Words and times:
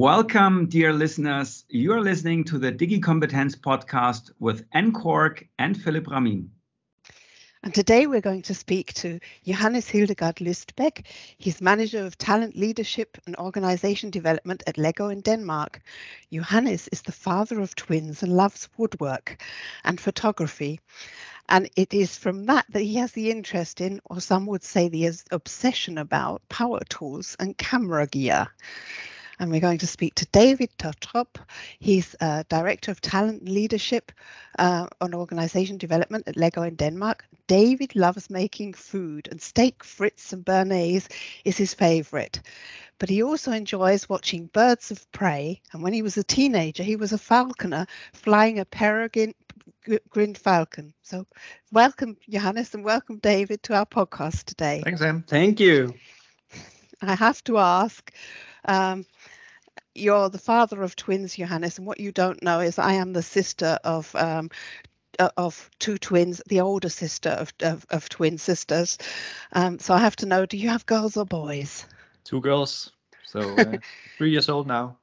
Welcome, 0.00 0.64
dear 0.64 0.94
listeners. 0.94 1.66
You're 1.68 2.00
listening 2.00 2.44
to 2.44 2.58
the 2.58 2.72
DigiCompetence 2.72 3.54
podcast 3.60 4.30
with 4.38 4.64
Anne 4.72 4.92
Kork 4.92 5.46
and 5.58 5.76
Philip 5.76 6.06
Ramin. 6.06 6.50
And 7.62 7.74
today 7.74 8.06
we're 8.06 8.22
going 8.22 8.40
to 8.44 8.54
speak 8.54 8.94
to 8.94 9.20
Johannes 9.44 9.90
Hildegard 9.90 10.36
Lystbæk. 10.36 11.04
He's 11.36 11.60
manager 11.60 12.06
of 12.06 12.16
talent 12.16 12.56
leadership 12.56 13.18
and 13.26 13.36
organization 13.36 14.08
development 14.08 14.62
at 14.66 14.78
Lego 14.78 15.10
in 15.10 15.20
Denmark. 15.20 15.82
Johannes 16.32 16.88
is 16.88 17.02
the 17.02 17.12
father 17.12 17.60
of 17.60 17.76
twins 17.76 18.22
and 18.22 18.34
loves 18.34 18.70
woodwork 18.78 19.42
and 19.84 20.00
photography. 20.00 20.80
And 21.50 21.68
it 21.76 21.92
is 21.92 22.16
from 22.16 22.46
that 22.46 22.64
that 22.70 22.80
he 22.80 22.94
has 22.94 23.12
the 23.12 23.30
interest 23.30 23.82
in, 23.82 24.00
or 24.06 24.22
some 24.22 24.46
would 24.46 24.64
say 24.64 24.88
the 24.88 25.10
obsession 25.30 25.98
about, 25.98 26.48
power 26.48 26.80
tools 26.88 27.36
and 27.38 27.58
camera 27.58 28.06
gear 28.06 28.48
and 29.40 29.50
we're 29.50 29.58
going 29.58 29.78
to 29.78 29.86
speak 29.86 30.14
to 30.16 30.26
David 30.26 30.68
Totrup. 30.78 31.38
He's 31.78 32.14
uh, 32.20 32.44
Director 32.50 32.90
of 32.90 33.00
Talent 33.00 33.48
Leadership 33.48 34.12
uh, 34.58 34.86
on 35.00 35.14
Organization 35.14 35.78
Development 35.78 36.28
at 36.28 36.36
Lego 36.36 36.62
in 36.62 36.74
Denmark. 36.74 37.24
David 37.46 37.96
loves 37.96 38.28
making 38.28 38.74
food, 38.74 39.28
and 39.30 39.40
steak 39.40 39.82
frites 39.82 40.34
and 40.34 40.44
béarnaise 40.44 41.08
is 41.46 41.56
his 41.56 41.72
favorite. 41.72 42.42
But 42.98 43.08
he 43.08 43.22
also 43.22 43.50
enjoys 43.50 44.10
watching 44.10 44.46
birds 44.46 44.90
of 44.90 45.10
prey. 45.10 45.62
And 45.72 45.82
when 45.82 45.94
he 45.94 46.02
was 46.02 46.18
a 46.18 46.22
teenager, 46.22 46.82
he 46.82 46.96
was 46.96 47.14
a 47.14 47.18
falconer 47.18 47.86
flying 48.12 48.58
a 48.58 48.66
peregrine 48.66 49.34
Green 50.10 50.34
Falcon. 50.34 50.92
So, 51.02 51.26
welcome, 51.72 52.18
Johannes, 52.28 52.74
and 52.74 52.84
welcome, 52.84 53.16
David, 53.16 53.62
to 53.62 53.74
our 53.74 53.86
podcast 53.86 54.44
today. 54.44 54.82
Thanks, 54.84 55.00
Anne. 55.00 55.24
Thank 55.26 55.58
you. 55.58 55.94
I 57.02 57.14
have 57.14 57.42
to 57.44 57.56
ask 57.56 58.12
um, 58.66 59.06
you're 59.94 60.28
the 60.28 60.38
father 60.38 60.82
of 60.82 60.96
twins, 60.96 61.36
Johannes, 61.36 61.78
and 61.78 61.86
what 61.86 62.00
you 62.00 62.12
don't 62.12 62.42
know 62.42 62.60
is 62.60 62.78
I 62.78 62.94
am 62.94 63.12
the 63.12 63.22
sister 63.22 63.78
of 63.84 64.14
um, 64.14 64.50
uh, 65.18 65.30
of 65.36 65.70
two 65.78 65.98
twins, 65.98 66.40
the 66.46 66.60
older 66.60 66.88
sister 66.88 67.30
of 67.30 67.52
of, 67.60 67.86
of 67.90 68.08
twin 68.08 68.38
sisters. 68.38 68.98
Um, 69.52 69.78
so 69.78 69.94
I 69.94 69.98
have 69.98 70.16
to 70.16 70.26
know: 70.26 70.46
Do 70.46 70.56
you 70.56 70.68
have 70.68 70.86
girls 70.86 71.16
or 71.16 71.26
boys? 71.26 71.84
Two 72.24 72.40
girls. 72.40 72.92
So 73.24 73.40
uh, 73.40 73.78
three 74.16 74.30
years 74.30 74.48
old 74.48 74.66
now. 74.66 74.96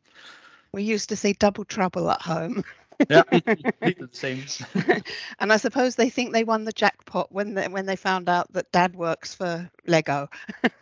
We 0.71 0.83
used 0.83 1.09
to 1.09 1.15
say 1.15 1.33
double 1.33 1.65
trouble 1.65 2.09
at 2.11 2.21
home. 2.21 2.63
yeah, 3.09 3.23
the 3.31 4.09
same. 4.11 4.43
and 5.39 5.53
I 5.53 5.57
suppose 5.57 5.95
they 5.95 6.09
think 6.09 6.33
they 6.33 6.43
won 6.43 6.65
the 6.65 6.71
jackpot 6.71 7.31
when 7.31 7.53
they 7.53 7.67
when 7.67 7.85
they 7.85 7.95
found 7.95 8.29
out 8.29 8.51
that 8.53 8.71
Dad 8.71 8.95
works 8.95 9.33
for 9.33 9.69
Lego. 9.85 10.29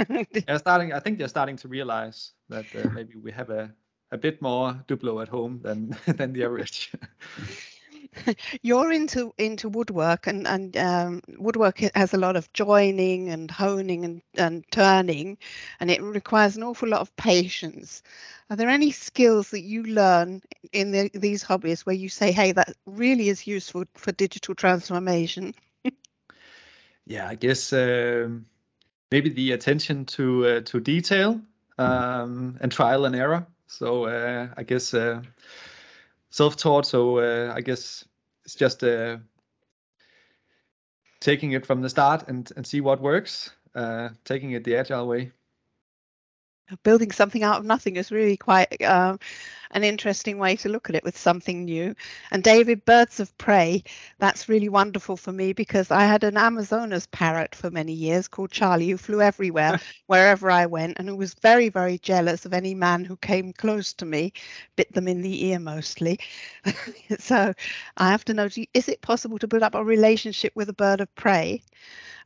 yeah, 0.10 0.58
starting. 0.58 0.94
I 0.94 1.00
think 1.00 1.18
they're 1.18 1.28
starting 1.28 1.58
to 1.58 1.68
realize 1.68 2.32
that 2.50 2.66
uh, 2.76 2.90
maybe 2.94 3.16
we 3.16 3.32
have 3.32 3.50
a 3.50 3.72
a 4.16 4.18
bit 4.18 4.42
more 4.42 4.74
Duplo 4.88 5.22
at 5.22 5.28
home 5.28 5.60
than 5.62 5.96
than 6.08 6.34
the 6.34 6.46
average. 6.46 6.92
You're 8.62 8.92
into 8.92 9.34
into 9.38 9.70
woodwork, 9.70 10.28
and 10.28 10.48
and 10.48 10.76
um, 10.78 11.22
woodwork 11.38 11.80
has 11.96 12.14
a 12.14 12.18
lot 12.18 12.36
of 12.36 12.52
joining 12.54 13.30
and 13.30 13.52
honing 13.52 14.06
and 14.06 14.22
and 14.38 14.66
turning, 14.72 15.38
and 15.80 15.92
it 15.92 16.02
requires 16.02 16.56
an 16.56 16.64
awful 16.64 16.90
lot 16.90 17.02
of 17.02 17.16
patience. 17.16 18.04
Are 18.50 18.56
there 18.56 18.70
any 18.70 18.92
skills 18.92 19.50
that 19.52 19.62
you 19.62 19.84
learn 19.84 20.42
in 20.72 20.92
the, 20.92 21.10
these 21.14 21.44
hobbies 21.44 21.86
where 21.86 21.96
you 21.96 22.10
say, 22.10 22.32
"Hey, 22.32 22.54
that 22.54 22.74
really 22.86 23.30
is 23.30 23.48
useful 23.48 23.86
for 23.96 24.12
digital 24.12 24.56
transformation"? 24.56 25.54
yeah, 27.06 27.28
I 27.28 27.36
guess 27.36 27.74
um, 27.74 28.46
maybe 29.12 29.30
the 29.30 29.52
attention 29.52 30.06
to 30.06 30.46
uh, 30.46 30.62
to 30.62 30.80
detail 30.80 31.42
um, 31.78 32.58
and 32.62 32.72
trial 32.72 33.06
and 33.06 33.16
error. 33.16 33.48
So 33.68 34.06
uh, 34.06 34.48
I 34.58 34.64
guess 34.64 34.94
uh, 34.94 35.22
self-taught. 36.30 36.86
So 36.86 37.20
uh, 37.20 37.54
I 37.56 37.62
guess 37.62 38.06
it's 38.46 38.56
just 38.56 38.84
uh, 38.84 39.18
taking 41.20 41.54
it 41.54 41.66
from 41.66 41.82
the 41.82 41.90
start 41.90 42.28
and 42.28 42.52
and 42.56 42.66
see 42.66 42.82
what 42.82 43.02
works. 43.02 43.52
Uh, 43.74 44.10
taking 44.24 44.52
it 44.52 44.64
the 44.64 44.78
agile 44.78 45.08
way 45.08 45.32
building 46.84 47.12
something 47.12 47.44
out 47.44 47.60
of 47.60 47.66
nothing 47.66 47.96
is 47.96 48.12
really 48.12 48.38
quite 48.38 48.82
um, 48.84 49.20
an 49.72 49.84
interesting 49.84 50.38
way 50.38 50.56
to 50.56 50.70
look 50.70 50.90
at 50.90 50.96
it 50.96 51.04
with 51.04 51.18
something 51.18 51.66
new. 51.66 51.96
And 52.32 52.44
David, 52.44 52.86
Birds 52.86 53.20
of 53.20 53.38
Prey, 53.38 53.84
that's 54.20 54.50
really 54.50 54.70
wonderful 54.70 55.18
for 55.18 55.32
me 55.32 55.54
because 55.54 55.92
I 55.92 56.06
had 56.06 56.24
an 56.24 56.38
Amazonas 56.38 57.08
parrot 57.08 57.56
for 57.56 57.70
many 57.70 57.94
years 57.94 58.28
called 58.28 58.52
Charlie 58.52 58.90
who 58.90 58.98
flew 58.98 59.22
everywhere, 59.22 59.80
wherever 60.08 60.50
I 60.50 60.66
went, 60.66 60.98
and 60.98 61.10
who 61.10 61.16
was 61.16 61.34
very, 61.36 61.70
very 61.70 61.98
jealous 61.98 62.46
of 62.46 62.54
any 62.54 62.74
man 62.74 63.06
who 63.06 63.18
came 63.18 63.54
close 63.54 63.94
to 63.94 64.06
me, 64.06 64.34
bit 64.76 64.92
them 64.94 65.08
in 65.08 65.22
the 65.22 65.46
ear 65.48 65.60
mostly. 65.60 66.20
so 67.20 67.54
I 67.98 68.12
have 68.12 68.26
to 68.26 68.34
know 68.34 68.50
is 68.74 68.88
it 68.90 69.02
possible 69.02 69.40
to 69.40 69.48
build 69.48 69.64
up 69.64 69.76
a 69.76 69.84
relationship 69.84 70.54
with 70.56 70.70
a 70.70 70.74
bird 70.74 71.02
of 71.02 71.14
prey? 71.16 71.62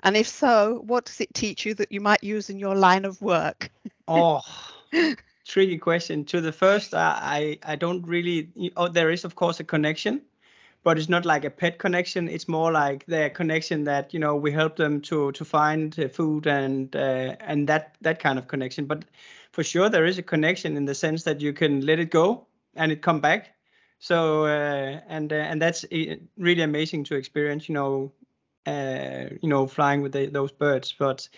And 0.03 0.15
if 0.15 0.27
so, 0.27 0.81
what 0.85 1.05
does 1.05 1.19
it 1.21 1.33
teach 1.33 1.65
you 1.65 1.73
that 1.75 1.91
you 1.91 1.99
might 1.99 2.23
use 2.23 2.49
in 2.49 2.59
your 2.59 2.75
line 2.75 3.05
of 3.05 3.21
work? 3.21 3.69
oh, 4.07 4.41
tricky 5.45 5.77
question. 5.77 6.25
To 6.25 6.41
the 6.41 6.51
first, 6.51 6.93
I 6.93 7.57
I 7.63 7.75
don't 7.75 8.05
really. 8.07 8.49
Oh, 8.77 8.87
there 8.87 9.11
is 9.11 9.25
of 9.25 9.35
course 9.35 9.59
a 9.59 9.63
connection, 9.63 10.21
but 10.83 10.97
it's 10.97 11.09
not 11.09 11.25
like 11.25 11.43
a 11.43 11.49
pet 11.49 11.79
connection. 11.79 12.29
It's 12.29 12.47
more 12.47 12.71
like 12.71 13.05
the 13.07 13.29
connection 13.29 13.83
that 13.85 14.13
you 14.13 14.19
know 14.19 14.35
we 14.35 14.51
help 14.51 14.77
them 14.77 15.01
to 15.01 15.31
to 15.33 15.45
find 15.45 15.93
food 16.13 16.47
and 16.47 16.95
uh, 16.95 17.35
and 17.41 17.67
that 17.67 17.95
that 18.01 18.19
kind 18.19 18.39
of 18.39 18.47
connection. 18.47 18.85
But 18.85 19.03
for 19.51 19.63
sure, 19.63 19.89
there 19.89 20.05
is 20.05 20.17
a 20.17 20.23
connection 20.23 20.77
in 20.77 20.85
the 20.85 20.95
sense 20.95 21.23
that 21.23 21.41
you 21.41 21.53
can 21.53 21.85
let 21.85 21.99
it 21.99 22.09
go 22.09 22.47
and 22.75 22.91
it 22.91 23.01
come 23.01 23.19
back. 23.19 23.49
So 23.99 24.45
uh, 24.45 25.01
and 25.09 25.33
uh, 25.33 25.35
and 25.35 25.61
that's 25.61 25.83
uh, 25.83 26.15
really 26.37 26.61
amazing 26.61 27.03
to 27.05 27.15
experience. 27.15 27.67
You 27.67 27.75
know, 27.75 28.11
you 29.41 29.49
know, 29.49 29.67
flying 29.67 30.01
with 30.01 30.11
the, 30.11 30.27
those 30.27 30.51
birds. 30.51 30.93
But 30.97 31.29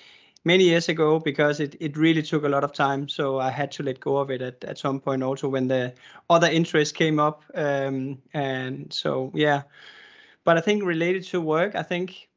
many 0.43 0.63
years 0.63 0.89
ago, 0.89 1.19
because 1.19 1.59
it, 1.59 1.75
it 1.79 1.97
really 1.97 2.21
took 2.21 2.43
a 2.43 2.49
lot 2.49 2.63
of 2.63 2.73
time, 2.73 3.07
so 3.07 3.39
I 3.39 3.51
had 3.51 3.71
to 3.73 3.83
let 3.83 3.99
go 3.99 4.17
of 4.17 4.31
it 4.31 4.41
at, 4.41 4.63
at 4.63 4.77
some 4.77 4.99
point 4.99 5.23
also 5.23 5.47
when 5.49 5.67
the 5.67 5.93
other 6.29 6.47
interests 6.47 6.97
came 6.97 7.19
up. 7.19 7.43
Um, 7.53 8.21
and 8.33 8.91
so, 8.93 9.31
yeah. 9.35 9.63
But 10.43 10.57
I 10.57 10.61
think 10.61 10.83
related 10.83 11.23
to 11.25 11.41
work, 11.41 11.75
I 11.75 11.83
think 11.83 12.29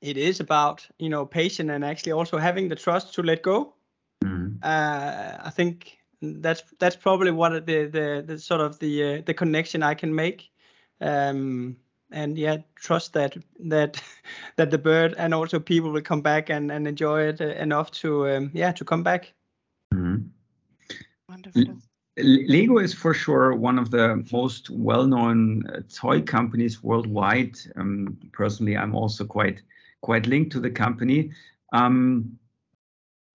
it 0.00 0.16
is 0.16 0.40
about, 0.40 0.86
you 0.98 1.08
know, 1.08 1.26
patience 1.26 1.70
and 1.70 1.84
actually 1.84 2.12
also 2.12 2.38
having 2.38 2.68
the 2.68 2.76
trust 2.76 3.14
to 3.14 3.22
let 3.22 3.42
go. 3.42 3.74
Mm-hmm. 4.24 4.56
Uh, 4.62 5.46
I 5.46 5.50
think 5.50 5.98
that's 6.20 6.62
that's 6.78 6.96
probably 6.96 7.30
what 7.30 7.66
the 7.66 7.86
the, 7.86 8.24
the 8.26 8.38
sort 8.38 8.60
of 8.60 8.78
the 8.78 9.18
uh, 9.18 9.22
the 9.24 9.34
connection 9.34 9.82
I 9.82 9.94
can 9.94 10.14
make. 10.14 10.50
Um, 11.00 11.76
and 12.12 12.38
yeah 12.38 12.58
trust 12.76 13.12
that 13.12 13.36
that 13.58 14.02
that 14.56 14.70
the 14.70 14.78
bird 14.78 15.14
and 15.18 15.34
also 15.34 15.58
people 15.58 15.90
will 15.90 16.02
come 16.02 16.20
back 16.20 16.50
and, 16.50 16.70
and 16.70 16.86
enjoy 16.86 17.22
it 17.22 17.40
uh, 17.40 17.46
enough 17.46 17.90
to 17.90 18.28
um, 18.28 18.50
yeah 18.54 18.72
to 18.72 18.84
come 18.84 19.02
back 19.02 19.32
mm-hmm. 19.92 20.22
wonderful 21.28 21.76
Lego 22.18 22.78
is 22.78 22.94
for 22.94 23.12
sure 23.12 23.54
one 23.54 23.78
of 23.78 23.90
the 23.90 24.24
most 24.32 24.70
well-known 24.70 25.66
uh, 25.66 25.82
toy 25.92 26.22
companies 26.22 26.82
worldwide. 26.82 27.58
Um, 27.76 28.16
personally, 28.32 28.74
I'm 28.74 28.94
also 28.94 29.26
quite 29.26 29.60
quite 30.00 30.26
linked 30.26 30.52
to 30.52 30.60
the 30.60 30.70
company. 30.70 31.32
Um, 31.74 32.38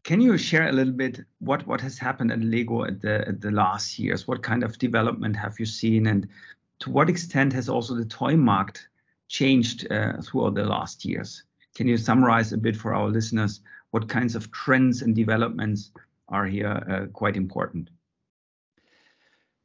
can 0.03 0.19
you 0.19 0.35
share 0.38 0.67
a 0.67 0.71
little 0.71 0.93
bit 0.93 1.19
what 1.39 1.65
what 1.67 1.79
has 1.81 1.99
happened 1.99 2.31
at 2.31 2.39
Lego 2.39 2.85
at 2.85 3.01
the 3.01 3.27
at 3.27 3.39
the 3.39 3.51
last 3.51 3.99
years? 3.99 4.27
What 4.27 4.41
kind 4.41 4.63
of 4.63 4.79
development 4.79 5.35
have 5.35 5.59
you 5.59 5.65
seen, 5.67 6.07
and 6.07 6.27
to 6.81 6.90
what 6.90 7.09
extent 7.09 7.53
has 7.53 7.69
also 7.69 7.96
the 7.96 8.06
toy 8.06 8.36
market 8.36 8.88
changed 9.28 9.89
uh, 9.92 10.22
throughout 10.22 10.56
the 10.56 10.66
last 10.66 11.06
years? 11.06 11.44
Can 11.75 11.88
you 11.88 11.98
summarize 11.98 12.51
a 12.51 12.57
bit 12.57 12.75
for 12.75 12.94
our 12.94 13.07
listeners 13.07 13.62
what 13.92 14.10
kinds 14.10 14.36
of 14.36 14.51
trends 14.51 15.01
and 15.01 15.16
developments 15.16 15.92
are 16.28 16.45
here 16.45 16.83
uh, 16.89 17.06
quite 17.13 17.36
important? 17.36 17.89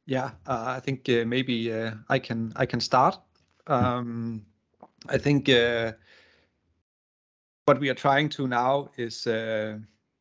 Yeah, 0.05 0.31
uh, 0.45 0.75
I 0.77 0.79
think 0.79 1.09
uh, 1.09 1.25
maybe 1.25 1.73
uh, 1.73 1.91
I 2.07 2.19
can 2.19 2.53
I 2.55 2.65
can 2.65 2.79
start. 2.79 3.19
Um, 3.67 4.45
I 5.09 5.17
think 5.17 5.49
uh, 5.49 5.93
what 7.65 7.79
we 7.79 7.89
are 7.89 7.95
trying 7.95 8.29
to 8.29 8.47
now 8.47 8.89
is 8.97 9.27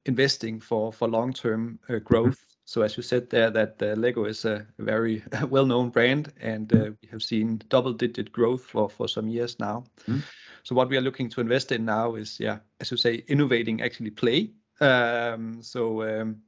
investing 0.04 0.60
for 0.60 0.92
for 0.92 1.08
long 1.08 1.32
term 1.32 1.78
growth 2.04 2.55
so 2.66 2.82
as 2.82 2.96
you 2.96 3.02
said 3.04 3.30
there, 3.30 3.48
that 3.50 3.80
uh, 3.80 3.94
Lego 3.94 4.24
is 4.24 4.44
a 4.44 4.66
very 4.80 5.22
well-known 5.48 5.90
brand, 5.90 6.32
and 6.40 6.72
uh, 6.74 6.90
we 7.00 7.08
have 7.10 7.22
seen 7.22 7.62
double-digit 7.68 8.32
growth 8.32 8.64
for 8.64 8.90
for 8.90 9.08
some 9.08 9.28
years 9.28 9.58
now. 9.60 9.84
Mm. 10.08 10.22
So 10.64 10.74
what 10.74 10.88
we 10.88 10.96
are 10.96 11.00
looking 11.00 11.28
to 11.30 11.40
invest 11.40 11.70
in 11.70 11.84
now 11.84 12.16
is, 12.16 12.40
yeah, 12.40 12.58
as 12.80 12.90
you 12.90 12.96
say, 12.96 13.22
innovating 13.28 13.82
actually 13.82 14.10
play. 14.10 14.50
Um, 14.80 15.62
so 15.62 16.02
um, 16.02 16.42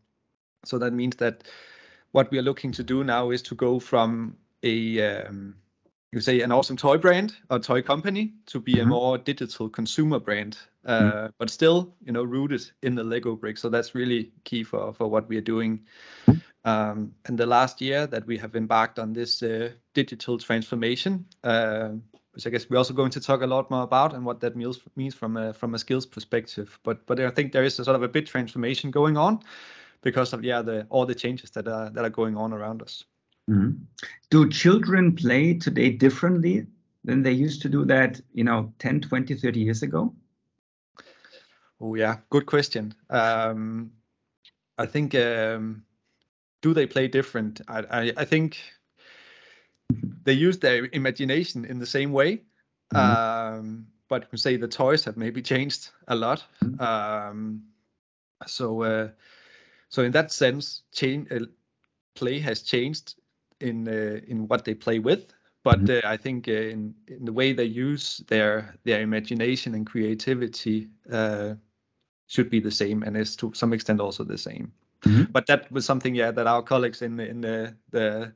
so 0.64 0.76
that 0.78 0.92
means 0.92 1.16
that 1.16 1.44
what 2.10 2.32
we 2.32 2.38
are 2.38 2.42
looking 2.42 2.72
to 2.72 2.82
do 2.82 3.04
now 3.04 3.30
is 3.30 3.42
to 3.42 3.54
go 3.54 3.78
from 3.78 4.36
a 4.64 5.00
um, 5.00 5.54
you 6.12 6.20
say 6.20 6.40
an 6.40 6.52
awesome 6.52 6.76
toy 6.76 6.96
brand 6.96 7.34
or 7.50 7.58
toy 7.58 7.82
company 7.82 8.32
to 8.46 8.60
be 8.60 8.74
mm-hmm. 8.74 8.82
a 8.82 8.86
more 8.86 9.18
digital 9.18 9.68
consumer 9.68 10.18
brand 10.18 10.58
uh, 10.84 11.00
mm-hmm. 11.00 11.26
but 11.38 11.50
still 11.50 11.94
you 12.04 12.12
know 12.12 12.22
rooted 12.22 12.70
in 12.82 12.94
the 12.94 13.04
lego 13.04 13.36
brick 13.36 13.58
so 13.58 13.68
that's 13.68 13.94
really 13.94 14.32
key 14.44 14.64
for 14.64 14.92
for 14.94 15.08
what 15.08 15.28
we 15.28 15.36
are 15.36 15.42
doing 15.42 15.80
Um, 16.64 17.14
and 17.24 17.38
the 17.38 17.46
last 17.46 17.80
year 17.80 18.06
that 18.06 18.26
we 18.26 18.36
have 18.38 18.56
embarked 18.56 18.98
on 18.98 19.12
this 19.12 19.42
uh, 19.42 19.70
digital 19.94 20.38
transformation, 20.38 21.26
uh, 21.44 21.90
which 22.32 22.46
I 22.46 22.50
guess 22.50 22.68
we're 22.68 22.78
also 22.78 22.94
going 22.94 23.12
to 23.12 23.20
talk 23.20 23.42
a 23.42 23.46
lot 23.46 23.70
more 23.70 23.82
about 23.82 24.14
and 24.14 24.24
what 24.24 24.40
that 24.40 24.56
means, 24.56 24.80
means 24.96 25.14
from 25.14 25.36
a, 25.36 25.52
from 25.54 25.74
a 25.74 25.78
skills 25.78 26.06
perspective. 26.06 26.78
But 26.82 27.06
but 27.06 27.20
I 27.20 27.30
think 27.30 27.52
there 27.52 27.64
is 27.64 27.78
a 27.78 27.84
sort 27.84 27.96
of 27.96 28.02
a 28.02 28.08
bit 28.08 28.26
transformation 28.26 28.90
going 28.90 29.16
on 29.16 29.40
because 30.02 30.32
of 30.32 30.44
yeah 30.44 30.62
the 30.62 30.86
all 30.90 31.06
the 31.06 31.14
changes 31.14 31.50
that 31.50 31.68
are 31.68 31.90
that 31.90 32.04
are 32.04 32.10
going 32.10 32.36
on 32.36 32.52
around 32.52 32.82
us. 32.82 33.04
Mm-hmm. 33.48 33.82
Do 34.30 34.48
children 34.50 35.16
play 35.16 35.54
today 35.54 35.90
differently 35.90 36.66
than 37.04 37.22
they 37.22 37.32
used 37.32 37.62
to 37.62 37.68
do 37.68 37.84
that, 37.86 38.20
you 38.34 38.44
know, 38.44 38.72
10, 38.78 39.00
20, 39.00 39.34
30 39.34 39.60
years 39.60 39.82
ago? 39.82 40.14
Oh 41.80 41.94
yeah, 41.94 42.16
good 42.30 42.46
question. 42.46 42.94
Um, 43.08 43.92
I 44.76 44.86
think 44.86 45.14
um, 45.14 45.84
do 46.60 46.74
they 46.74 46.86
play 46.86 47.08
different? 47.08 47.60
I, 47.68 47.78
I, 47.90 48.12
I 48.18 48.24
think 48.24 48.58
they 50.24 50.32
use 50.32 50.58
their 50.58 50.88
imagination 50.92 51.64
in 51.64 51.78
the 51.78 51.86
same 51.86 52.12
way. 52.12 52.42
Mm-hmm. 52.92 53.58
Um, 53.58 53.86
but 54.08 54.22
you 54.22 54.28
can 54.28 54.38
say 54.38 54.56
the 54.56 54.68
toys 54.68 55.04
have 55.04 55.16
maybe 55.16 55.42
changed 55.42 55.90
a 56.08 56.16
lot. 56.16 56.44
Mm-hmm. 56.64 56.80
Um, 56.80 57.62
so 58.46 58.82
uh, 58.82 59.08
so 59.88 60.02
in 60.02 60.12
that 60.12 60.32
sense, 60.32 60.82
change 60.92 61.30
uh, 61.30 61.40
play 62.14 62.38
has 62.40 62.62
changed 62.62 63.14
in 63.60 63.88
uh, 63.88 64.20
in 64.26 64.48
what 64.48 64.64
they 64.64 64.74
play 64.74 64.98
with. 64.98 65.32
But 65.64 65.84
mm-hmm. 65.84 66.06
uh, 66.06 66.12
I 66.12 66.16
think 66.16 66.48
uh, 66.48 66.52
in 66.52 66.94
in 67.06 67.24
the 67.24 67.32
way 67.32 67.52
they 67.52 67.64
use 67.64 68.18
their 68.28 68.74
their 68.84 69.00
imagination 69.00 69.74
and 69.74 69.86
creativity 69.86 70.88
uh, 71.12 71.54
should 72.26 72.50
be 72.50 72.60
the 72.60 72.70
same, 72.70 73.02
and 73.02 73.16
is 73.16 73.36
to 73.36 73.52
some 73.54 73.72
extent 73.72 74.00
also 74.00 74.24
the 74.24 74.38
same. 74.38 74.72
Mm-hmm. 75.02 75.32
But 75.32 75.46
that 75.46 75.70
was 75.70 75.84
something, 75.84 76.14
yeah, 76.14 76.30
that 76.30 76.46
our 76.46 76.62
colleagues 76.62 77.02
in 77.02 77.16
the 77.16 77.28
in 77.28 77.40
the 77.40 77.74
the, 77.90 78.32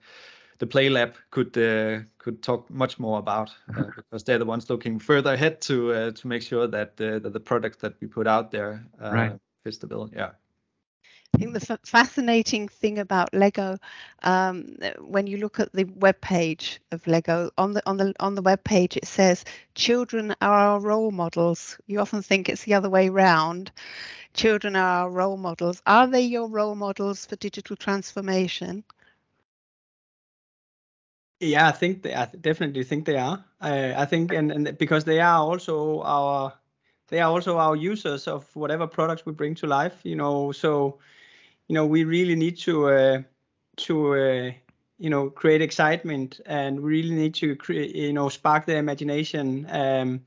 the 0.58 0.66
Play 0.66 0.88
Lab 0.88 1.14
could 1.30 1.56
uh, 1.56 2.00
could 2.18 2.42
talk 2.42 2.70
much 2.70 2.98
more 2.98 3.18
about 3.18 3.50
uh, 3.76 3.84
because 3.96 4.24
they're 4.24 4.38
the 4.38 4.44
ones 4.44 4.68
looking 4.70 4.98
further 4.98 5.34
ahead 5.34 5.60
to 5.62 5.92
uh, 5.92 6.10
to 6.12 6.28
make 6.28 6.42
sure 6.42 6.66
that, 6.66 6.96
that 6.96 7.32
the 7.32 7.40
products 7.40 7.78
that 7.78 7.94
we 8.00 8.06
put 8.06 8.26
out 8.26 8.50
there 8.50 8.84
right. 9.00 9.38
fits 9.64 9.78
the 9.78 9.86
bill. 9.86 10.10
Yeah. 10.12 10.30
I 11.34 11.38
think 11.38 11.52
the 11.54 11.78
fascinating 11.84 12.68
thing 12.68 12.98
about 12.98 13.32
Lego, 13.34 13.78
um, 14.22 14.76
when 15.00 15.26
you 15.26 15.38
look 15.38 15.58
at 15.60 15.72
the 15.72 15.84
web 15.84 16.20
page 16.20 16.80
of 16.90 17.06
Lego, 17.06 17.50
on 17.58 17.72
the 17.72 17.82
on 17.88 17.96
the 17.96 18.14
on 18.20 18.34
the 18.34 18.42
web 18.42 18.64
page 18.64 18.96
it 18.96 19.06
says 19.06 19.44
children 19.74 20.34
are 20.40 20.52
our 20.54 20.80
role 20.80 21.10
models. 21.10 21.78
You 21.86 22.00
often 22.00 22.22
think 22.22 22.48
it's 22.48 22.64
the 22.64 22.74
other 22.74 22.90
way 22.90 23.08
round. 23.08 23.72
Children 24.34 24.76
are 24.76 25.04
our 25.04 25.10
role 25.10 25.36
models. 25.36 25.82
Are 25.86 26.06
they 26.06 26.22
your 26.22 26.48
role 26.48 26.74
models 26.74 27.26
for 27.26 27.36
digital 27.36 27.76
transformation? 27.76 28.84
Yeah, 31.40 31.68
I 31.68 31.72
think 31.72 32.02
they. 32.02 32.14
I 32.14 32.26
definitely 32.26 32.84
think 32.84 33.04
they 33.06 33.16
are. 33.16 33.44
I, 33.60 33.94
I 33.94 34.04
think, 34.06 34.32
and, 34.32 34.50
and 34.52 34.78
because 34.78 35.04
they 35.04 35.20
are 35.20 35.38
also 35.40 36.00
our, 36.02 36.54
they 37.08 37.20
are 37.20 37.30
also 37.30 37.58
our 37.58 37.76
users 37.76 38.26
of 38.28 38.54
whatever 38.56 38.86
products 38.86 39.26
we 39.26 39.32
bring 39.32 39.54
to 39.56 39.66
life. 39.66 40.00
You 40.04 40.16
know, 40.16 40.52
so 40.52 40.98
you 41.68 41.74
know 41.74 41.86
we 41.86 42.04
really 42.04 42.34
need 42.34 42.58
to 42.58 42.88
uh, 42.88 43.22
to 43.76 44.14
uh, 44.14 44.50
you 44.98 45.10
know 45.10 45.30
create 45.30 45.62
excitement 45.62 46.40
and 46.46 46.80
we 46.80 46.90
really 46.90 47.14
need 47.14 47.34
to 47.34 47.56
create 47.56 47.94
you 47.94 48.12
know 48.12 48.28
spark 48.28 48.66
their 48.66 48.78
imagination 48.78 49.66
um, 49.70 50.20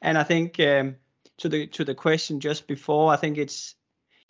and 0.00 0.16
i 0.16 0.22
think 0.22 0.58
um, 0.60 0.96
to 1.38 1.48
the 1.48 1.66
to 1.66 1.84
the 1.84 1.94
question 1.94 2.40
just 2.40 2.66
before 2.66 3.12
i 3.12 3.16
think 3.16 3.38
it's 3.38 3.74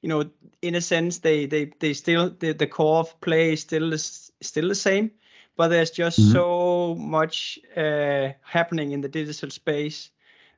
you 0.00 0.08
know 0.08 0.28
in 0.60 0.74
a 0.74 0.80
sense 0.80 1.18
they 1.18 1.46
they 1.46 1.70
they 1.78 1.92
still 1.92 2.30
the, 2.30 2.52
the 2.52 2.66
core 2.66 2.98
of 2.98 3.20
play 3.20 3.52
is 3.52 3.60
still 3.60 3.92
is 3.92 4.32
still 4.40 4.68
the 4.68 4.74
same 4.74 5.10
but 5.56 5.68
there's 5.68 5.90
just 5.90 6.18
mm-hmm. 6.18 6.32
so 6.32 6.94
much 6.98 7.58
uh, 7.76 8.30
happening 8.42 8.92
in 8.92 9.00
the 9.02 9.08
digital 9.08 9.50
space 9.50 10.10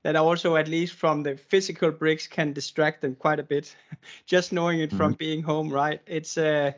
that 0.04 0.16
also 0.16 0.56
at 0.56 0.68
least 0.68 0.94
from 0.94 1.22
the 1.22 1.36
physical 1.36 1.90
bricks 1.90 2.26
can 2.26 2.52
distract 2.52 3.00
them 3.00 3.14
quite 3.14 3.40
a 3.40 3.42
bit. 3.42 3.74
Just 4.26 4.52
knowing 4.52 4.80
it 4.80 4.90
mm-hmm. 4.90 4.98
from 4.98 5.12
being 5.14 5.42
home 5.42 5.70
right? 5.70 6.00
It's 6.06 6.38
uh 6.38 6.72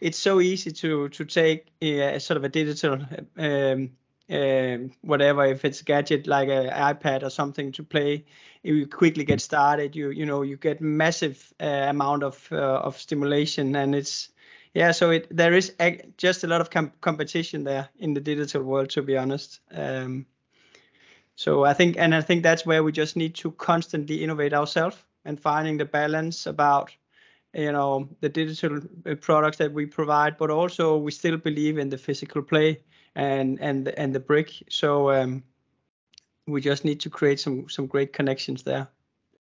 it's 0.00 0.18
so 0.18 0.40
easy 0.40 0.72
to 0.72 1.08
to 1.10 1.24
take 1.24 1.68
a, 1.80 2.18
sort 2.18 2.36
of 2.36 2.44
a 2.44 2.48
digital 2.48 2.98
um, 3.38 3.90
um, 4.28 4.92
whatever 5.02 5.46
if 5.46 5.64
it's 5.64 5.80
a 5.80 5.84
gadget 5.84 6.26
like 6.26 6.48
an 6.48 6.70
ipad 6.70 7.22
or 7.22 7.30
something 7.30 7.72
to 7.72 7.84
play. 7.84 8.24
You 8.64 8.86
quickly 8.88 9.24
get 9.24 9.40
started. 9.40 9.94
You 9.94 10.10
you 10.10 10.26
know 10.26 10.42
you 10.42 10.56
get 10.56 10.80
massive 10.80 11.54
uh, 11.60 11.86
amount 11.88 12.24
of 12.24 12.48
uh, 12.50 12.86
of 12.86 12.98
stimulation 12.98 13.76
and 13.76 13.94
it's 13.94 14.28
yeah 14.74 14.90
so 14.90 15.10
it 15.10 15.28
there 15.30 15.54
is 15.54 15.72
just 16.16 16.42
a 16.42 16.48
lot 16.48 16.60
of 16.60 16.70
com- 16.70 16.92
competition 17.00 17.62
there 17.62 17.88
in 18.00 18.14
the 18.14 18.20
digital 18.20 18.64
world 18.64 18.90
to 18.90 19.02
be 19.02 19.16
honest. 19.16 19.60
Um, 19.70 20.26
so 21.42 21.64
I 21.64 21.74
think, 21.74 21.96
and 21.98 22.14
I 22.14 22.20
think 22.20 22.44
that's 22.44 22.64
where 22.64 22.84
we 22.84 22.92
just 22.92 23.16
need 23.16 23.34
to 23.34 23.50
constantly 23.50 24.22
innovate 24.22 24.54
ourselves 24.54 24.96
and 25.24 25.40
finding 25.40 25.76
the 25.76 25.84
balance 25.84 26.46
about, 26.46 26.94
you 27.52 27.72
know, 27.72 28.08
the 28.20 28.28
digital 28.28 28.78
uh, 29.04 29.16
products 29.16 29.56
that 29.56 29.72
we 29.72 29.86
provide, 29.86 30.36
but 30.38 30.50
also 30.50 30.96
we 30.96 31.10
still 31.10 31.36
believe 31.36 31.78
in 31.78 31.88
the 31.88 31.98
physical 31.98 32.42
play 32.42 32.80
and 33.16 33.60
and 33.60 33.88
and 33.88 34.14
the 34.14 34.20
brick. 34.20 34.50
So 34.68 35.10
um, 35.10 35.42
we 36.46 36.60
just 36.60 36.84
need 36.84 37.00
to 37.00 37.10
create 37.10 37.40
some 37.40 37.68
some 37.68 37.88
great 37.88 38.12
connections 38.12 38.62
there. 38.62 38.86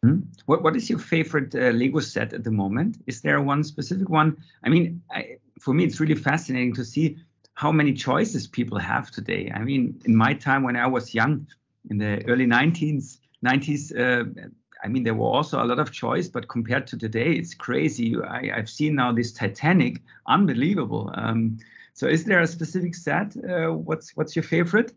Mm-hmm. 0.06 0.22
What 0.46 0.64
what 0.64 0.78
is 0.78 0.90
your 0.90 1.00
favorite 1.00 1.54
uh, 1.54 1.72
Lego 1.72 2.00
set 2.00 2.32
at 2.32 2.46
the 2.46 2.52
moment? 2.52 2.96
Is 3.08 3.20
there 3.20 3.42
one 3.42 3.62
specific 3.62 4.08
one? 4.10 4.38
I 4.64 4.70
mean, 4.70 5.02
I, 5.12 5.38
for 5.60 5.74
me, 5.74 5.84
it's 5.84 6.00
really 6.00 6.16
fascinating 6.16 6.76
to 6.76 6.86
see 6.86 7.18
how 7.56 7.74
many 7.74 7.92
choices 7.92 8.48
people 8.48 8.80
have 8.80 9.12
today. 9.12 9.52
I 9.54 9.66
mean, 9.66 10.02
in 10.06 10.16
my 10.16 10.34
time 10.34 10.64
when 10.64 10.78
I 10.78 10.88
was 10.88 11.14
young, 11.14 11.46
in 11.90 11.98
the 11.98 12.26
early 12.28 12.46
19th, 12.46 13.18
90s, 13.46 13.92
uh, 13.92 14.24
I 14.84 14.88
mean, 14.88 15.04
there 15.04 15.14
were 15.14 15.28
also 15.28 15.62
a 15.62 15.66
lot 15.66 15.80
of 15.80 15.92
choice, 15.92 16.28
but 16.28 16.48
compared 16.48 16.88
to 16.88 16.98
today, 16.98 17.34
it's 17.34 17.54
crazy. 17.54 18.16
I, 18.22 18.48
have 18.56 18.70
seen 18.70 18.96
now 18.96 19.12
this 19.12 19.32
Titanic, 19.32 20.02
unbelievable. 20.28 21.12
Um, 21.16 21.58
so, 21.94 22.08
is 22.08 22.24
there 22.24 22.40
a 22.40 22.48
specific 22.48 22.96
set? 22.96 23.36
Uh, 23.38 23.74
what's 23.74 24.16
what's 24.16 24.36
your 24.36 24.44
favorite? 24.44 24.94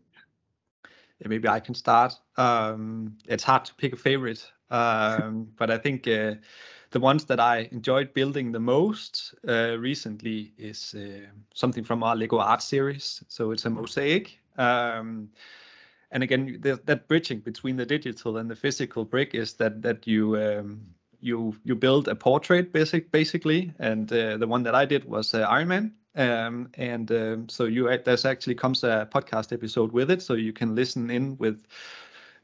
Yeah, 1.19 1.29
maybe 1.29 1.49
I 1.49 1.61
can 1.61 1.75
start. 1.75 2.15
Um, 2.37 3.17
it's 3.27 3.43
hard 3.43 3.65
to 3.67 3.75
pick 3.75 3.93
a 3.93 3.97
favorite, 3.97 4.49
um, 4.71 5.49
but 5.59 5.71
I 5.71 5.79
think 5.79 6.07
uh, 6.07 6.35
the 6.91 7.01
ones 7.01 7.25
that 7.25 7.41
I 7.41 7.69
enjoyed 7.73 8.15
building 8.15 8.53
the 8.53 8.61
most 8.61 9.35
uh, 9.49 9.77
recently 9.79 10.53
is 10.59 10.95
uh, 10.95 11.27
something 11.55 11.85
from 11.85 12.03
our 12.03 12.15
Lego 12.15 12.39
Art 12.39 12.63
series. 12.63 13.25
So 13.29 13.51
it's 13.51 13.65
a 13.65 13.71
mosaic. 13.71 14.39
Um, 14.57 15.31
and 16.13 16.23
again 16.23 16.59
the, 16.61 16.81
that 16.85 17.09
bridging 17.09 17.41
between 17.41 17.77
the 17.77 17.87
digital 17.87 18.37
and 18.37 18.51
the 18.51 18.57
physical 18.57 19.05
brick 19.05 19.35
is 19.35 19.55
that 19.55 19.83
that 19.83 20.07
you 20.07 20.37
um, 20.37 20.81
you 21.23 21.57
you 21.65 21.75
build 21.75 22.09
a 22.09 22.15
portrait 22.15 22.73
basic 22.73 23.11
basically. 23.11 23.73
And 23.79 24.13
uh, 24.13 24.37
the 24.37 24.47
one 24.47 24.65
that 24.65 24.75
i 24.75 24.85
did 24.85 25.05
was 25.05 25.33
uh, 25.33 25.41
iron 25.41 25.69
man. 25.69 25.95
Um, 26.15 26.69
and 26.75 27.11
um, 27.11 27.49
so 27.49 27.65
you 27.65 27.89
there's 28.05 28.27
actually 28.27 28.57
comes 28.57 28.85
a 28.85 29.09
podcast 29.11 29.53
episode 29.53 29.93
with 29.93 30.11
it 30.11 30.21
so 30.21 30.35
you 30.35 30.53
can 30.53 30.75
listen 30.75 31.09
in 31.09 31.39
with 31.39 31.65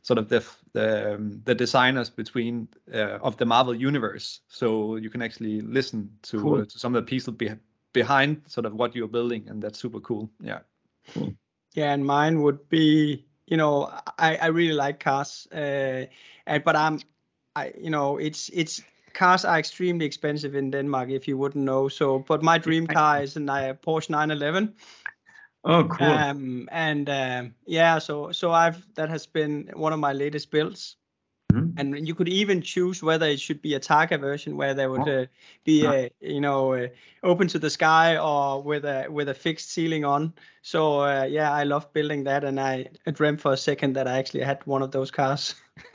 sort 0.00 0.18
of 0.18 0.28
the 0.28 0.42
the, 0.72 1.14
um, 1.14 1.42
the 1.44 1.54
designers 1.54 2.08
between 2.08 2.68
uh, 2.94 3.18
of 3.20 3.36
the 3.36 3.44
marvel 3.44 3.74
universe. 3.74 4.40
So 4.48 4.96
you 4.96 5.10
can 5.10 5.20
actually 5.20 5.60
listen 5.60 6.10
to 6.22 6.40
cool. 6.40 6.64
to 6.64 6.78
some 6.78 6.94
of 6.94 7.04
the 7.04 7.10
people 7.10 7.32
be, 7.34 7.50
behind 7.92 8.42
sort 8.46 8.64
of 8.64 8.74
what 8.74 8.94
you're 8.94 9.08
building 9.08 9.48
and 9.48 9.62
that's 9.62 9.78
super 9.78 10.00
cool. 10.00 10.30
Yeah. 10.40 10.60
Cool. 11.12 11.34
Yeah 11.74 11.92
and 11.92 12.06
mine 12.06 12.40
would 12.42 12.68
be 12.70 13.27
you 13.50 13.56
know, 13.56 13.90
I, 14.18 14.36
I 14.36 14.46
really 14.46 14.74
like 14.74 15.00
cars, 15.00 15.48
uh, 15.52 16.06
and, 16.46 16.64
but 16.64 16.76
I'm, 16.76 17.00
I, 17.56 17.72
you 17.78 17.90
know, 17.90 18.18
it's 18.18 18.50
it's 18.50 18.82
cars 19.14 19.44
are 19.44 19.58
extremely 19.58 20.06
expensive 20.06 20.54
in 20.54 20.70
Denmark 20.70 21.10
if 21.10 21.26
you 21.26 21.38
wouldn't 21.38 21.64
know. 21.64 21.88
So, 21.88 22.18
but 22.18 22.42
my 22.42 22.58
dream 22.58 22.86
car 22.86 23.22
is 23.22 23.36
a 23.36 23.40
Porsche 23.40 24.10
911. 24.10 24.74
Oh, 25.64 25.84
cool. 25.84 26.06
Um, 26.06 26.68
and 26.70 27.08
um, 27.08 27.54
yeah, 27.66 27.98
so 27.98 28.32
so 28.32 28.52
I've 28.52 28.86
that 28.94 29.08
has 29.08 29.26
been 29.26 29.70
one 29.74 29.92
of 29.92 29.98
my 29.98 30.12
latest 30.12 30.50
builds. 30.50 30.97
Mm-hmm. 31.52 31.78
And 31.78 32.06
you 32.06 32.14
could 32.14 32.28
even 32.28 32.60
choose 32.60 33.02
whether 33.02 33.26
it 33.26 33.40
should 33.40 33.62
be 33.62 33.72
a 33.74 33.80
Targa 33.80 34.20
version 34.20 34.58
where 34.58 34.74
there 34.74 34.90
would 34.90 35.08
uh, 35.08 35.26
be 35.64 35.86
a 35.86 36.10
you 36.20 36.42
know 36.42 36.74
uh, 36.74 36.88
open 37.22 37.48
to 37.48 37.58
the 37.58 37.70
sky 37.70 38.18
or 38.18 38.62
with 38.62 38.84
a 38.84 39.06
with 39.08 39.30
a 39.30 39.34
fixed 39.34 39.70
ceiling 39.70 40.04
on. 40.04 40.34
So 40.60 41.00
uh, 41.00 41.24
yeah, 41.24 41.50
I 41.50 41.64
love 41.64 41.90
building 41.94 42.24
that, 42.24 42.44
and 42.44 42.60
I, 42.60 42.88
I 43.06 43.12
dreamt 43.12 43.40
for 43.40 43.54
a 43.54 43.56
second 43.56 43.94
that 43.94 44.06
I 44.06 44.18
actually 44.18 44.42
had 44.42 44.60
one 44.66 44.82
of 44.82 44.90
those 44.90 45.10
cars. 45.10 45.54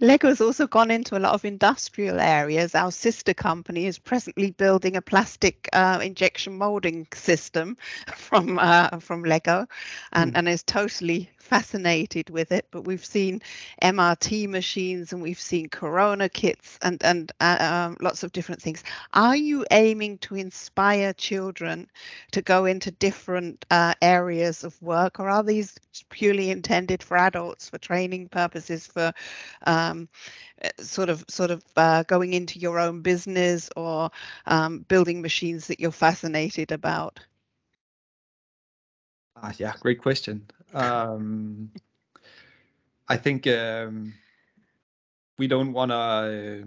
Lego 0.00 0.28
has 0.28 0.40
also 0.42 0.66
gone 0.66 0.90
into 0.90 1.16
a 1.16 1.20
lot 1.20 1.32
of 1.32 1.44
industrial 1.44 2.20
areas. 2.20 2.74
Our 2.74 2.90
sister 2.90 3.32
company 3.32 3.86
is 3.86 3.98
presently 3.98 4.50
building 4.50 4.96
a 4.96 5.02
plastic 5.02 5.70
uh, 5.72 6.00
injection 6.02 6.58
molding 6.58 7.06
system 7.14 7.78
from 8.14 8.58
uh, 8.58 8.98
from 8.98 9.24
Lego, 9.24 9.66
and, 10.12 10.34
mm. 10.34 10.38
and 10.38 10.48
is 10.48 10.62
totally 10.62 11.30
fascinated 11.50 12.30
with 12.30 12.52
it, 12.52 12.66
but 12.70 12.84
we've 12.86 13.04
seen 13.04 13.42
MRT 13.82 14.48
machines 14.48 15.12
and 15.12 15.20
we've 15.20 15.40
seen 15.40 15.68
Corona 15.68 16.28
kits 16.28 16.78
and 16.82 17.02
and 17.04 17.32
uh, 17.40 17.58
um, 17.60 17.96
lots 18.00 18.22
of 18.22 18.32
different 18.32 18.62
things. 18.62 18.84
Are 19.12 19.36
you 19.36 19.66
aiming 19.72 20.18
to 20.18 20.36
inspire 20.36 21.12
children 21.12 21.88
to 22.32 22.42
go 22.42 22.66
into 22.66 22.92
different 22.92 23.66
uh, 23.70 23.94
areas 24.00 24.64
of 24.64 24.80
work, 24.80 25.18
or 25.18 25.28
are 25.28 25.42
these 25.42 25.74
purely 26.08 26.50
intended 26.50 27.02
for 27.02 27.16
adults 27.16 27.68
for 27.68 27.78
training 27.78 28.28
purposes 28.28 28.86
for 28.86 29.12
um, 29.66 30.08
sort 30.80 31.08
of 31.10 31.24
sort 31.28 31.50
of 31.50 31.64
uh, 31.76 32.04
going 32.04 32.32
into 32.34 32.58
your 32.60 32.78
own 32.78 33.02
business 33.02 33.70
or 33.76 34.10
um, 34.46 34.80
building 34.88 35.20
machines 35.22 35.66
that 35.68 35.80
you're 35.80 35.90
fascinated 35.92 36.72
about? 36.72 37.20
Uh, 39.42 39.52
yeah, 39.58 39.72
great 39.80 40.00
question. 40.00 40.46
Um, 40.74 41.70
I 43.08 43.16
think 43.16 43.46
um, 43.46 44.14
we 45.38 45.46
don't 45.46 45.72
want 45.72 45.90
to 45.90 45.96
uh, 45.96 46.66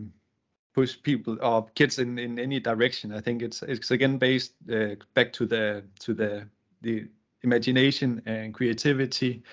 push 0.73 0.97
people 1.01 1.37
or 1.41 1.67
kids 1.75 1.99
in, 1.99 2.17
in 2.17 2.39
any 2.39 2.59
direction. 2.59 3.13
I 3.13 3.21
think 3.21 3.41
it's 3.41 3.61
it's 3.61 3.91
again 3.91 4.17
based 4.17 4.53
uh, 4.71 4.95
back 5.13 5.33
to 5.33 5.45
the 5.45 5.83
to 5.99 6.13
the 6.13 6.47
the 6.81 7.07
imagination 7.43 8.21
and 8.25 8.53
creativity, 8.53 9.43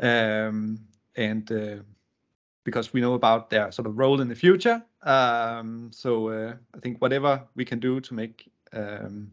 um, 0.00 0.80
and 1.16 1.50
uh, 1.52 1.76
because 2.64 2.92
we 2.92 3.00
know 3.00 3.14
about 3.14 3.50
their 3.50 3.70
sort 3.70 3.86
of 3.86 3.96
role 3.96 4.20
in 4.20 4.28
the 4.28 4.34
future. 4.34 4.82
Um, 5.02 5.90
so 5.92 6.28
uh, 6.28 6.54
I 6.74 6.80
think 6.80 7.00
whatever 7.00 7.42
we 7.54 7.64
can 7.64 7.78
do 7.78 8.00
to 8.00 8.14
make 8.14 8.50
um, 8.72 9.30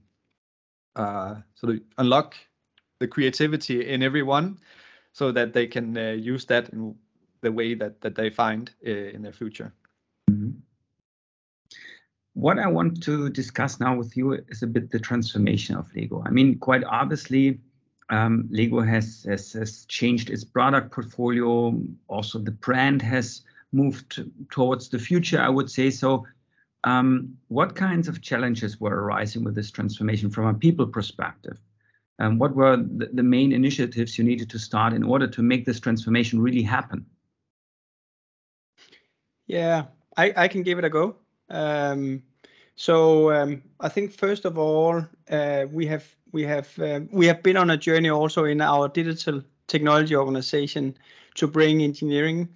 uh, 0.96 1.36
sort 1.56 1.76
of 1.76 1.82
unlock 1.98 2.36
the 3.02 3.08
creativity 3.08 3.90
in 3.94 4.02
everyone, 4.02 4.58
so 5.12 5.32
that 5.34 5.54
they 5.54 5.68
can 5.68 5.98
uh, 5.98 6.12
use 6.12 6.46
that 6.46 6.70
in 6.70 6.96
the 7.42 7.52
way 7.52 7.76
that 7.76 8.00
that 8.02 8.16
they 8.16 8.30
find 8.30 8.72
uh, 8.88 9.16
in 9.16 9.22
their 9.22 9.34
future. 9.34 9.74
Mm-hmm. 10.30 10.52
What 12.34 12.60
I 12.60 12.68
want 12.68 13.04
to 13.04 13.30
discuss 13.30 13.80
now 13.80 13.98
with 13.98 14.16
you 14.16 14.34
is 14.48 14.64
a 14.64 14.68
bit 14.68 14.90
the 14.92 15.00
transformation 15.00 15.76
of 15.76 15.94
Lego. 15.96 16.24
I 16.26 16.30
mean, 16.30 16.60
quite 16.60 16.84
obviously, 16.86 17.60
um, 18.10 18.48
Lego 18.50 18.82
has, 18.82 19.26
has, 19.28 19.52
has 19.54 19.86
changed 19.86 20.30
its 20.30 20.46
product 20.46 20.92
portfolio. 20.92 21.78
Also, 22.08 22.40
the 22.40 22.52
brand 22.52 23.02
has 23.02 23.42
moved 23.74 24.24
towards 24.50 24.90
the 24.90 25.00
future. 25.00 25.42
I 25.42 25.50
would 25.50 25.70
say 25.70 25.90
so. 25.90 26.26
Um, 26.84 27.38
what 27.50 27.76
kinds 27.76 28.08
of 28.08 28.22
challenges 28.22 28.80
were 28.80 28.96
arising 29.04 29.44
with 29.44 29.56
this 29.56 29.72
transformation 29.72 30.30
from 30.30 30.46
a 30.46 30.54
people 30.54 30.88
perspective? 30.88 31.58
Um, 32.22 32.38
what 32.38 32.56
were 32.56 32.78
the, 32.78 33.10
the, 33.12 33.24
main 33.24 33.52
initiatives 33.52 34.16
you 34.16 34.24
needed 34.24 34.48
to 34.52 34.60
start 34.60 34.94
in 34.94 35.04
order 35.04 35.26
to 35.26 35.42
make 35.42 35.66
this 35.66 35.80
transformation 35.80 36.40
really 36.40 36.62
happen? 36.62 37.04
Yeah, 39.48 39.86
I, 40.16 40.32
I 40.38 40.48
can 40.48 40.62
give 40.62 40.78
it 40.78 40.86
a 40.86 40.90
go. 40.90 41.16
Um, 41.50 42.22
so 42.76 43.32
um, 43.32 43.64
I 43.80 43.90
think 43.90 44.12
first 44.12 44.46
of 44.46 44.60
all, 44.60 45.04
uh, 45.32 45.66
we 45.72 45.88
have 45.88 46.06
we 46.32 46.44
have 46.44 46.70
um, 46.80 47.10
we 47.12 47.26
have 47.26 47.42
been 47.42 47.58
on 47.58 47.72
a 47.72 47.78
journey 47.78 48.12
also 48.12 48.46
in 48.46 48.62
our 48.62 48.88
digital 48.88 49.42
technology 49.66 50.16
organization 50.16 50.96
to 51.36 51.48
bring 51.48 51.82
engineering 51.82 52.50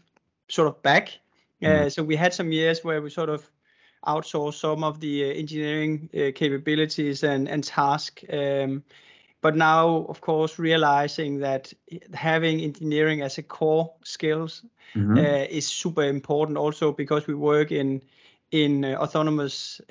sort 0.47 0.67
of 0.67 0.79
back. 0.83 1.17
Uh, 1.63 1.65
mm-hmm. 1.65 1.85
Uh, 1.87 1.89
so 1.89 2.03
we 2.03 2.15
had 2.15 2.35
some 2.35 2.51
years 2.51 2.83
where 2.83 3.01
we 3.01 3.09
sort 3.09 3.29
of 3.29 3.49
outsourced 4.05 4.59
some 4.59 4.83
of 4.83 4.99
the 4.99 5.23
uh, 5.23 5.33
engineering 5.33 6.07
uh, 6.13 6.29
capabilities 6.35 7.23
and 7.23 7.49
and 7.49 7.63
task. 7.63 8.21
Um, 8.31 8.83
but 9.45 9.55
now, 9.55 10.07
of 10.09 10.21
course, 10.21 10.57
realizing 10.57 11.41
that 11.41 11.71
having 12.15 12.61
engineering 12.61 13.21
as 13.21 13.37
a 13.37 13.43
core 13.43 13.93
skills 14.03 14.65
mm-hmm. 14.95 15.17
Uh, 15.17 15.45
is 15.49 15.67
super 15.67 16.01
important. 16.03 16.57
Also 16.57 16.91
because 16.91 17.27
we 17.27 17.35
work 17.35 17.71
in 17.71 18.01
in 18.49 18.85
autonomous 18.85 19.81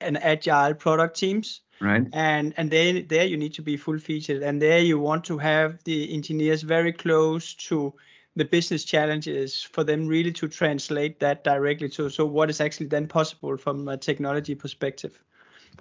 and 0.00 0.16
agile 0.32 0.74
product 0.74 1.16
teams 1.16 1.60
right 1.80 2.06
and 2.12 2.54
and 2.56 2.70
then 2.70 3.06
there 3.08 3.26
you 3.26 3.36
need 3.36 3.54
to 3.54 3.62
be 3.62 3.76
full 3.76 3.98
featured 3.98 4.42
and 4.42 4.62
there 4.62 4.78
you 4.78 4.98
want 4.98 5.24
to 5.24 5.38
have 5.38 5.78
the 5.84 6.14
engineers 6.14 6.62
very 6.62 6.92
close 6.92 7.54
to 7.54 7.92
the 8.36 8.44
business 8.44 8.84
challenges 8.84 9.62
for 9.62 9.84
them 9.84 10.06
really 10.06 10.32
to 10.32 10.48
translate 10.48 11.20
that 11.20 11.44
directly 11.44 11.88
to 11.88 12.08
so 12.08 12.24
what 12.24 12.48
is 12.48 12.60
actually 12.60 12.86
then 12.86 13.06
possible 13.06 13.56
from 13.56 13.88
a 13.88 13.96
technology 13.96 14.54
perspective 14.54 15.22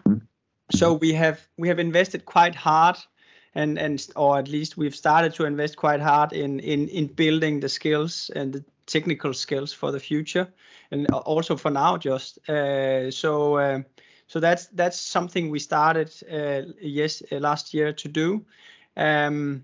mm-hmm. 0.05 0.25
so 0.71 0.93
we 0.93 1.13
have 1.13 1.47
we 1.57 1.69
have 1.69 1.79
invested 1.79 2.25
quite 2.25 2.55
hard 2.55 2.97
and 3.55 3.79
and 3.79 4.07
or 4.15 4.37
at 4.37 4.47
least 4.47 4.77
we've 4.77 4.95
started 4.95 5.33
to 5.33 5.45
invest 5.45 5.77
quite 5.77 6.01
hard 6.01 6.33
in 6.33 6.59
in 6.59 6.87
in 6.89 7.07
building 7.07 7.59
the 7.59 7.69
skills 7.69 8.29
and 8.35 8.53
the 8.53 8.63
technical 8.85 9.33
skills 9.33 9.73
for 9.73 9.91
the 9.91 9.99
future 9.99 10.47
and 10.91 11.07
also 11.11 11.55
for 11.55 11.71
now 11.71 11.97
just 11.97 12.37
uh, 12.49 13.09
so 13.09 13.57
uh, 13.57 13.81
so 14.27 14.39
that's 14.39 14.67
that's 14.67 14.99
something 14.99 15.49
we 15.49 15.59
started 15.59 16.11
uh, 16.31 16.71
yes 16.81 17.23
uh, 17.31 17.37
last 17.37 17.73
year 17.73 17.93
to 17.93 18.07
do. 18.07 18.45
Um, 18.97 19.63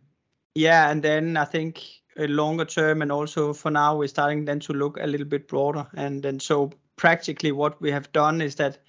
yeah, 0.55 0.89
and 0.89 1.01
then 1.01 1.37
I 1.37 1.45
think 1.45 1.83
a 2.17 2.27
longer 2.27 2.65
term 2.65 3.01
and 3.01 3.11
also 3.11 3.53
for 3.53 3.71
now 3.71 3.97
we're 3.97 4.07
starting 4.07 4.45
then 4.45 4.59
to 4.59 4.73
look 4.73 4.97
a 4.99 5.07
little 5.07 5.25
bit 5.25 5.47
broader. 5.47 5.87
And 5.95 6.21
then 6.21 6.39
so 6.39 6.71
practically 6.95 7.51
what 7.51 7.81
we 7.81 7.91
have 7.91 8.11
done 8.11 8.41
is 8.41 8.55
that 8.55 8.79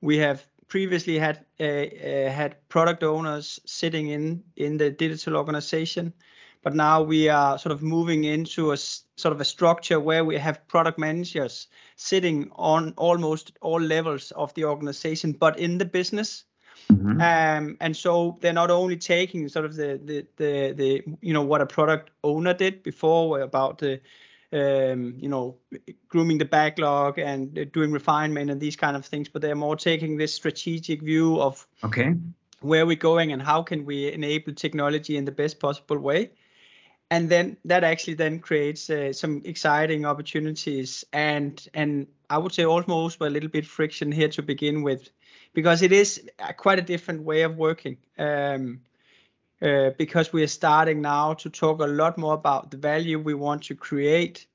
we 0.00 0.18
have 0.18 0.46
previously 0.68 1.18
had 1.18 1.44
uh, 1.60 1.64
uh, 1.64 2.30
had 2.30 2.56
product 2.68 3.02
owners 3.02 3.60
sitting 3.64 4.08
in 4.08 4.42
in 4.56 4.76
the 4.76 4.90
digital 4.90 5.36
organization 5.36 6.12
but 6.66 6.74
now 6.74 7.00
we 7.00 7.28
are 7.28 7.60
sort 7.60 7.70
of 7.70 7.80
moving 7.80 8.24
into 8.24 8.72
a 8.72 8.76
sort 8.76 9.32
of 9.32 9.40
a 9.40 9.44
structure 9.44 10.00
where 10.00 10.24
we 10.24 10.36
have 10.36 10.66
product 10.66 10.98
managers 10.98 11.68
sitting 11.94 12.50
on 12.56 12.92
almost 12.96 13.52
all 13.60 13.80
levels 13.80 14.32
of 14.32 14.52
the 14.54 14.64
organization, 14.64 15.30
but 15.30 15.60
in 15.60 15.78
the 15.78 15.84
business. 15.84 16.42
Mm-hmm. 16.90 17.20
Um, 17.20 17.76
and 17.80 17.96
so 17.96 18.38
they're 18.40 18.52
not 18.52 18.72
only 18.72 18.96
taking 18.96 19.48
sort 19.48 19.64
of 19.64 19.76
the, 19.76 20.00
the 20.04 20.26
the 20.38 20.72
the 20.72 21.02
you 21.20 21.32
know 21.32 21.42
what 21.42 21.60
a 21.60 21.66
product 21.66 22.10
owner 22.24 22.52
did 22.52 22.82
before 22.82 23.38
about 23.38 23.78
the 23.78 24.00
um, 24.52 25.14
you 25.18 25.28
know 25.28 25.56
grooming 26.08 26.38
the 26.38 26.44
backlog 26.44 27.18
and 27.18 27.72
doing 27.72 27.92
refinement 27.92 28.50
and 28.50 28.60
these 28.60 28.76
kind 28.76 28.96
of 28.96 29.04
things, 29.04 29.28
but 29.28 29.42
they're 29.42 29.54
more 29.54 29.76
taking 29.76 30.16
this 30.16 30.34
strategic 30.34 31.02
view 31.02 31.40
of 31.40 31.66
okay. 31.84 32.14
where 32.60 32.86
we're 32.86 32.96
going 32.96 33.32
and 33.32 33.42
how 33.42 33.62
can 33.62 33.84
we 33.84 34.12
enable 34.12 34.52
technology 34.54 35.16
in 35.16 35.24
the 35.24 35.32
best 35.32 35.60
possible 35.60 35.98
way. 35.98 36.30
And 37.10 37.28
then 37.28 37.56
that 37.64 37.84
actually 37.84 38.14
then 38.14 38.40
creates 38.40 38.90
uh, 38.90 39.12
some 39.12 39.42
exciting 39.44 40.04
opportunities 40.04 41.04
and 41.12 41.68
and 41.72 42.08
i 42.28 42.36
would 42.36 42.52
say 42.52 42.64
almost 42.64 43.20
a 43.20 43.30
little 43.30 43.48
bit 43.48 43.64
friction 43.64 44.10
here 44.10 44.28
to 44.28 44.42
begin 44.42 44.82
with 44.82 45.08
because 45.56 45.80
it 45.80 45.90
is 45.90 46.20
quite 46.58 46.78
a 46.78 46.82
different 46.82 47.22
way 47.22 47.40
of 47.42 47.56
working. 47.56 47.96
Um, 48.18 48.26
uh, 48.26 48.95
because 49.60 50.32
we 50.32 50.42
are 50.42 50.48
starting 50.48 51.00
now 51.00 51.34
to 51.34 51.50
talk 51.50 51.80
a 51.80 51.86
lot 51.86 52.18
more 52.18 52.34
about 52.34 52.70
the 52.70 52.76
value 52.76 53.18
we 53.18 53.34
want 53.34 53.62
to 53.64 53.74
create. 53.74 54.46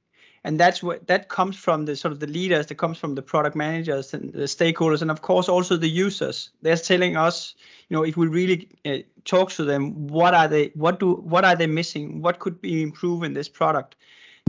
And 0.44 0.60
that's 0.60 0.82
what 0.82 1.06
that 1.06 1.30
comes 1.30 1.56
from 1.56 1.86
the 1.86 1.96
sort 1.96 2.12
of 2.12 2.20
the 2.20 2.28
leaders 2.28 2.66
that 2.68 2.76
comes 2.76 2.98
from 2.98 3.14
the 3.14 3.22
product 3.22 3.56
managers 3.56 4.14
and 4.14 4.34
the 4.34 4.46
stakeholders 4.46 5.04
and 5.04 5.12
of 5.12 5.22
course 5.22 5.48
also 5.48 5.78
the 5.78 5.90
users. 5.90 6.50
They're 6.64 6.78
telling 6.78 7.16
us 7.16 7.54
you 7.90 7.96
know 7.96 8.04
if 8.04 8.18
we 8.18 8.28
really 8.28 8.68
uh, 8.86 8.98
talk 9.24 9.52
to 9.52 9.64
them 9.64 10.08
what 10.08 10.34
are 10.34 10.48
they 10.48 10.72
what 10.74 11.00
do 11.00 11.14
what 11.14 11.46
are 11.46 11.56
they 11.56 11.68
missing? 11.68 12.24
What 12.24 12.40
could 12.40 12.60
be 12.60 12.82
improved 12.82 13.24
in 13.24 13.34
this 13.34 13.50
product? 13.50 13.96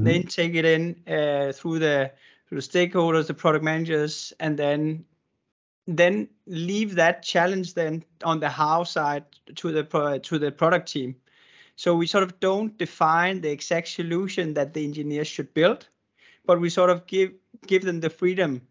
Mm-hmm. 0.01 0.05
then 0.05 0.23
take 0.23 0.55
it 0.55 0.65
in 0.65 0.97
uh, 1.07 1.53
through 1.53 1.79
the 1.81 2.13
through 2.49 2.61
the 2.61 2.67
stakeholders 2.67 3.27
the 3.27 3.35
product 3.35 3.65
managers 3.65 4.33
and 4.41 4.59
then 4.59 5.05
then 5.87 6.29
leave 6.47 6.95
that 6.95 7.23
challenge 7.23 7.75
then 7.75 8.05
on 8.25 8.41
the 8.41 8.49
how 8.49 8.85
side 8.85 9.25
to 9.57 9.73
the 9.73 10.21
to 10.23 10.39
the 10.39 10.53
product 10.53 10.89
team 10.93 11.17
so 11.77 11.97
we 11.97 12.07
sort 12.07 12.25
of 12.25 12.39
don't 12.41 12.77
define 12.79 13.41
the 13.41 13.51
exact 13.51 13.89
solution 13.89 14.55
that 14.55 14.75
the 14.75 14.85
engineers 14.85 15.29
should 15.29 15.53
build, 15.55 15.89
but 16.45 16.61
we 16.61 16.71
sort 16.71 16.91
of 16.91 17.07
give 17.07 17.33
give 17.67 17.83
them 17.83 18.01
the 18.01 18.11
freedom. 18.11 18.63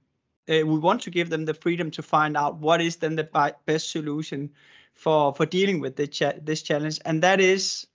Uh, 0.49 0.65
we 0.65 0.79
want 0.79 1.01
to 1.01 1.11
give 1.11 1.29
them 1.29 1.45
the 1.45 1.53
freedom 1.53 1.91
to 1.91 2.01
find 2.01 2.35
out 2.37 2.57
what 2.57 2.81
is 2.81 2.97
then 2.97 3.15
the 3.15 3.55
best 3.65 3.91
solution 3.91 4.51
for 4.93 5.33
for 5.33 5.45
dealing 5.45 5.79
with 5.79 5.95
the 5.95 6.07
cha- 6.07 6.39
this 6.41 6.61
challenge, 6.61 6.99
and 7.05 7.23
that 7.23 7.41
is 7.41 7.87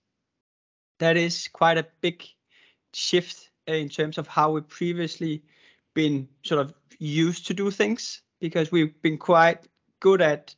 that 0.99 1.15
is 1.15 1.47
quite 1.47 1.77
a 1.77 1.87
big 2.01 2.23
shift 2.93 3.49
in 3.65 3.89
terms 3.89 4.17
of 4.17 4.27
how 4.27 4.51
we 4.51 4.61
previously 4.61 5.43
been 5.93 6.27
sort 6.43 6.61
of 6.61 6.73
used 6.99 7.47
to 7.47 7.53
do 7.53 7.69
things 7.69 8.21
because 8.39 8.71
we've 8.71 9.01
been 9.01 9.17
quite 9.17 9.67
good 9.99 10.21
at 10.21 10.55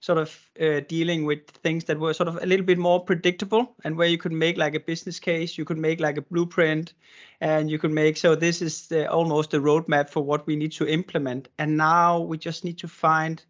sort 0.00 0.18
of 0.18 0.50
uh, 0.60 0.80
dealing 0.88 1.24
with 1.24 1.48
things 1.62 1.84
that 1.84 1.98
were 1.98 2.12
sort 2.14 2.28
of 2.28 2.36
a 2.42 2.46
little 2.46 2.66
bit 2.66 2.78
more 2.78 3.04
predictable 3.04 3.74
and 3.84 3.96
where 3.96 4.08
you 4.08 4.18
could 4.18 4.32
make 4.32 4.56
like 4.56 4.74
a 4.74 4.80
business 4.80 5.20
case, 5.20 5.56
you 5.56 5.64
could 5.64 5.78
make 5.78 6.00
like 6.00 6.18
a 6.18 6.22
blueprint, 6.22 6.94
and 7.40 7.70
you 7.70 7.78
could 7.78 7.92
make 7.92 8.16
so 8.16 8.34
this 8.34 8.60
is 8.62 8.88
the, 8.88 9.08
almost 9.10 9.54
a 9.54 9.60
roadmap 9.60 10.10
for 10.10 10.22
what 10.24 10.46
we 10.46 10.56
need 10.56 10.72
to 10.72 10.86
implement. 10.86 11.48
And 11.58 11.76
now 11.76 12.18
we 12.20 12.36
just 12.38 12.64
need 12.64 12.78
to 12.78 12.88
find 12.88 13.44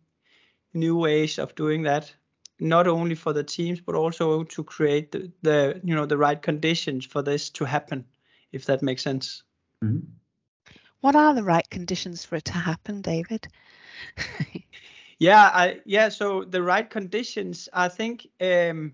new 0.75 0.97
ways 0.99 1.39
of 1.39 1.55
doing 1.55 1.83
that. 1.85 2.15
not 2.61 2.87
only 2.87 3.15
for 3.17 3.33
the 3.33 3.43
teams 3.43 3.81
but 3.81 3.95
also 3.97 4.45
to 4.45 4.63
create 4.63 5.11
the, 5.11 5.33
the 5.43 5.81
you 5.83 5.95
know 5.97 6.07
the 6.07 6.17
right 6.17 6.43
conditions 6.43 7.05
for 7.07 7.23
this 7.23 7.51
to 7.51 7.65
happen 7.65 8.05
if 8.53 8.65
that 8.67 8.83
makes 8.83 9.03
sense 9.03 9.43
Mhm. 9.83 10.03
What 11.03 11.17
are 11.17 11.35
the 11.35 11.43
right 11.43 11.69
conditions 11.69 12.25
for 12.25 12.37
it 12.37 12.45
to 12.47 12.53
happen, 12.53 13.03
David? 13.03 13.49
yeah 15.19 15.51
i 15.55 15.81
yeah 15.85 16.09
so 16.09 16.43
the 16.45 16.63
right 16.63 16.91
conditions 16.91 17.69
i 17.73 17.89
think 17.89 18.27
um 18.41 18.93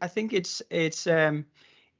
i 0.00 0.08
think 0.08 0.32
it's 0.32 0.62
it's 0.70 1.06
um 1.06 1.44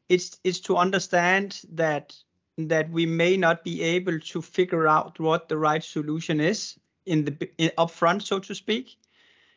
it's 0.09 0.39
it's 0.45 0.61
to 0.61 0.77
understand 0.77 1.61
that 1.73 2.15
that 2.57 2.91
we 2.91 3.07
may 3.07 3.37
not 3.37 3.65
be 3.65 3.83
able 3.83 4.19
to 4.21 4.41
figure 4.41 4.87
out 4.89 5.19
what 5.21 5.49
the 5.49 5.57
right 5.59 5.85
solution 5.85 6.41
is 6.41 6.79
in 7.07 7.25
the 7.25 7.51
in, 7.59 7.71
upfront 7.77 8.23
so 8.23 8.39
to 8.39 8.55
speak 8.55 8.97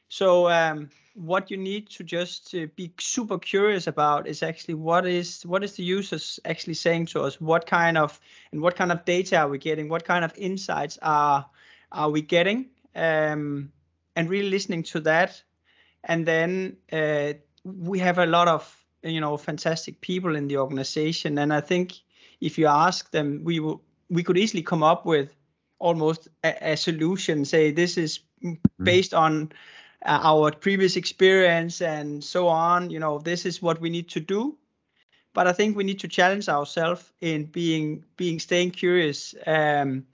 so 0.09 0.49
um 0.49 0.89
what 1.15 1.51
you 1.51 1.58
need 1.58 1.89
to 1.89 2.03
just 2.03 2.55
uh, 2.55 2.65
be 2.75 2.91
super 3.00 3.38
curious 3.38 3.88
about 3.88 4.27
is 4.27 4.41
actually 4.41 4.74
what 4.74 5.05
is 5.05 5.43
what 5.46 5.63
is 5.63 5.74
the 5.74 5.84
users 5.84 6.39
actually 6.46 6.74
saying 6.74 7.05
to 7.08 7.22
us? 7.22 7.39
What 7.39 7.65
kind 7.67 7.98
of 7.98 8.20
and 8.51 8.62
what 8.62 8.75
kind 8.75 8.91
of 8.91 9.05
data 9.05 9.38
are 9.38 9.48
we 9.48 9.58
getting? 9.58 9.89
What 9.89 10.05
kind 10.05 10.25
of 10.25 10.34
insights 10.38 10.98
are 11.01 11.46
are 11.91 12.10
we 12.10 12.22
getting? 12.22 12.70
Um, 12.96 13.72
and 14.15 14.29
really 14.29 14.50
listening 14.50 14.84
to 14.84 15.00
that. 15.01 15.41
And 16.03 16.25
then 16.25 16.77
uh, 16.91 17.34
we 17.63 18.00
have 18.00 18.17
a 18.17 18.25
lot 18.25 18.48
of 18.48 18.86
you 19.03 19.22
know 19.22 19.38
fantastic 19.38 20.01
people 20.01 20.36
in 20.36 20.48
the 20.48 20.58
organization. 20.58 21.38
And 21.38 21.53
i 21.53 21.62
think 21.62 21.93
if 22.41 22.58
you 22.58 22.67
ask 22.67 23.12
them 23.12 23.41
we 23.43 23.60
will 23.60 23.82
we 24.10 24.24
could 24.24 24.38
easily 24.38 24.63
come 24.63 24.84
up 24.84 25.05
with 25.05 25.34
almost 25.79 26.27
a, 26.43 26.72
a 26.74 26.77
solution 26.77 27.46
say 27.46 27.72
this 27.72 27.98
is 27.98 28.20
based 28.82 29.13
on 29.13 29.51
uh, 30.05 30.19
our 30.24 30.51
previous 30.51 30.95
experience 30.98 31.81
and 31.81 32.24
so 32.24 32.48
on 32.48 32.89
you 32.89 33.00
know 33.00 33.19
this 33.19 33.45
is 33.45 33.62
what 33.62 33.79
we 33.81 33.89
need 33.89 34.10
to 34.10 34.19
do. 34.19 34.57
But 35.33 35.48
i 35.48 35.53
think 35.53 35.75
we 35.77 35.83
need 35.83 36.00
to 36.00 36.07
challenge 36.07 36.50
ourselves 36.50 37.12
in 37.22 37.45
being 37.45 38.03
being 38.17 38.39
staying 38.39 38.72
curious 38.72 39.36
um, 39.45 40.05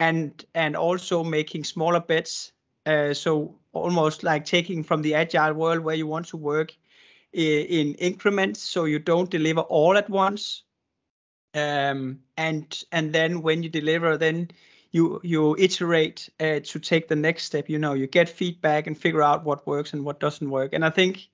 and 0.00 0.44
and 0.54 0.76
also 0.76 1.24
making 1.24 1.64
smaller 1.64 2.00
bets 2.00 2.52
uh, 2.86 3.14
so 3.14 3.54
almost 3.72 4.22
like 4.24 4.44
taking 4.44 4.82
from 4.84 5.02
the 5.02 5.14
agile 5.14 5.54
world 5.54 5.80
where 5.80 5.94
you 5.96 6.06
want 6.06 6.26
to 6.28 6.36
work 6.36 6.72
i- 7.34 7.66
in 7.80 7.94
increments 7.96 8.60
so 8.62 8.84
you 8.84 8.98
don't 8.98 9.30
deliver 9.30 9.60
all 9.62 9.96
at 9.96 10.08
once. 10.10 10.64
Um, 11.54 12.20
and 12.36 12.82
and 12.92 13.12
then 13.12 13.42
when 13.42 13.62
you 13.62 13.68
deliver 13.70 14.16
then 14.16 14.50
you 14.90 15.20
you 15.22 15.56
iterate 15.58 16.28
uh, 16.40 16.60
to 16.64 16.78
take 16.78 17.08
the 17.08 17.16
next 17.16 17.44
step 17.44 17.68
you 17.68 17.78
know 17.78 17.94
you 17.94 18.06
get 18.06 18.28
feedback 18.28 18.86
and 18.86 18.96
figure 18.96 19.22
out 19.22 19.44
what 19.44 19.66
works 19.66 19.92
and 19.92 20.04
what 20.04 20.20
doesn't 20.20 20.50
work. 20.50 20.72
And 20.72 20.84
i 20.84 20.90
think 20.90 21.28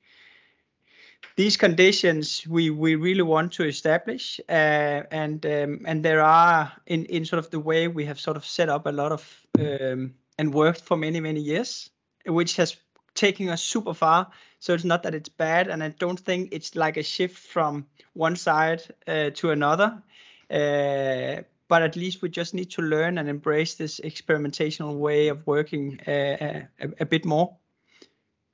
these 1.36 1.56
conditions 1.56 2.46
we 2.46 2.70
we 2.70 2.94
really 2.94 3.22
want 3.22 3.52
to 3.52 3.64
establish 3.64 4.40
uh, 4.48 5.02
and 5.10 5.44
um, 5.46 5.80
and 5.86 6.04
there 6.04 6.22
are 6.22 6.72
in 6.86 7.04
in 7.06 7.24
sort 7.24 7.38
of 7.38 7.50
the 7.50 7.60
way 7.60 7.88
we 7.88 8.04
have 8.04 8.20
sort 8.20 8.36
of 8.36 8.44
set 8.44 8.68
up 8.68 8.86
a 8.86 8.92
lot 8.92 9.12
of 9.12 9.46
um, 9.58 10.14
and 10.38 10.54
worked 10.54 10.80
for 10.80 10.96
many 10.96 11.20
many 11.20 11.40
years 11.40 11.90
which 12.26 12.56
has 12.56 12.76
taken 13.14 13.48
us 13.48 13.62
super 13.62 13.94
far. 13.94 14.30
So 14.58 14.74
it's 14.74 14.84
not 14.84 15.02
that 15.02 15.14
it's 15.14 15.28
bad 15.28 15.68
and 15.68 15.82
i 15.82 15.88
don't 15.88 16.18
think 16.18 16.48
it's 16.52 16.74
like 16.74 16.96
a 16.96 17.02
shift 17.02 17.38
from 17.38 17.86
one 18.14 18.36
side 18.36 18.82
uh, 19.06 19.30
to 19.34 19.50
another 19.50 20.02
uh, 20.50 21.42
but 21.68 21.82
at 21.82 21.96
least 21.96 22.22
we 22.22 22.28
just 22.28 22.54
need 22.54 22.70
to 22.70 22.82
learn 22.82 23.18
and 23.18 23.28
embrace 23.28 23.74
this 23.74 24.00
experimentational 24.00 24.96
way 24.98 25.28
of 25.28 25.46
working 25.46 26.00
uh, 26.06 26.66
a, 26.80 26.88
a 27.00 27.06
bit 27.06 27.24
more 27.24 27.56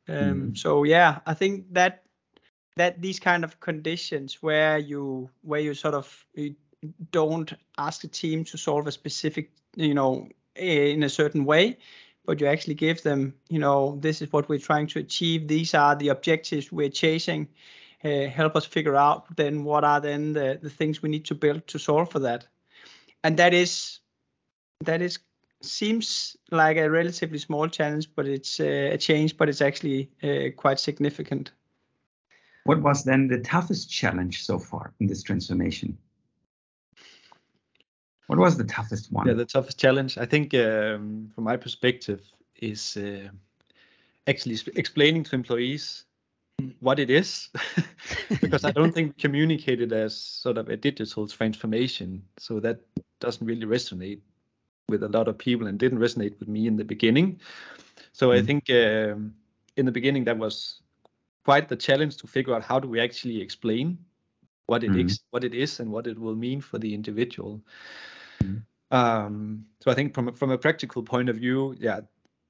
um, 0.08 0.52
Mhm. 0.52 0.56
so 0.58 0.84
yeah 0.84 1.18
i 1.26 1.34
think 1.34 1.66
that 1.74 2.02
that 2.76 3.00
these 3.02 3.20
kind 3.20 3.44
of 3.44 3.60
conditions 3.60 4.42
where 4.42 4.78
you 4.78 5.30
where 5.42 5.60
you 5.60 5.74
sort 5.74 5.94
of 5.94 6.26
you 6.34 6.54
don't 7.10 7.52
ask 7.78 8.00
the 8.00 8.08
team 8.08 8.44
to 8.44 8.56
solve 8.56 8.86
a 8.86 8.92
specific 8.92 9.50
you 9.76 9.94
know 9.94 10.28
in 10.56 11.02
a 11.02 11.08
certain 11.08 11.44
way 11.44 11.76
but 12.24 12.40
you 12.40 12.46
actually 12.46 12.74
give 12.74 13.02
them 13.02 13.34
you 13.48 13.58
know 13.58 13.98
this 14.00 14.22
is 14.22 14.32
what 14.32 14.48
we're 14.48 14.58
trying 14.58 14.86
to 14.86 14.98
achieve 14.98 15.46
these 15.48 15.74
are 15.74 15.94
the 15.96 16.08
objectives 16.08 16.72
we're 16.72 16.88
chasing 16.90 17.48
uh, 18.04 18.26
help 18.28 18.56
us 18.56 18.64
figure 18.64 18.96
out 18.96 19.36
then 19.36 19.64
what 19.64 19.84
are 19.84 20.00
then 20.00 20.32
the, 20.32 20.58
the 20.62 20.70
things 20.70 21.02
we 21.02 21.08
need 21.08 21.24
to 21.24 21.34
build 21.34 21.66
to 21.66 21.78
solve 21.78 22.10
for 22.10 22.18
that 22.20 22.46
and 23.24 23.36
that 23.36 23.54
is 23.54 24.00
that 24.84 25.02
is 25.02 25.18
seems 25.62 26.36
like 26.50 26.78
a 26.78 26.90
relatively 26.90 27.38
small 27.38 27.68
challenge 27.68 28.08
but 28.14 28.26
it's 28.26 28.60
uh, 28.60 28.90
a 28.92 28.98
change 28.98 29.36
but 29.36 29.48
it's 29.48 29.60
actually 29.60 30.10
uh, 30.22 30.50
quite 30.56 30.80
significant 30.80 31.52
What 32.64 32.82
was 32.82 33.04
then 33.04 33.28
the 33.28 33.40
toughest 33.40 33.90
challenge 33.90 34.44
so 34.44 34.58
far 34.58 34.92
in 35.00 35.06
this 35.06 35.22
transformation? 35.22 35.96
What 38.26 38.38
was 38.38 38.56
the 38.56 38.64
toughest 38.64 39.10
one? 39.10 39.26
Yeah, 39.26 39.32
the 39.32 39.44
toughest 39.44 39.78
challenge, 39.78 40.18
I 40.18 40.26
think, 40.26 40.54
um, 40.54 41.32
from 41.34 41.44
my 41.44 41.56
perspective, 41.56 42.20
is 42.54 42.96
uh, 42.96 43.28
actually 44.28 44.56
sp- 44.60 44.76
explaining 44.76 45.24
to 45.24 45.34
employees 45.34 46.04
what 46.80 47.00
it 47.00 47.10
is, 47.10 47.48
because 48.40 48.64
I 48.64 48.70
don't 48.70 48.92
think 48.94 49.16
we 49.16 49.22
communicate 49.22 49.80
as 49.92 50.16
sort 50.16 50.58
of 50.58 50.68
a 50.68 50.76
digital 50.76 51.26
transformation. 51.26 52.22
So 52.38 52.60
that 52.60 52.80
doesn't 53.20 53.46
really 53.46 53.66
resonate 53.66 54.20
with 54.88 55.02
a 55.02 55.08
lot 55.08 55.28
of 55.28 55.38
people 55.38 55.66
and 55.66 55.78
didn't 55.78 55.98
resonate 55.98 56.38
with 56.40 56.48
me 56.48 56.66
in 56.66 56.76
the 56.76 56.84
beginning. 56.84 57.40
So 58.12 58.32
I 58.32 58.40
Mm. 58.40 58.46
think 58.46 58.70
um, 58.70 59.34
in 59.76 59.86
the 59.86 59.92
beginning 59.92 60.24
that 60.24 60.38
was 60.38 60.82
quite 61.44 61.68
the 61.68 61.76
challenge 61.76 62.16
to 62.18 62.26
figure 62.26 62.54
out 62.54 62.62
how 62.62 62.80
do 62.80 62.88
we 62.88 63.00
actually 63.00 63.40
explain 63.40 63.98
what 64.66 64.84
it 64.84 64.90
Mhm. 64.90 65.06
is, 65.06 65.20
what 65.30 65.44
it 65.44 65.54
is, 65.54 65.80
and 65.80 65.90
what 65.90 66.06
it 66.06 66.18
will 66.18 66.34
mean 66.36 66.60
for 66.60 66.78
the 66.78 66.94
individual. 66.94 67.60
Mhm. 68.42 68.62
Um, 68.90 69.66
so 69.80 69.90
I 69.90 69.94
think 69.94 70.14
from 70.14 70.28
a, 70.28 70.32
from 70.32 70.50
a 70.50 70.58
practical 70.58 71.02
point 71.02 71.28
of 71.28 71.36
view, 71.36 71.76
yeah, 71.78 72.00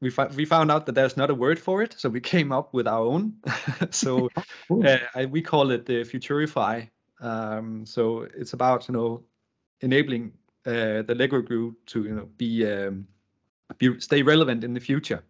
we 0.00 0.10
fi- 0.10 0.28
we 0.36 0.44
found 0.46 0.70
out 0.70 0.86
that 0.86 0.94
there's 0.94 1.16
not 1.16 1.30
a 1.30 1.34
word 1.34 1.58
for 1.58 1.82
it, 1.82 1.94
so 1.98 2.08
we 2.08 2.20
came 2.34 2.52
up 2.52 2.72
with 2.72 2.86
our 2.86 3.00
own. 3.04 3.34
so 3.90 4.28
uh, 4.84 4.98
I, 5.14 5.26
we 5.26 5.42
call 5.42 5.70
it 5.70 5.84
the 5.86 6.04
Futurify. 6.04 6.88
Um, 7.20 7.84
so 7.84 8.22
it's 8.34 8.54
about 8.54 8.88
you 8.88 8.94
know 8.94 9.22
enabling 9.80 10.32
uh, 10.70 11.02
the 11.02 11.14
Lego 11.14 11.40
group 11.42 11.84
to 11.86 12.04
you 12.04 12.14
know 12.14 12.28
be 12.36 12.66
um, 12.66 13.06
be 13.78 14.00
stay 14.00 14.22
relevant 14.22 14.64
in 14.64 14.74
the 14.74 14.80
future, 14.80 15.22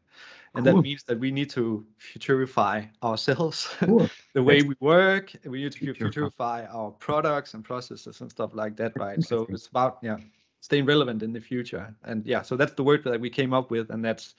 and 0.55 0.65
Cool. 0.65 0.75
that 0.77 0.83
means 0.83 1.05
that 1.05 1.19
we 1.19 1.31
need 1.31 1.51
to 1.51 1.87
futurify 1.99 2.89
ourselves, 3.03 3.69
Cool. 3.79 4.09
the 4.35 4.43
way 4.43 4.63
we 4.63 4.75
work. 4.81 5.33
We 5.45 5.63
need 5.63 5.73
to 5.73 5.95
Futurify. 5.95 6.69
our 6.75 6.91
products 6.91 7.55
and 7.55 7.65
processes 7.65 8.21
and 8.21 8.31
stuff 8.31 8.55
like 8.55 8.77
that, 8.77 8.93
right? 8.97 9.23
So 9.23 9.47
it's 9.51 9.67
about 9.69 9.99
yeah 10.03 10.19
staying 10.63 10.85
relevant 10.87 11.23
in 11.23 11.33
the 11.33 11.41
future, 11.41 11.95
and 12.05 12.27
yeah, 12.27 12.43
so 12.43 12.57
that's 12.57 12.75
the 12.75 12.85
word 12.85 13.05
that 13.05 13.21
we 13.21 13.31
came 13.31 13.55
up 13.55 13.71
with, 13.71 13.91
and 13.91 14.05
that's 14.05 14.35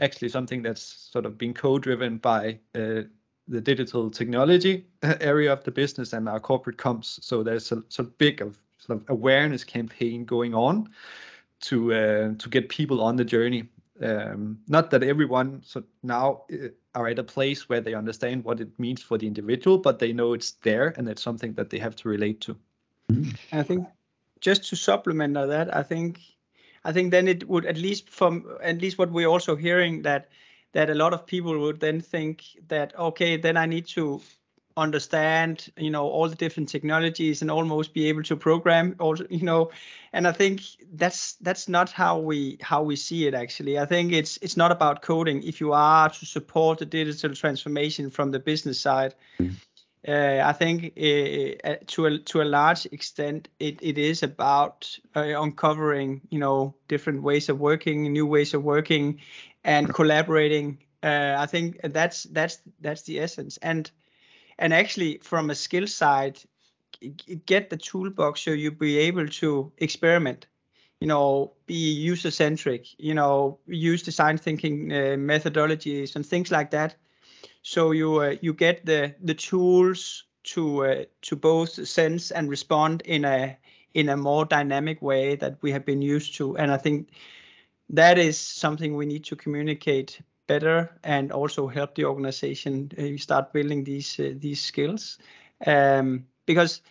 actually 0.00 0.28
something 0.28 0.62
that's 0.62 0.82
sort 0.82 1.26
of 1.26 1.38
been 1.38 1.54
co-driven 1.54 2.18
by 2.18 2.58
uh, 2.74 3.02
the 3.48 3.60
digital 3.60 4.10
technology 4.10 4.86
area 5.20 5.52
of 5.52 5.62
the 5.64 5.70
business 5.70 6.12
and 6.12 6.28
our 6.28 6.40
corporate 6.40 6.78
comps. 6.78 7.18
So 7.22 7.42
there's 7.42 7.72
a 7.72 7.82
sort 7.88 8.16
big 8.18 8.40
of 8.42 8.58
sort 8.84 8.98
of 9.00 9.08
awareness 9.08 9.64
campaign 9.64 10.24
going 10.24 10.54
on 10.54 10.88
to 11.60 11.94
uh, 11.94 12.34
to 12.38 12.48
get 12.48 12.68
people 12.68 13.00
on 13.00 13.16
the 13.16 13.24
journey. 13.24 13.68
Um, 14.02 14.58
not 14.66 14.90
that 14.90 15.02
everyone 15.02 15.62
so 15.64 15.84
now 16.02 16.42
uh, 16.52 16.68
are 16.94 17.06
at 17.06 17.18
a 17.18 17.24
place 17.24 17.68
where 17.68 17.80
they 17.80 17.94
understand 17.94 18.44
what 18.44 18.60
it 18.60 18.78
means 18.78 19.02
for 19.02 19.18
the 19.18 19.26
individual, 19.26 19.78
but 19.78 19.98
they 19.98 20.12
know 20.12 20.32
it's 20.32 20.52
there 20.62 20.94
and 20.96 21.08
it's 21.08 21.22
something 21.22 21.54
that 21.54 21.70
they 21.70 21.78
have 21.78 21.94
to 21.96 22.08
relate 22.08 22.40
to. 22.40 22.56
I 23.52 23.62
think 23.62 23.86
just 24.40 24.68
to 24.70 24.76
supplement 24.76 25.34
that, 25.34 25.74
I 25.74 25.82
think 25.82 26.20
I 26.84 26.92
think 26.92 27.12
then 27.12 27.28
it 27.28 27.48
would 27.48 27.66
at 27.66 27.76
least 27.76 28.10
from 28.10 28.46
at 28.62 28.80
least 28.80 28.98
what 28.98 29.12
we're 29.12 29.28
also 29.28 29.54
hearing 29.54 30.02
that 30.02 30.28
that 30.72 30.90
a 30.90 30.94
lot 30.94 31.12
of 31.12 31.26
people 31.26 31.58
would 31.60 31.78
then 31.78 32.00
think 32.00 32.42
that 32.68 32.98
okay, 32.98 33.36
then 33.36 33.56
I 33.56 33.66
need 33.66 33.86
to 33.88 34.20
understand 34.76 35.70
you 35.76 35.90
know 35.90 36.06
all 36.06 36.28
the 36.28 36.36
different 36.36 36.68
technologies 36.68 37.42
and 37.42 37.50
almost 37.50 37.94
be 37.94 38.08
able 38.08 38.22
to 38.22 38.36
program 38.36 38.94
also 38.98 39.26
you 39.30 39.44
know 39.44 39.70
and 40.12 40.26
i 40.26 40.32
think 40.32 40.62
that's 40.94 41.34
that's 41.40 41.68
not 41.68 41.90
how 41.90 42.18
we 42.18 42.58
how 42.60 42.82
we 42.82 42.96
see 42.96 43.26
it 43.26 43.34
actually 43.34 43.78
i 43.78 43.86
think 43.86 44.12
it's 44.12 44.38
it's 44.38 44.56
not 44.56 44.72
about 44.72 45.02
coding 45.02 45.42
if 45.42 45.60
you 45.60 45.72
are 45.72 46.08
to 46.08 46.26
support 46.26 46.78
the 46.78 46.86
digital 46.86 47.34
transformation 47.34 48.10
from 48.10 48.30
the 48.30 48.38
business 48.38 48.80
side 48.80 49.14
uh, 50.06 50.42
I 50.44 50.52
think 50.52 50.94
uh, 50.98 51.68
uh, 51.68 51.76
to 51.86 52.06
a 52.06 52.18
to 52.18 52.42
a 52.42 52.44
large 52.44 52.86
extent 52.86 53.48
it, 53.60 53.78
it 53.80 53.98
is 53.98 54.24
about 54.24 54.98
uh, 55.14 55.40
uncovering 55.40 56.22
you 56.28 56.40
know 56.40 56.74
different 56.88 57.22
ways 57.22 57.48
of 57.48 57.60
working, 57.60 58.12
new 58.12 58.26
ways 58.26 58.52
of 58.52 58.64
working, 58.64 59.20
and 59.62 59.94
collaborating. 59.94 60.78
Uh, 61.04 61.36
I 61.38 61.46
think 61.46 61.80
that's 61.84 62.24
that's 62.24 62.58
that's 62.80 63.02
the 63.02 63.20
essence. 63.20 63.58
And 63.58 63.88
and 64.58 64.72
actually 64.72 65.18
from 65.22 65.50
a 65.50 65.54
skill 65.54 65.86
side, 65.86 66.38
get 67.46 67.70
the 67.70 67.76
toolbox 67.76 68.42
so 68.42 68.50
you 68.52 68.70
be 68.70 68.98
able 68.98 69.26
to 69.26 69.72
experiment. 69.78 70.46
You 71.00 71.08
know, 71.08 71.52
be 71.66 71.74
user 71.74 72.30
centric. 72.30 72.86
You 72.98 73.14
know, 73.14 73.58
use 73.66 74.02
design 74.02 74.38
thinking 74.38 74.92
uh, 74.92 75.16
methodologies 75.18 76.14
and 76.14 76.24
things 76.24 76.50
like 76.52 76.70
that 76.70 76.96
so 77.62 77.92
you 77.92 78.20
uh, 78.20 78.36
you 78.40 78.52
get 78.52 78.84
the 78.84 79.14
the 79.22 79.34
tools 79.34 80.24
to 80.42 80.84
uh, 80.84 81.04
to 81.22 81.36
both 81.36 81.88
sense 81.88 82.30
and 82.30 82.50
respond 82.50 83.02
in 83.02 83.24
a 83.24 83.56
in 83.94 84.08
a 84.08 84.16
more 84.16 84.44
dynamic 84.44 85.00
way 85.00 85.36
that 85.36 85.56
we 85.62 85.70
have 85.70 85.84
been 85.84 86.02
used 86.02 86.34
to 86.34 86.56
and 86.56 86.72
i 86.72 86.76
think 86.76 87.10
that 87.88 88.18
is 88.18 88.38
something 88.38 88.96
we 88.96 89.06
need 89.06 89.24
to 89.24 89.36
communicate 89.36 90.20
better 90.46 90.90
and 91.04 91.32
also 91.32 91.66
help 91.68 91.94
the 91.94 92.04
organization 92.04 92.90
uh, 92.98 93.16
start 93.18 93.52
building 93.52 93.84
these 93.84 94.18
uh, 94.20 94.32
these 94.36 94.60
skills. 94.62 95.18
Um, 95.66 96.26
because 96.46 96.82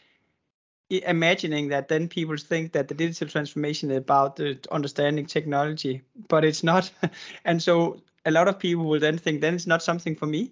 imagining 0.90 1.70
that 1.70 1.88
then 1.88 2.08
people 2.08 2.38
think 2.38 2.74
that 2.74 2.88
the 2.88 2.94
digital 2.94 3.28
transformation 3.28 3.90
is 3.92 3.98
about 3.98 4.36
the 4.36 4.60
understanding 4.72 5.26
technology 5.26 6.02
but 6.28 6.44
it's 6.46 6.64
not. 6.64 6.92
And 7.46 7.62
so 7.62 8.02
a 8.26 8.32
lot 8.32 8.48
of 8.48 8.60
people 8.60 8.86
will 8.86 9.00
then 9.00 9.18
think 9.18 9.42
then 9.42 9.56
it's 9.56 9.68
not 9.68 9.82
something 9.84 10.16
for 10.16 10.26
me. 10.28 10.52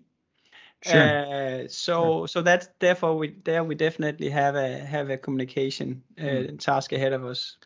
Sure. 0.81 1.19
uh, 1.25 1.67
so 1.67 2.25
so 2.25 2.41
that's 2.41 2.67
therefore 2.79 3.17
we 3.17 3.35
there 3.43 3.63
we 3.63 3.75
definitely 3.75 4.29
have 4.29 4.55
a 4.55 4.79
have 4.79 5.09
a 5.09 5.17
communication 5.17 6.03
uh, 6.21 6.43
Mm. 6.43 6.57
task 6.57 6.91
ahead 6.93 7.13
of 7.13 7.25
us 7.25 7.57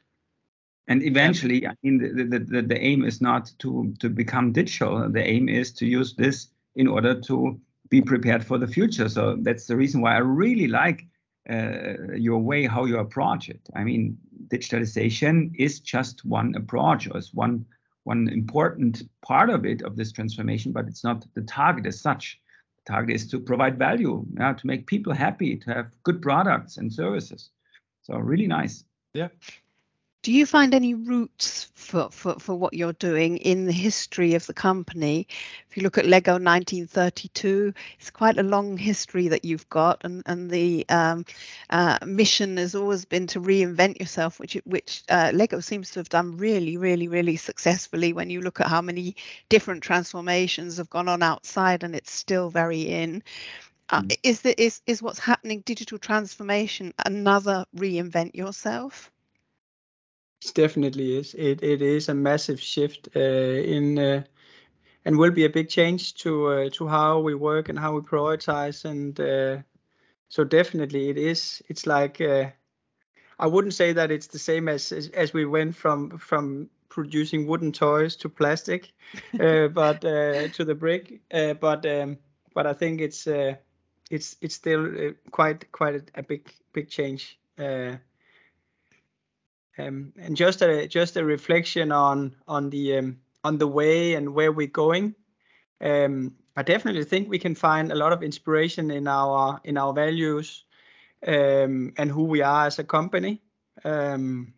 And 0.88 1.02
eventually, 1.04 1.66
I 1.66 1.76
mean, 1.82 1.98
the, 1.98 2.40
the, 2.40 2.62
the, 2.62 2.78
aim 2.78 3.06
is 3.06 3.22
not 3.22 3.52
to, 3.60 3.94
to 4.00 4.10
become 4.10 4.52
digital. 4.52 5.10
The 5.10 5.26
aim 5.26 5.48
is 5.48 5.72
to 5.74 5.86
use 5.86 6.14
this 6.14 6.48
in 6.76 6.88
order 6.88 7.20
to 7.22 7.60
be 7.90 8.02
prepared 8.02 8.46
for 8.46 8.58
the 8.58 8.68
future. 8.68 9.08
So 9.08 9.38
that's 9.42 9.66
the 9.66 9.78
reason 9.78 10.02
why 10.02 10.16
I 10.16 10.20
really 10.20 10.68
like 10.68 11.06
uh, 11.50 12.14
your 12.16 12.40
way 12.40 12.66
how 12.66 12.86
you 12.86 13.00
approach 13.00 13.50
it. 13.50 13.62
I 13.76 13.84
mean, 13.84 14.18
digitalization 14.48 15.52
is 15.58 15.80
just 15.80 16.26
one 16.26 16.56
approach, 16.56 17.08
or 17.08 17.18
is 17.18 17.34
one 17.34 17.66
one 18.04 18.28
important 18.30 19.04
part 19.22 19.50
of 19.50 19.66
it 19.66 19.82
of 19.82 19.96
this 19.96 20.12
transformation, 20.12 20.72
but 20.72 20.88
it's 20.88 21.04
not 21.04 21.26
the 21.36 21.42
target 21.42 21.86
as 21.86 22.00
such. 22.00 22.40
The 22.86 22.94
target 22.94 23.16
is 23.16 23.28
to 23.32 23.40
provide 23.40 23.78
value, 23.78 24.26
yeah, 24.38 24.54
to 24.54 24.68
make 24.68 24.88
people 24.88 25.14
happy, 25.14 25.56
to 25.58 25.74
have 25.74 25.92
good 26.04 26.22
products 26.22 26.78
and 26.78 26.92
services. 26.92 27.50
So 28.02 28.18
really 28.18 28.48
nice. 28.48 28.84
Yeah. 29.14 29.30
Do 30.24 30.32
you 30.32 30.46
find 30.46 30.74
any 30.74 30.94
roots 30.94 31.70
for, 31.76 32.10
for, 32.10 32.40
for 32.40 32.56
what 32.56 32.74
you're 32.74 32.94
doing 32.94 33.38
in 33.38 33.66
the 33.66 33.74
history 33.74 34.36
of 34.36 34.48
the 34.48 34.54
company? 34.54 35.28
If 35.70 35.78
you 35.78 35.84
look 35.84 35.98
at 35.98 36.06
Lego 36.06 36.34
1932, 36.40 37.74
it's 38.00 38.10
quite 38.10 38.38
a 38.38 38.44
long 38.44 38.78
history 38.78 39.28
that 39.28 39.44
you've 39.46 39.70
got, 39.70 40.06
and 40.06 40.24
and 40.26 40.50
the 40.50 40.86
um, 40.90 41.26
uh, 41.70 42.00
mission 42.06 42.58
has 42.58 42.74
always 42.74 43.06
been 43.06 43.28
to 43.28 43.42
reinvent 43.42 44.00
yourself, 44.00 44.40
which 44.40 44.58
which 44.66 45.04
uh, 45.10 45.32
Lego 45.34 45.60
seems 45.60 45.92
to 45.92 46.00
have 46.00 46.10
done 46.10 46.38
really, 46.38 46.78
really, 46.78 47.10
really 47.10 47.36
successfully. 47.36 48.14
When 48.14 48.30
you 48.30 48.42
look 48.42 48.62
at 48.62 48.68
how 48.68 48.82
many 48.82 49.18
different 49.50 49.84
transformations 49.84 50.78
have 50.78 50.90
gone 50.90 51.10
on 51.10 51.22
outside, 51.22 51.84
and 51.84 51.96
it's 51.96 52.14
still 52.14 52.50
very 52.50 52.82
in. 52.84 53.24
Uh, 53.90 54.04
Mm. 54.04 54.18
is 54.24 54.42
the 54.42 54.62
is 54.62 54.82
is 54.88 55.02
what's 55.04 55.20
happening 55.20 55.62
digital 55.66 56.00
transformation 56.00 56.94
another 57.06 57.66
reinvent 57.78 58.36
yourself? 58.36 59.13
It 60.46 60.54
definitely 60.54 61.18
is. 61.18 61.34
It 61.36 61.64
it 61.64 61.82
is 61.82 62.10
a 62.10 62.14
massive 62.14 62.60
shift 62.62 63.10
uh, 63.16 63.20
in 63.20 63.98
uh, 63.98 64.24
and 65.06 65.18
will 65.18 65.32
be 65.32 65.46
a 65.46 65.50
big 65.50 65.70
change 65.70 66.16
to 66.16 66.48
uh, 66.48 66.70
to 66.74 66.88
how 66.88 67.20
we 67.20 67.36
work 67.36 67.70
and 67.70 67.80
how 67.80 67.94
we 67.94 68.02
prioritize 68.02 68.86
and 68.86 69.20
uh, 69.20 69.64
so 70.30 70.44
definitely 70.44 71.10
it 71.10 71.18
is. 71.18 71.64
It's 71.70 71.86
like 71.88 72.22
uh, 72.22 72.52
I 73.40 73.48
wouldn't 73.48 73.74
say 73.74 73.94
that 73.94 74.12
it's 74.12 74.28
the 74.28 74.40
same 74.40 74.68
as 74.68 74.92
as, 74.92 75.10
as 75.10 75.34
we 75.34 75.46
went 75.46 75.76
from 75.76 76.18
from 76.18 76.70
producing 76.90 77.48
wooden 77.48 77.72
toys 77.72 78.16
to 78.18 78.30
plastic, 78.30 78.92
uh, 79.40 79.68
but 79.70 80.04
uh, 80.06 80.50
to 80.50 80.66
the 80.66 80.76
brick. 80.76 81.22
Uh, 81.34 81.54
but 81.54 81.86
um, 81.86 82.18
but 82.54 82.68
I 82.68 82.74
think 82.74 83.02
it's 83.02 83.28
uh, 83.28 83.56
it's 84.12 84.36
it's 84.42 84.56
still 84.56 84.86
uh, 84.86 85.14
quite 85.32 85.72
quite 85.72 85.96
a, 85.96 86.04
a 86.20 86.24
big 86.24 86.54
big 86.74 86.90
change. 86.90 87.40
Um, 89.78 90.14
and 90.20 90.38
just 90.38 90.62
a 90.62 90.88
just 90.88 91.18
a 91.18 91.26
reflection 91.26 91.92
on 91.92 92.36
on 92.48 92.70
the 92.70 92.98
um, 92.98 93.18
on 93.44 93.58
the 93.58 93.68
way 93.68 94.14
and 94.14 94.34
where 94.34 94.52
we're 94.52 94.68
going. 94.68 95.16
Um, 95.82 96.36
I 96.56 96.62
definitely 96.62 97.04
think 97.04 97.30
we 97.30 97.40
can 97.40 97.56
find 97.56 97.92
a 97.92 97.96
lot 97.96 98.14
of 98.14 98.22
inspiration 98.22 98.92
in 98.92 99.08
our 99.08 99.60
in 99.64 99.78
our 99.78 99.94
values 99.94 100.66
um, 101.28 101.94
and 101.98 102.12
who 102.12 102.24
we 102.24 102.42
are 102.42 102.68
as 102.68 102.80
a 102.80 102.84
company, 102.84 103.42
um, 103.84 104.54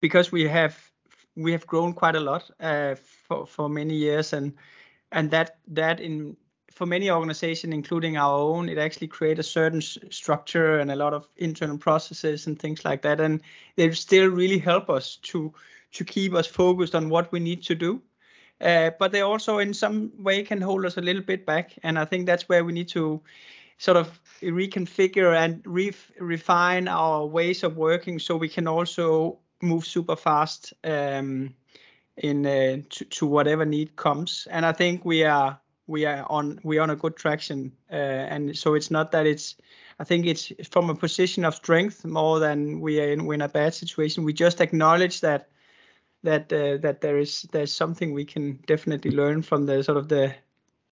because 0.00 0.30
we 0.30 0.46
have 0.48 0.76
we 1.36 1.52
have 1.52 1.66
grown 1.66 1.94
quite 1.94 2.16
a 2.16 2.20
lot 2.20 2.50
uh, 2.60 2.94
for 2.96 3.46
for 3.46 3.68
many 3.68 3.94
years, 3.94 4.32
and 4.32 4.52
and 5.12 5.30
that 5.30 5.58
that 5.68 6.00
in 6.00 6.36
for 6.78 6.86
many 6.86 7.10
organizations, 7.10 7.74
including 7.74 8.16
our 8.16 8.38
own, 8.38 8.68
it 8.68 8.78
actually 8.78 9.08
creates 9.08 9.40
a 9.40 9.42
certain 9.42 9.82
s- 9.82 9.98
structure 10.10 10.78
and 10.78 10.92
a 10.92 10.96
lot 10.96 11.12
of 11.12 11.28
internal 11.36 11.76
processes 11.76 12.46
and 12.46 12.56
things 12.56 12.84
like 12.84 13.02
that. 13.02 13.20
And 13.20 13.42
they 13.74 13.90
still 13.92 14.28
really 14.30 14.58
help 14.58 14.88
us 14.88 15.16
to 15.16 15.52
to 15.90 16.04
keep 16.04 16.34
us 16.34 16.46
focused 16.46 16.94
on 16.94 17.08
what 17.08 17.32
we 17.32 17.40
need 17.40 17.62
to 17.64 17.74
do. 17.74 18.00
Uh, 18.60 18.90
but 18.98 19.10
they 19.10 19.22
also, 19.22 19.58
in 19.58 19.74
some 19.74 20.12
way, 20.18 20.44
can 20.44 20.60
hold 20.60 20.84
us 20.84 20.96
a 20.96 21.00
little 21.00 21.22
bit 21.22 21.46
back. 21.46 21.72
And 21.82 21.98
I 21.98 22.04
think 22.04 22.26
that's 22.26 22.48
where 22.48 22.64
we 22.64 22.72
need 22.72 22.88
to 22.88 23.20
sort 23.78 23.96
of 23.96 24.20
reconfigure 24.42 25.34
and 25.34 25.62
ref- 25.66 26.12
refine 26.20 26.88
our 26.88 27.26
ways 27.26 27.64
of 27.64 27.76
working 27.76 28.20
so 28.20 28.36
we 28.36 28.48
can 28.48 28.68
also 28.68 29.38
move 29.62 29.84
super 29.84 30.16
fast 30.16 30.74
um, 30.84 31.54
in 32.16 32.46
uh, 32.46 32.76
to, 32.90 33.04
to 33.04 33.26
whatever 33.26 33.64
need 33.64 33.96
comes. 33.96 34.46
And 34.50 34.66
I 34.66 34.72
think 34.72 35.04
we 35.04 35.24
are 35.24 35.58
we 35.88 36.04
are 36.04 36.24
on 36.30 36.60
we 36.62 36.78
are 36.78 36.82
on 36.82 36.90
a 36.90 36.96
good 36.96 37.16
traction 37.16 37.72
uh, 37.90 37.94
and 37.94 38.56
so 38.56 38.74
it's 38.74 38.90
not 38.90 39.10
that 39.10 39.26
it's 39.26 39.56
i 39.98 40.04
think 40.04 40.26
it's 40.26 40.52
from 40.70 40.90
a 40.90 40.94
position 40.94 41.44
of 41.44 41.54
strength 41.54 42.04
more 42.04 42.38
than 42.38 42.80
we 42.80 43.00
are 43.00 43.08
in, 43.08 43.24
we're 43.24 43.34
in 43.34 43.42
a 43.42 43.48
bad 43.48 43.74
situation. 43.74 44.22
We 44.22 44.32
just 44.32 44.60
acknowledge 44.60 45.20
that 45.22 45.48
that 46.22 46.52
uh, 46.52 46.76
that 46.78 47.00
there 47.00 47.18
is 47.18 47.42
there's 47.52 47.72
something 47.72 48.12
we 48.12 48.24
can 48.24 48.60
definitely 48.66 49.10
learn 49.10 49.42
from 49.42 49.66
the 49.66 49.82
sort 49.82 49.98
of 49.98 50.08
the 50.08 50.34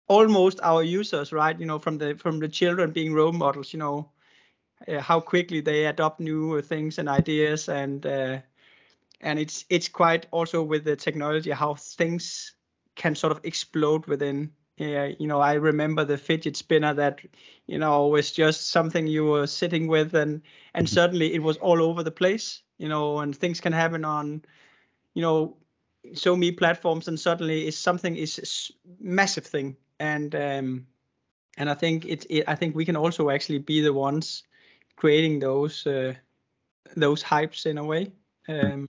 almost 0.08 0.60
our 0.62 0.82
users 0.82 1.32
right? 1.32 1.58
You 1.60 1.66
know 1.66 1.78
from 1.78 1.98
the 1.98 2.14
from 2.14 2.40
the 2.40 2.48
children 2.48 2.90
being 2.92 3.12
role 3.12 3.32
models 3.32 3.72
you 3.72 3.78
know 3.78 4.10
uh, 4.88 5.00
how 5.00 5.20
quickly 5.20 5.60
they 5.60 5.86
adopt 5.86 6.20
new 6.20 6.62
things 6.62 6.98
and 6.98 7.08
ideas 7.08 7.68
and 7.68 8.06
uh, 8.06 8.38
and 9.20 9.38
it's 9.38 9.64
it's 9.68 9.88
quite 9.88 10.26
also 10.30 10.62
with 10.62 10.84
the 10.84 10.96
technology 10.96 11.50
how 11.50 11.74
things 11.74 12.54
can 12.94 13.14
sort 13.14 13.32
of 13.32 13.40
explode 13.44 14.06
within 14.06 14.50
yeah, 14.76 15.10
you 15.18 15.26
know, 15.26 15.40
I 15.40 15.54
remember 15.54 16.04
the 16.04 16.18
fidget 16.18 16.56
spinner 16.56 16.92
that, 16.94 17.20
you 17.66 17.78
know, 17.78 18.08
was 18.08 18.30
just 18.30 18.68
something 18.68 19.06
you 19.06 19.24
were 19.24 19.46
sitting 19.46 19.86
with, 19.86 20.14
and 20.14 20.42
and 20.74 20.88
suddenly 20.88 21.34
it 21.34 21.42
was 21.42 21.56
all 21.56 21.82
over 21.82 22.02
the 22.02 22.10
place, 22.10 22.62
you 22.78 22.88
know, 22.88 23.20
and 23.20 23.34
things 23.34 23.60
can 23.60 23.72
happen 23.72 24.04
on, 24.04 24.42
you 25.14 25.22
know, 25.22 25.56
so 26.12 26.36
many 26.36 26.52
platforms, 26.52 27.08
and 27.08 27.18
suddenly 27.18 27.66
it's 27.66 27.78
something 27.78 28.16
is 28.16 28.70
massive 29.00 29.46
thing, 29.46 29.76
and 29.98 30.34
um, 30.34 30.86
and 31.56 31.70
I 31.70 31.74
think 31.74 32.04
it, 32.04 32.26
it 32.28 32.44
I 32.46 32.54
think 32.54 32.76
we 32.76 32.84
can 32.84 32.96
also 32.96 33.30
actually 33.30 33.58
be 33.60 33.80
the 33.80 33.94
ones 33.94 34.42
creating 34.96 35.38
those 35.38 35.86
uh, 35.86 36.14
those 36.96 37.22
hypes 37.22 37.64
in 37.64 37.78
a 37.78 37.84
way. 37.84 38.12
Um, 38.46 38.88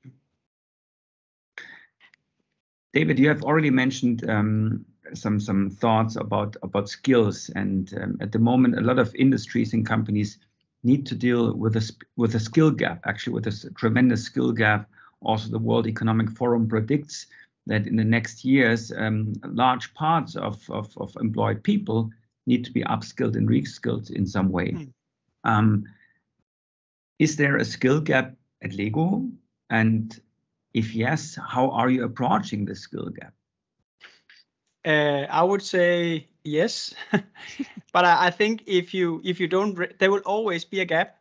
David, 2.93 3.19
you 3.19 3.29
have 3.29 3.43
already 3.43 3.69
mentioned 3.69 4.29
um, 4.29 4.85
some 5.13 5.39
some 5.39 5.69
thoughts 5.69 6.15
about 6.15 6.55
about 6.63 6.89
skills, 6.89 7.49
and 7.55 7.93
um, 8.01 8.17
at 8.21 8.31
the 8.31 8.39
moment, 8.39 8.77
a 8.77 8.81
lot 8.81 8.99
of 8.99 9.13
industries 9.15 9.73
and 9.73 9.85
companies 9.85 10.39
need 10.83 11.05
to 11.07 11.15
deal 11.15 11.53
with 11.53 11.75
a 11.75 11.91
with 12.15 12.35
a 12.35 12.39
skill 12.39 12.71
gap. 12.71 13.01
Actually, 13.05 13.33
with 13.33 13.47
a 13.47 13.69
tremendous 13.75 14.23
skill 14.23 14.51
gap. 14.51 14.89
Also, 15.21 15.49
the 15.49 15.57
World 15.57 15.87
Economic 15.87 16.29
Forum 16.29 16.67
predicts 16.67 17.25
that 17.65 17.87
in 17.87 17.95
the 17.95 18.03
next 18.03 18.45
years, 18.45 18.91
um, 18.95 19.33
large 19.45 19.93
parts 19.93 20.35
of, 20.35 20.61
of 20.69 20.95
of 20.97 21.15
employed 21.19 21.63
people 21.63 22.09
need 22.45 22.63
to 22.65 22.71
be 22.71 22.83
upskilled 22.83 23.35
and 23.35 23.49
reskilled 23.49 24.09
in 24.11 24.25
some 24.25 24.49
way. 24.49 24.71
Hmm. 24.71 24.83
Um, 25.43 25.83
is 27.19 27.35
there 27.35 27.57
a 27.57 27.65
skill 27.65 27.99
gap 27.99 28.35
at 28.61 28.73
Lego? 28.73 29.27
And 29.69 30.19
if 30.73 30.93
yes, 30.93 31.37
how 31.47 31.71
are 31.71 31.89
you 31.89 32.03
approaching 32.03 32.65
the 32.65 32.75
skill 32.75 33.09
gap? 33.09 33.33
Uh, 34.87 35.27
I 35.29 35.43
would 35.43 35.63
say 35.63 36.29
yes, 36.43 36.95
but 37.93 38.05
I, 38.05 38.27
I 38.27 38.31
think 38.31 38.63
if 38.67 38.93
you 38.93 39.21
if 39.25 39.39
you 39.39 39.47
don't, 39.47 39.75
re- 39.75 39.93
there 39.99 40.11
will 40.11 40.21
always 40.25 40.65
be 40.65 40.79
a 40.81 40.85
gap, 40.85 41.19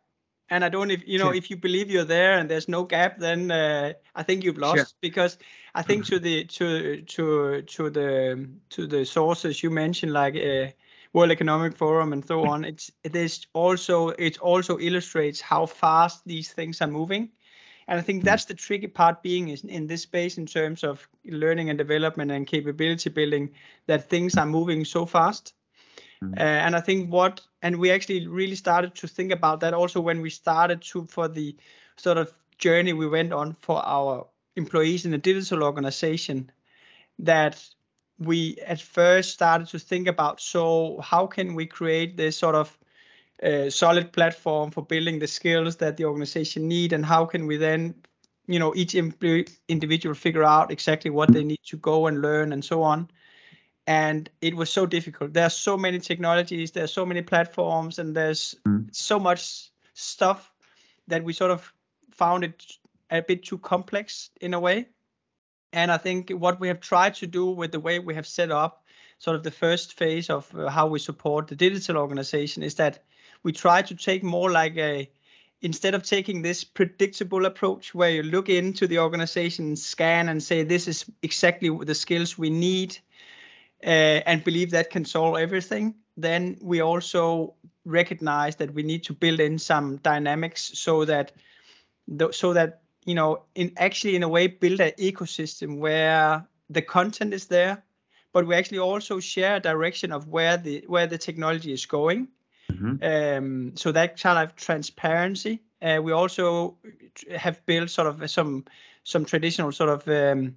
and 0.49 0.63
I 0.65 0.69
don't 0.69 0.91
if 0.91 1.07
you 1.07 1.19
know 1.19 1.29
Sure. 1.29 1.33
if 1.33 1.49
you 1.51 1.57
believe 1.57 1.91
you're 1.91 2.05
there 2.05 2.37
and 2.37 2.49
there's 2.49 2.67
no 2.69 2.83
gap, 2.85 3.19
then 3.19 3.51
uh, 3.51 3.93
I 4.15 4.23
think 4.23 4.43
you've 4.43 4.57
lost 4.57 4.95
Sure. 4.95 5.01
because 5.01 5.37
I 5.75 5.83
think 5.83 6.05
to 6.07 6.19
the 6.19 6.45
to 6.45 7.01
to 7.01 7.61
to 7.63 7.89
the 7.89 8.49
to 8.69 8.87
the 8.87 9.05
sources 9.05 9.63
you 9.63 9.71
mentioned 9.71 10.13
like 10.13 10.35
uh, 10.35 10.71
World 11.13 11.31
Economic 11.31 11.75
Forum 11.77 12.13
and 12.13 12.25
so 12.25 12.45
on, 12.45 12.65
it's 12.65 12.91
it 13.03 13.15
is 13.15 13.47
also 13.53 14.09
it 14.09 14.39
also 14.39 14.77
illustrates 14.79 15.41
how 15.41 15.65
fast 15.65 16.23
these 16.25 16.51
things 16.53 16.81
are 16.81 16.87
moving, 16.87 17.31
And 17.87 17.99
I 17.99 18.01
think 18.01 18.23
that's 18.23 18.45
the 18.45 18.53
tricky 18.53 18.87
part 18.87 19.23
being 19.23 19.47
in, 19.49 19.69
in 19.69 19.87
this 19.87 20.01
space 20.01 20.37
in 20.37 20.45
terms 20.45 20.83
of 20.83 21.07
learning 21.25 21.69
and 21.69 21.77
development 21.77 22.31
and 22.31 22.45
capability 22.45 23.09
building, 23.09 23.51
that 23.85 24.09
things 24.09 24.35
are 24.35 24.45
moving 24.45 24.83
so 24.83 25.05
fast. 25.05 25.53
Mm-hmm. 26.21 26.33
Uh, 26.33 26.43
and 26.43 26.75
I 26.75 26.81
think 26.81 27.11
what, 27.11 27.41
and 27.61 27.77
we 27.77 27.91
actually 27.91 28.27
really 28.27 28.55
started 28.55 28.95
to 28.95 29.07
think 29.07 29.31
about 29.31 29.61
that 29.61 29.73
also 29.73 30.01
when 30.01 30.21
we 30.21 30.29
started 30.29 30.81
to, 30.81 31.05
for 31.05 31.27
the 31.27 31.55
sort 31.95 32.17
of 32.17 32.33
journey 32.57 32.93
we 32.93 33.07
went 33.07 33.31
on 33.31 33.53
for 33.53 33.81
our 33.85 34.27
employees 34.55 35.05
in 35.05 35.11
the 35.11 35.17
digital 35.17 35.63
organization, 35.63 36.51
that 37.19 37.63
we 38.19 38.57
at 38.65 38.81
first 38.81 39.33
started 39.33 39.67
to 39.67 39.79
think 39.79 40.07
about 40.07 40.41
so 40.41 40.99
how 41.01 41.27
can 41.27 41.55
we 41.55 41.65
create 41.65 42.17
this 42.17 42.35
sort 42.35 42.55
of 42.55 42.77
uh, 43.43 43.69
solid 43.69 44.11
platform 44.11 44.71
for 44.71 44.83
building 44.83 45.19
the 45.19 45.27
skills 45.27 45.77
that 45.77 45.97
the 45.97 46.05
organization 46.05 46.67
need 46.67 46.93
and 46.93 47.05
how 47.05 47.25
can 47.25 47.45
we 47.45 47.57
then 47.57 47.93
you 48.47 48.59
know 48.59 48.73
each 48.75 48.95
individual 48.95 50.15
figure 50.15 50.43
out 50.43 50.71
exactly 50.71 51.11
what 51.11 51.31
they 51.31 51.43
need 51.43 51.59
to 51.65 51.77
go 51.77 52.07
and 52.07 52.21
learn 52.21 52.53
and 52.53 52.63
so 52.63 52.83
on. 52.83 53.09
And 53.85 54.29
it 54.41 54.53
was 54.53 54.69
so 54.69 54.85
difficult. 54.85 55.33
There 55.33 55.45
are 55.45 55.49
so 55.49 55.77
many 55.77 55.99
technologies 55.99 56.71
there 56.71 56.83
are 56.83 56.87
so 56.87 57.05
many 57.05 57.21
platforms 57.21 57.99
and 57.99 58.15
there's 58.15 58.55
mm. 58.67 58.93
so 58.93 59.19
much 59.19 59.71
stuff 59.93 60.51
that 61.07 61.23
we 61.23 61.33
sort 61.33 61.51
of 61.51 61.73
found 62.11 62.43
it 62.43 62.65
a 63.09 63.21
bit 63.21 63.43
too 63.43 63.57
complex 63.57 64.29
in 64.41 64.53
a 64.53 64.59
way. 64.59 64.87
And 65.73 65.91
I 65.91 65.97
think 65.97 66.29
what 66.31 66.59
we 66.59 66.69
have 66.69 66.79
tried 66.79 67.15
to 67.15 67.27
do 67.27 67.45
with 67.45 67.71
the 67.71 67.79
way 67.79 67.99
we 67.99 68.15
have 68.15 68.27
set 68.27 68.51
up 68.51 68.83
sort 69.19 69.35
of 69.35 69.43
the 69.43 69.51
first 69.51 69.97
phase 69.97 70.29
of 70.29 70.53
uh, 70.55 70.69
how 70.69 70.87
we 70.87 70.99
support 70.99 71.47
the 71.47 71.55
digital 71.55 71.97
organization 71.97 72.63
is 72.63 72.75
that 72.75 73.03
we 73.47 73.51
try 73.51 73.81
to 73.81 73.95
take 73.95 74.23
more 74.23 74.49
like 74.51 74.77
a 74.77 75.09
instead 75.61 75.95
of 75.95 76.03
taking 76.03 76.41
this 76.41 76.63
predictable 76.63 77.45
approach 77.45 77.95
where 77.95 78.11
you 78.11 78.23
look 78.23 78.49
into 78.49 78.87
the 78.87 78.99
organization 78.99 79.75
scan 79.75 80.29
and 80.29 80.43
say 80.43 80.63
this 80.63 80.87
is 80.87 81.05
exactly 81.23 81.69
the 81.91 81.95
skills 81.95 82.37
we 82.37 82.49
need 82.49 82.97
uh, 83.83 84.19
and 84.29 84.43
believe 84.43 84.71
that 84.71 84.89
can 84.89 85.05
solve 85.05 85.37
everything 85.37 85.95
then 86.17 86.57
we 86.61 86.81
also 86.81 87.53
recognize 87.85 88.55
that 88.57 88.73
we 88.73 88.83
need 88.83 89.03
to 89.03 89.13
build 89.13 89.39
in 89.39 89.57
some 89.57 89.97
dynamics 89.97 90.71
so 90.73 91.05
that 91.05 91.31
so 92.31 92.53
that 92.53 92.81
you 93.07 93.15
know, 93.15 93.43
in 93.55 93.71
actually 93.77 94.15
in 94.17 94.23
a 94.23 94.27
way 94.27 94.47
build 94.47 94.81
an 94.81 94.91
ecosystem 94.99 95.79
where 95.79 96.45
the 96.69 96.81
content 96.81 97.33
is 97.33 97.45
there, 97.47 97.81
but 98.33 98.45
we 98.45 98.53
actually 98.53 98.79
also 98.79 99.21
share 99.21 99.55
a 99.55 99.59
direction 99.61 100.11
of 100.11 100.27
where 100.27 100.57
the 100.57 100.83
where 100.87 101.07
the 101.07 101.17
technology 101.17 101.71
is 101.71 101.85
going. 101.85 102.27
Mm-hmm. 102.71 103.03
Um, 103.03 103.75
so 103.75 103.91
that 103.91 104.19
kind 104.19 104.39
of 104.39 104.55
transparency. 104.55 105.61
Uh, 105.81 105.99
we 106.01 106.11
also 106.11 106.77
have 107.35 107.65
built 107.65 107.89
sort 107.89 108.07
of 108.07 108.29
some 108.29 108.65
some 109.03 109.25
traditional 109.25 109.71
sort 109.71 109.89
of 109.89 110.07
um, 110.07 110.55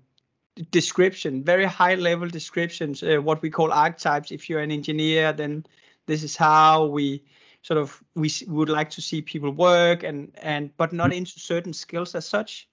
description, 0.71 1.45
very 1.45 1.67
high 1.67 1.95
level 1.95 2.29
descriptions, 2.29 3.03
uh, 3.03 3.19
what 3.19 3.43
we 3.43 3.51
call 3.51 3.73
archetypes. 3.73 4.33
If 4.33 4.49
you're 4.49 4.61
an 4.61 4.73
engineer, 4.73 5.33
then 5.33 5.65
this 6.07 6.23
is 6.23 6.37
how 6.37 6.87
we 6.87 7.23
sort 7.63 7.79
of 7.79 8.03
we 8.15 8.31
would 8.47 8.69
like 8.69 8.91
to 8.91 9.03
see 9.03 9.23
people 9.23 9.51
work 9.51 10.03
and 10.03 10.33
and 10.43 10.77
but 10.77 10.93
not 10.93 11.13
into 11.13 11.39
certain 11.39 11.73
skills 11.73 12.15
as 12.15 12.27
such 12.27 12.69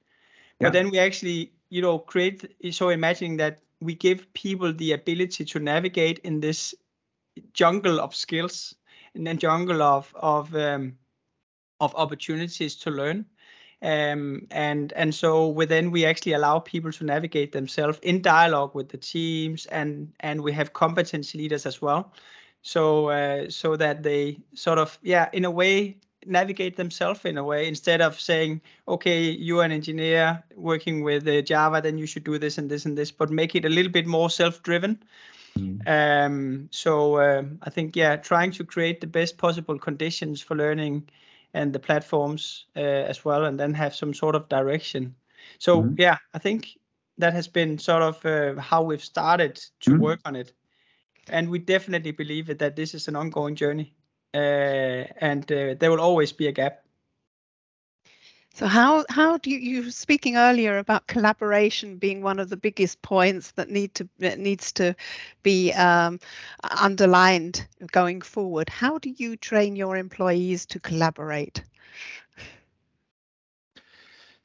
yeah. 0.59 0.67
but 0.67 0.73
then 0.73 0.89
we 0.89 0.99
actually 0.99 1.51
you 1.69 1.81
know 1.81 1.99
create 1.99 2.55
so 2.71 2.89
imagining 2.89 3.37
that 3.37 3.59
we 3.81 3.93
give 3.93 4.31
people 4.33 4.73
the 4.73 4.93
ability 4.93 5.45
to 5.45 5.59
navigate 5.59 6.19
in 6.19 6.39
this 6.39 6.73
jungle 7.53 7.99
of 7.99 8.15
skills 8.15 8.75
and 9.17 9.27
then 9.27 9.37
jungle 9.37 9.81
of 9.81 10.13
of 10.15 10.55
um, 10.55 10.97
of 11.79 11.93
opportunities 11.95 12.75
to 12.77 12.91
learn. 12.91 13.25
Um, 13.81 14.47
and 14.49 14.93
and 14.93 15.13
so 15.13 15.47
within 15.47 15.91
we 15.91 16.05
actually 16.05 16.33
allow 16.33 16.59
people 16.59 16.91
to 16.93 17.03
navigate 17.03 17.51
themselves 17.51 17.99
in 18.01 18.21
dialogue 18.21 18.73
with 18.73 18.89
the 18.89 18.97
teams 18.97 19.65
and 19.67 20.13
and 20.21 20.41
we 20.41 20.51
have 20.53 20.73
competency 20.73 21.37
leaders 21.37 21.65
as 21.65 21.81
well. 21.81 22.13
So 22.61 23.09
uh, 23.09 23.49
so 23.49 23.75
that 23.75 24.03
they 24.03 24.39
sort 24.53 24.79
of 24.79 24.97
yeah 25.03 25.29
in 25.33 25.45
a 25.45 25.51
way 25.51 25.97
navigate 26.25 26.75
themselves 26.75 27.23
in 27.25 27.37
a 27.37 27.43
way 27.43 27.67
instead 27.67 28.01
of 28.01 28.19
saying 28.19 28.59
okay 28.87 29.29
you're 29.29 29.63
an 29.63 29.71
engineer 29.71 30.43
working 30.55 31.01
with 31.01 31.25
uh, 31.25 31.41
java 31.41 31.79
then 31.81 31.97
you 31.97 32.05
should 32.05 32.25
do 32.25 32.37
this 32.37 32.57
and 32.57 32.69
this 32.69 32.85
and 32.85 32.97
this 32.97 33.11
but 33.11 33.29
make 33.29 33.55
it 33.55 33.63
a 33.63 33.69
little 33.69 33.91
bit 33.91 34.05
more 34.05 34.29
self-driven 34.29 35.01
mm. 35.57 35.87
um, 35.87 36.69
so 36.71 37.19
um, 37.19 37.59
i 37.61 37.69
think 37.69 37.95
yeah 37.95 38.15
trying 38.15 38.51
to 38.51 38.63
create 38.63 39.01
the 39.01 39.07
best 39.07 39.37
possible 39.37 39.77
conditions 39.77 40.41
for 40.41 40.55
learning 40.55 41.09
and 41.53 41.73
the 41.73 41.79
platforms 41.79 42.65
uh, 42.75 42.79
as 42.79 43.25
well 43.25 43.45
and 43.45 43.59
then 43.59 43.73
have 43.73 43.95
some 43.95 44.13
sort 44.13 44.35
of 44.35 44.47
direction 44.49 45.15
so 45.59 45.83
mm. 45.83 45.95
yeah 45.99 46.17
i 46.33 46.39
think 46.39 46.77
that 47.17 47.33
has 47.33 47.47
been 47.47 47.79
sort 47.79 48.03
of 48.03 48.25
uh, 48.25 48.61
how 48.61 48.83
we've 48.83 49.03
started 49.03 49.55
to 49.79 49.91
mm. 49.91 49.99
work 49.99 50.19
on 50.25 50.35
it 50.35 50.53
and 51.29 51.49
we 51.49 51.59
definitely 51.59 52.11
believe 52.11 52.57
that 52.57 52.75
this 52.75 52.93
is 52.93 53.07
an 53.07 53.15
ongoing 53.15 53.55
journey, 53.55 53.93
uh, 54.33 54.37
and 55.19 55.49
uh, 55.51 55.75
there 55.79 55.91
will 55.91 56.01
always 56.01 56.31
be 56.31 56.47
a 56.47 56.51
gap. 56.51 56.83
So 58.57 58.65
how 58.65 59.05
how 59.07 59.37
do 59.37 59.51
you, 59.51 59.59
you 59.59 59.83
were 59.83 59.91
speaking 59.91 60.35
earlier 60.35 60.79
about 60.79 61.05
collaboration 61.05 61.97
being 61.97 62.23
one 62.23 62.39
of 62.39 62.49
the 62.49 62.57
biggest 62.57 62.99
points 63.03 63.51
that 63.51 63.69
need 63.69 63.93
to 63.93 64.09
that 64.17 64.39
needs 64.39 64.71
to 64.71 64.95
be 65.43 65.71
um, 65.73 66.19
underlined 66.63 67.67
going 67.91 68.21
forward? 68.21 68.67
How 68.67 68.97
do 68.97 69.13
you 69.15 69.37
train 69.37 69.75
your 69.75 69.95
employees 69.95 70.65
to 70.67 70.79
collaborate? 70.79 71.61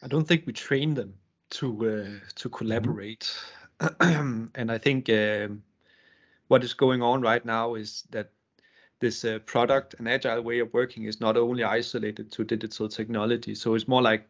I 0.03 0.09
don't 0.09 0.29
think 0.29 0.47
we 0.47 0.53
train 0.53 0.93
them 0.93 1.15
to 1.53 1.67
uh, 1.89 2.29
to 2.35 2.51
collaborate, 2.51 3.35
and 4.01 4.71
I 4.71 4.77
think 4.77 5.09
um, 5.09 5.63
what 6.49 6.63
is 6.63 6.75
going 6.75 7.01
on 7.01 7.23
right 7.23 7.47
now 7.47 7.77
is 7.77 8.05
that 8.11 8.31
this 9.03 9.25
uh, 9.25 9.41
product 9.41 9.97
and 9.99 10.09
agile 10.09 10.41
way 10.41 10.61
of 10.61 10.73
working 10.73 11.05
is 11.05 11.21
not 11.21 11.37
only 11.37 11.65
isolated 11.65 12.33
to 12.33 12.45
digital 12.45 12.89
technology. 12.89 13.55
So 13.55 13.75
it's 13.75 13.89
more 13.89 14.01
like 14.01 14.27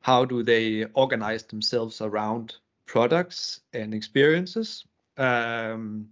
how 0.00 0.24
do 0.24 0.42
they 0.42 0.86
organize 0.94 1.44
themselves 1.44 2.00
around 2.00 2.56
products 2.86 3.60
and 3.72 3.94
experiences. 3.94 4.84
Um, 5.16 6.08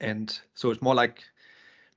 and 0.00 0.38
so 0.54 0.70
it's 0.70 0.82
more 0.82 0.94
like 0.94 1.22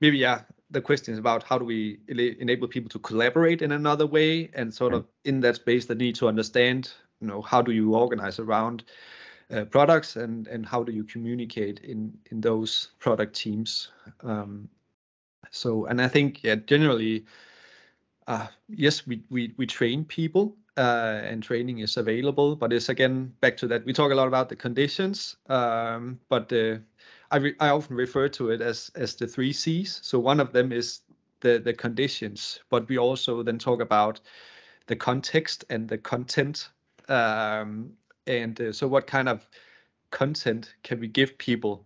maybe 0.00 0.16
yeah 0.16 0.42
the 0.70 0.80
question 0.80 1.12
is 1.12 1.18
about 1.18 1.42
how 1.42 1.58
do 1.58 1.64
we 1.64 1.98
enable 2.08 2.68
people 2.68 2.88
to 2.88 2.98
collaborate 3.00 3.60
in 3.60 3.72
another 3.72 4.06
way 4.06 4.48
and 4.54 4.72
sort 4.72 4.94
of 4.94 5.04
in 5.24 5.40
that 5.40 5.56
space 5.56 5.86
they 5.86 5.94
need 5.94 6.14
to 6.14 6.28
understand 6.28 6.92
you 7.20 7.26
know 7.26 7.42
how 7.42 7.60
do 7.60 7.72
you 7.72 7.94
organize 7.94 8.38
around 8.38 8.84
uh, 9.50 9.64
products 9.64 10.16
and 10.16 10.46
and 10.46 10.64
how 10.64 10.82
do 10.82 10.92
you 10.92 11.04
communicate 11.04 11.80
in 11.80 12.16
in 12.30 12.40
those 12.40 12.92
product 13.00 13.34
teams 13.34 13.90
um, 14.22 14.68
so 15.50 15.86
and 15.86 16.00
i 16.00 16.08
think 16.08 16.42
yeah 16.42 16.54
generally 16.54 17.24
uh, 18.26 18.46
yes 18.68 19.06
we, 19.06 19.22
we 19.30 19.52
we 19.56 19.66
train 19.66 20.04
people 20.04 20.56
uh, 20.76 21.20
and 21.24 21.42
training 21.42 21.80
is 21.80 21.96
available 21.96 22.54
but 22.54 22.72
it's 22.72 22.88
again 22.88 23.32
back 23.40 23.56
to 23.56 23.66
that 23.66 23.84
we 23.84 23.92
talk 23.92 24.12
a 24.12 24.14
lot 24.14 24.28
about 24.28 24.48
the 24.48 24.56
conditions 24.56 25.36
um, 25.48 26.18
but 26.28 26.52
uh, 26.52 26.76
I, 27.30 27.36
re- 27.36 27.56
I 27.60 27.68
often 27.68 27.96
refer 27.96 28.28
to 28.28 28.50
it 28.50 28.60
as 28.60 28.90
as 28.94 29.14
the 29.16 29.26
three 29.26 29.52
c's. 29.52 30.00
So 30.02 30.18
one 30.18 30.40
of 30.40 30.52
them 30.52 30.72
is 30.72 31.00
the 31.40 31.58
the 31.58 31.72
conditions 31.74 32.60
but 32.70 32.88
we 32.88 32.98
also 32.98 33.42
then 33.42 33.58
talk 33.58 33.80
about 33.80 34.20
the 34.86 34.96
context 34.96 35.64
and 35.70 35.88
the 35.88 35.98
content 35.98 36.70
um, 37.08 37.92
and 38.26 38.60
uh, 38.60 38.72
so 38.72 38.86
what 38.86 39.06
kind 39.06 39.28
of 39.28 39.48
content 40.10 40.74
can 40.82 41.00
we 41.00 41.08
give 41.08 41.38
people 41.38 41.84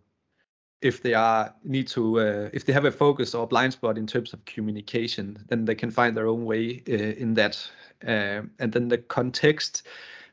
if 0.85 1.03
they 1.03 1.15
are 1.15 1.53
need 1.65 1.89
to 1.89 2.21
uh, 2.21 2.51
if 2.53 2.67
they 2.67 2.73
have 2.73 2.85
a 2.85 2.93
focus 2.93 3.35
or 3.35 3.47
blind 3.47 3.73
spot 3.73 3.97
in 3.97 4.07
terms 4.07 4.35
of 4.35 4.45
communication 4.45 5.39
then 5.49 5.65
they 5.65 5.75
can 5.75 5.91
find 5.91 6.15
their 6.15 6.27
own 6.27 6.45
way 6.45 6.83
uh, 6.89 7.23
in 7.23 7.35
that. 7.35 7.57
Uh, 8.07 8.43
and 8.59 8.73
then 8.73 8.89
the 8.89 8.99
context 8.99 9.87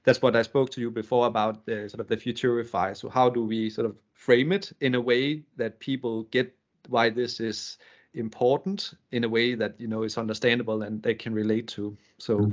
that's 0.04 0.22
what 0.22 0.36
i 0.36 0.42
spoke 0.42 0.70
to 0.70 0.82
you 0.82 0.92
before 0.92 1.26
about 1.28 1.66
the 1.66 1.88
sort 1.88 2.02
of 2.02 2.08
the 2.08 2.18
futurify. 2.18 2.96
So 2.96 3.08
how 3.08 3.30
do 3.30 3.46
we 3.46 3.70
sort 3.70 3.86
of 3.86 3.96
frame 4.14 4.52
it 4.52 4.74
in 4.82 4.96
a 4.96 5.02
way 5.02 5.44
that 5.58 5.80
people 5.80 6.24
get 6.24 6.54
why 6.90 7.10
this 7.10 7.40
is 7.40 7.78
important 8.14 8.94
in 9.12 9.24
a 9.24 9.30
way 9.30 9.56
that 9.56 9.80
you 9.80 9.88
know 9.88 10.04
is 10.04 10.18
understandable 10.18 10.82
and 10.82 11.02
they 11.02 11.14
can 11.14 11.34
relate 11.34 11.68
to? 11.70 11.96
So 12.18 12.40
mm-hmm. 12.40 12.52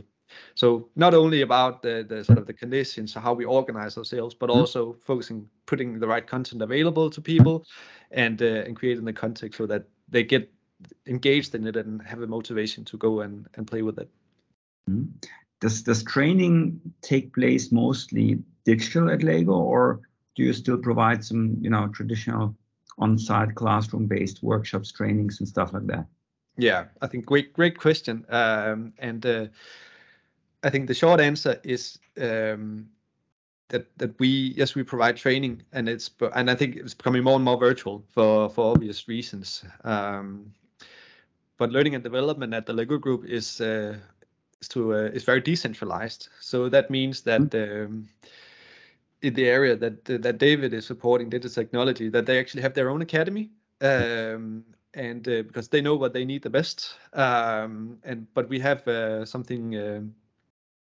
So 0.54 0.88
not 0.96 1.14
only 1.14 1.42
about 1.42 1.82
the, 1.82 2.04
the 2.08 2.24
sort 2.24 2.38
of 2.38 2.46
the 2.46 2.52
conditions, 2.52 3.14
how 3.14 3.32
we 3.34 3.44
organize 3.44 3.96
ourselves, 3.96 4.34
but 4.34 4.50
mm-hmm. 4.50 4.60
also 4.60 4.96
focusing, 5.04 5.48
putting 5.66 5.98
the 5.98 6.06
right 6.06 6.26
content 6.26 6.62
available 6.62 7.10
to 7.10 7.20
people, 7.20 7.64
and 8.10 8.40
uh, 8.42 8.64
and 8.66 8.76
creating 8.76 9.04
the 9.04 9.12
context 9.12 9.58
so 9.58 9.66
that 9.66 9.84
they 10.08 10.22
get 10.22 10.50
engaged 11.06 11.54
in 11.54 11.66
it 11.66 11.76
and 11.76 12.02
have 12.02 12.22
a 12.22 12.26
motivation 12.26 12.84
to 12.84 12.96
go 12.96 13.20
and, 13.20 13.46
and 13.54 13.66
play 13.66 13.82
with 13.82 13.98
it. 13.98 14.08
Mm-hmm. 14.88 15.10
Does 15.60 15.82
does 15.82 16.04
training 16.04 16.80
take 17.02 17.34
place 17.34 17.72
mostly 17.72 18.38
digital 18.64 19.10
at 19.10 19.22
Lego, 19.22 19.52
or 19.52 20.00
do 20.36 20.42
you 20.44 20.52
still 20.52 20.78
provide 20.78 21.24
some 21.24 21.56
you 21.60 21.70
know 21.70 21.88
traditional 21.88 22.54
on-site 22.98 23.54
classroom-based 23.54 24.42
workshops, 24.42 24.90
trainings, 24.90 25.38
and 25.38 25.48
stuff 25.48 25.72
like 25.72 25.86
that? 25.86 26.06
Yeah, 26.56 26.86
I 27.00 27.06
think 27.06 27.26
great 27.26 27.52
great 27.52 27.78
question. 27.78 28.24
Um, 28.28 28.92
and 28.98 29.24
uh, 29.24 29.46
I 30.62 30.70
think 30.70 30.88
the 30.88 30.94
short 30.94 31.20
answer 31.20 31.60
is 31.62 31.98
um, 32.20 32.88
that 33.68 33.86
that 33.98 34.18
we 34.18 34.54
yes 34.56 34.74
we 34.74 34.82
provide 34.82 35.16
training 35.16 35.62
and 35.72 35.88
it's 35.88 36.10
and 36.34 36.50
I 36.50 36.54
think 36.54 36.76
it's 36.76 36.94
becoming 36.94 37.22
more 37.22 37.36
and 37.36 37.44
more 37.44 37.58
virtual 37.58 38.04
for 38.08 38.48
for 38.48 38.72
obvious 38.72 39.08
reasons. 39.08 39.64
Um, 39.84 40.52
but 41.58 41.70
learning 41.70 41.94
and 41.94 42.04
development 42.04 42.54
at 42.54 42.66
the 42.66 42.72
Lego 42.72 42.98
Group 42.98 43.24
is 43.24 43.60
uh, 43.60 43.96
is 44.60 44.68
to 44.68 44.94
uh, 44.94 45.10
is 45.14 45.24
very 45.24 45.40
decentralized. 45.40 46.28
So 46.40 46.68
that 46.68 46.90
means 46.90 47.22
that 47.22 47.40
mm-hmm. 47.40 47.84
um, 47.84 48.08
in 49.22 49.34
the 49.34 49.46
area 49.46 49.76
that 49.76 50.04
that 50.04 50.38
David 50.38 50.72
is 50.72 50.86
supporting, 50.86 51.28
data 51.28 51.48
technology, 51.48 52.08
that 52.08 52.26
they 52.26 52.38
actually 52.38 52.62
have 52.62 52.74
their 52.74 52.90
own 52.90 53.02
academy. 53.02 53.50
Um, 53.80 54.64
and 54.94 55.28
uh, 55.28 55.42
because 55.42 55.68
they 55.68 55.80
know 55.80 55.94
what 55.94 56.12
they 56.12 56.24
need 56.24 56.42
the 56.42 56.50
best, 56.50 56.96
um, 57.12 57.98
and 58.02 58.26
but 58.34 58.48
we 58.48 58.58
have 58.58 58.88
uh, 58.88 59.24
something 59.24 59.76
uh, 59.76 60.00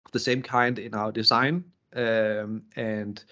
of 0.05 0.11
the 0.11 0.19
same 0.19 0.41
kind 0.41 0.79
in 0.79 0.93
our 0.93 1.11
design 1.11 1.63
um, 1.95 2.63
and 2.75 3.23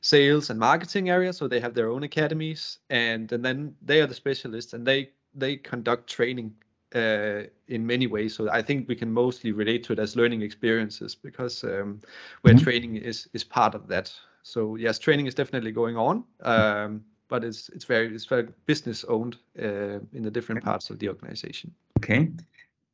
sales 0.00 0.50
and 0.50 0.58
marketing 0.58 1.08
area. 1.10 1.32
So 1.32 1.48
they 1.48 1.60
have 1.60 1.74
their 1.74 1.90
own 1.90 2.02
academies, 2.02 2.78
and, 2.90 3.30
and 3.32 3.44
then 3.44 3.74
they 3.82 4.00
are 4.00 4.06
the 4.06 4.14
specialists, 4.14 4.72
and 4.72 4.86
they 4.86 5.10
they 5.34 5.56
conduct 5.56 6.08
training 6.08 6.54
uh, 6.94 7.42
in 7.68 7.86
many 7.86 8.06
ways. 8.06 8.34
So 8.34 8.48
I 8.50 8.62
think 8.62 8.88
we 8.88 8.94
can 8.94 9.12
mostly 9.12 9.52
relate 9.52 9.82
to 9.84 9.92
it 9.92 9.98
as 9.98 10.14
learning 10.16 10.42
experiences 10.42 11.14
because 11.14 11.64
um, 11.64 12.00
where 12.42 12.54
mm-hmm. 12.54 12.64
training 12.64 12.96
is 12.96 13.28
is 13.32 13.44
part 13.44 13.74
of 13.74 13.88
that. 13.88 14.12
So 14.42 14.76
yes, 14.76 14.98
training 14.98 15.26
is 15.26 15.34
definitely 15.34 15.72
going 15.72 15.96
on, 15.96 16.24
um, 16.42 17.04
but 17.28 17.42
it's 17.44 17.68
it's 17.70 17.84
very 17.84 18.14
it's 18.14 18.26
very 18.26 18.48
business 18.66 19.04
owned 19.04 19.36
uh, 19.58 19.98
in 20.12 20.22
the 20.22 20.30
different 20.30 20.62
parts 20.62 20.90
of 20.90 20.98
the 20.98 21.08
organization. 21.08 21.74
Okay, 21.98 22.30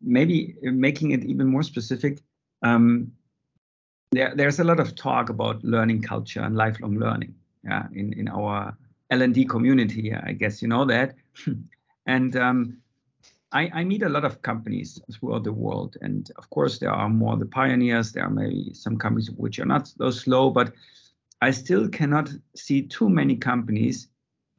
maybe 0.00 0.54
making 0.62 1.10
it 1.10 1.24
even 1.24 1.48
more 1.48 1.62
specific. 1.62 2.22
Um, 2.62 3.12
there, 4.12 4.34
there's 4.34 4.58
a 4.58 4.64
lot 4.64 4.80
of 4.80 4.94
talk 4.96 5.30
about 5.30 5.62
learning 5.62 6.02
culture 6.02 6.40
and 6.40 6.56
lifelong 6.56 6.98
learning 6.98 7.34
yeah, 7.64 7.86
in, 7.94 8.12
in 8.14 8.28
our 8.28 8.76
L&D 9.10 9.44
community. 9.44 10.12
I 10.14 10.32
guess 10.32 10.60
you 10.62 10.68
know 10.68 10.84
that. 10.86 11.14
and 12.06 12.36
um, 12.36 12.78
I, 13.52 13.70
I, 13.72 13.84
meet 13.84 14.02
a 14.02 14.08
lot 14.08 14.24
of 14.24 14.42
companies 14.42 15.00
throughout 15.12 15.44
the 15.44 15.52
world. 15.52 15.96
And 16.00 16.30
of 16.36 16.50
course, 16.50 16.78
there 16.78 16.92
are 16.92 17.08
more 17.08 17.36
the 17.36 17.46
pioneers. 17.46 18.12
There 18.12 18.24
are 18.24 18.30
maybe 18.30 18.72
some 18.74 18.96
companies 18.96 19.30
which 19.30 19.58
are 19.58 19.66
not 19.66 19.88
so 19.88 20.10
slow, 20.10 20.50
but 20.50 20.72
I 21.40 21.50
still 21.50 21.88
cannot 21.88 22.30
see 22.54 22.82
too 22.82 23.08
many 23.08 23.36
companies 23.36 24.08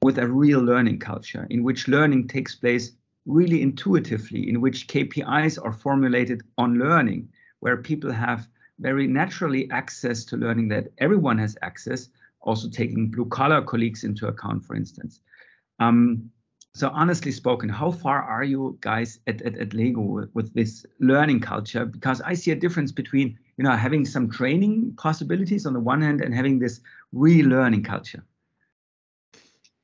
with 0.02 0.18
a 0.18 0.28
real 0.28 0.62
learning 0.62 1.00
culture 1.00 1.46
in 1.50 1.64
which 1.64 1.88
learning 1.88 2.28
takes 2.28 2.56
place 2.56 2.94
really 3.26 3.62
intuitively, 3.62 4.50
in 4.50 4.62
which 4.62 4.88
KPIs 4.88 5.64
are 5.64 5.74
formulated 5.74 6.42
on 6.58 6.80
learning, 6.80 7.30
where 7.60 7.78
people 7.78 8.12
have 8.12 8.48
very 8.80 9.08
naturally 9.08 9.70
access 9.72 10.26
to 10.26 10.38
learning 10.38 10.68
that 10.70 10.88
everyone 10.98 11.38
has 11.38 11.58
access, 11.62 12.10
also 12.42 12.70
taking 12.70 13.12
blue 13.12 13.26
collar 13.26 13.62
colleagues 13.62 14.04
into 14.04 14.28
account, 14.28 14.66
for 14.66 14.76
instance. 14.76 15.22
Um, 15.80 16.32
so 16.74 16.90
honestly 16.94 17.32
spoken, 17.32 17.68
how 17.68 17.92
far 17.92 18.22
are 18.22 18.44
you 18.44 18.78
guys 18.80 19.20
at, 19.28 19.42
at, 19.42 19.58
at 19.58 19.74
Lego 19.74 20.02
with, 20.02 20.30
with, 20.34 20.54
this 20.54 20.86
learning 21.00 21.42
culture? 21.42 21.86
Because 21.86 22.22
I 22.22 22.34
see 22.34 22.52
a 22.52 22.56
difference 22.56 22.94
between, 22.94 23.38
you 23.58 23.66
know, 23.66 23.76
having 23.76 24.06
some 24.06 24.30
training 24.30 24.94
possibilities 24.98 25.66
on 25.66 25.74
the 25.74 25.82
one 25.82 26.02
hand 26.02 26.22
and 26.22 26.34
having 26.34 26.60
this 26.60 26.80
relearning 27.14 27.84
culture 27.84 28.24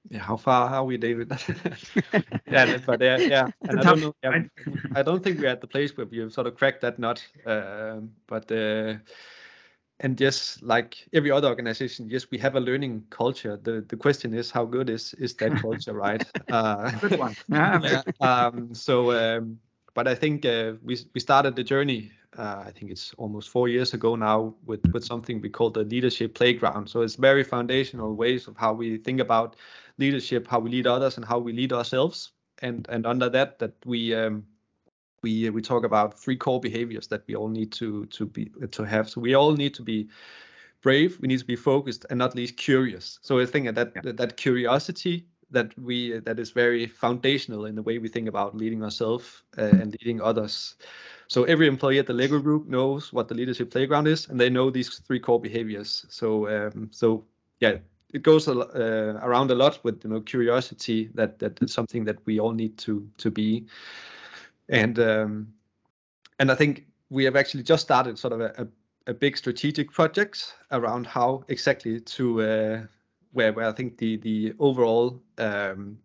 yeah, 0.09 0.19
how 0.19 0.37
far 0.37 0.69
are 0.69 0.83
we, 0.83 0.97
David? 0.97 1.31
yeah, 2.51 2.77
but 2.85 3.01
uh, 3.01 3.19
yeah, 3.27 3.47
and 3.67 3.79
I 3.79 3.83
don't 3.83 4.01
know. 4.01 4.15
Yeah, 4.23 4.43
I 4.95 5.03
don't 5.03 5.23
think 5.23 5.39
we're 5.39 5.47
at 5.49 5.61
the 5.61 5.67
place 5.67 5.95
where 5.97 6.05
we've 6.05 6.31
sort 6.31 6.47
of 6.47 6.55
cracked 6.55 6.81
that 6.81 6.99
nut. 6.99 7.25
Uh, 7.45 8.01
but 8.27 8.51
uh, 8.51 8.95
and 9.99 10.19
yes, 10.19 10.59
like 10.61 11.07
every 11.13 11.31
other 11.31 11.47
organization, 11.47 12.07
yes, 12.09 12.29
we 12.31 12.37
have 12.37 12.55
a 12.55 12.59
learning 12.59 13.05
culture. 13.09 13.57
The 13.61 13.83
the 13.87 13.97
question 13.97 14.33
is, 14.33 14.51
how 14.51 14.65
good 14.65 14.89
is 14.89 15.13
is 15.15 15.33
that 15.35 15.55
culture, 15.61 15.93
right? 15.93 16.23
Uh, 16.49 16.91
good 16.99 17.19
one. 17.19 17.35
yeah. 17.49 18.03
Um, 18.21 18.73
so, 18.73 19.11
um, 19.11 19.59
but 19.93 20.07
I 20.07 20.15
think 20.15 20.45
uh, 20.45 20.73
we 20.83 20.97
we 21.13 21.19
started 21.19 21.55
the 21.55 21.63
journey 21.63 22.11
uh, 22.37 22.63
I 22.65 22.71
think 22.71 22.91
it's 22.91 23.13
almost 23.17 23.49
four 23.49 23.67
years 23.67 23.93
ago 23.93 24.15
now 24.15 24.55
with 24.65 24.85
with 24.93 25.05
something 25.05 25.41
we 25.41 25.49
call 25.49 25.69
the 25.69 25.83
leadership 25.83 26.33
playground. 26.35 26.89
So 26.89 27.01
it's 27.01 27.15
very 27.15 27.43
foundational 27.43 28.15
ways 28.15 28.47
of 28.47 28.57
how 28.57 28.73
we 28.73 28.97
think 28.97 29.19
about 29.19 29.55
leadership, 29.97 30.47
how 30.47 30.59
we 30.59 30.69
lead 30.69 30.87
others, 30.87 31.17
and 31.17 31.25
how 31.25 31.39
we 31.39 31.53
lead 31.53 31.73
ourselves. 31.73 32.31
And 32.61 32.87
and 32.89 33.05
under 33.05 33.29
that, 33.29 33.59
that 33.59 33.73
we 33.85 34.13
um, 34.15 34.43
we 35.23 35.49
we 35.49 35.61
talk 35.61 35.83
about 35.83 36.19
three 36.19 36.35
core 36.35 36.59
behaviors 36.59 37.07
that 37.07 37.23
we 37.27 37.35
all 37.35 37.49
need 37.49 37.71
to 37.73 38.05
to 38.07 38.25
be 38.25 38.51
to 38.71 38.83
have. 38.83 39.09
So 39.09 39.21
we 39.21 39.35
all 39.35 39.53
need 39.53 39.73
to 39.75 39.83
be 39.83 40.09
brave. 40.81 41.19
We 41.21 41.27
need 41.27 41.39
to 41.39 41.45
be 41.45 41.55
focused, 41.55 42.05
and 42.09 42.19
not 42.19 42.35
least 42.35 42.57
curious. 42.57 43.19
So 43.21 43.39
I 43.39 43.45
think 43.45 43.73
that 43.75 43.91
yeah. 43.95 44.01
that, 44.03 44.17
that 44.17 44.37
curiosity 44.37 45.27
that 45.51 45.77
we 45.79 46.19
that 46.19 46.39
is 46.39 46.51
very 46.51 46.87
foundational 46.87 47.65
in 47.65 47.75
the 47.75 47.81
way 47.81 47.97
we 47.99 48.09
think 48.09 48.27
about 48.27 48.55
leading 48.55 48.83
ourselves 48.83 49.43
uh, 49.57 49.63
and 49.63 49.95
leading 50.01 50.21
others. 50.21 50.75
So 51.27 51.43
every 51.43 51.67
employee 51.67 51.99
at 51.99 52.07
the 52.07 52.13
Lego 52.13 52.39
Group 52.39 52.67
knows 52.67 53.11
what 53.11 53.27
the 53.27 53.35
leadership 53.35 53.71
playground 53.71 54.07
is, 54.07 54.29
and 54.29 54.39
they 54.39 54.49
know 54.49 54.69
these 54.69 54.99
three 54.99 55.19
core 55.19 55.41
behaviors. 55.41 56.05
So 56.09 56.47
um, 56.47 56.89
so 56.91 57.25
yeah, 57.59 57.77
it 58.13 58.23
goes 58.23 58.47
uh, 58.47 59.19
around 59.21 59.51
a 59.51 59.55
lot 59.55 59.83
with 59.83 60.03
you 60.03 60.09
know 60.09 60.21
curiosity 60.21 61.09
that 61.15 61.39
that 61.39 61.61
is 61.61 61.73
something 61.73 62.05
that 62.05 62.25
we 62.25 62.39
all 62.39 62.53
need 62.53 62.77
to 62.79 63.07
to 63.17 63.29
be 63.29 63.67
and 64.69 64.99
um, 64.99 65.53
and 66.39 66.51
I 66.51 66.55
think 66.55 66.87
we 67.09 67.23
have 67.25 67.35
actually 67.35 67.63
just 67.63 67.83
started 67.83 68.19
sort 68.19 68.33
of 68.33 68.41
a, 68.41 68.53
a, 68.57 69.11
a 69.11 69.13
big 69.13 69.37
strategic 69.37 69.91
project 69.91 70.55
around 70.71 71.07
how 71.07 71.43
exactly 71.47 71.99
to 71.99 72.41
uh, 72.41 72.81
where 73.31 73.53
where 73.53 73.67
I 73.67 73.71
think 73.71 73.97
the 73.97 74.17
the 74.17 74.53
overall 74.59 75.21
um, 75.37 75.99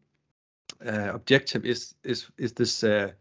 uh, 0.85 1.11
objective 1.13 1.65
is 1.65 1.95
is 2.05 2.27
is 2.39 2.53
this 2.53 2.85
uh, 2.85 3.13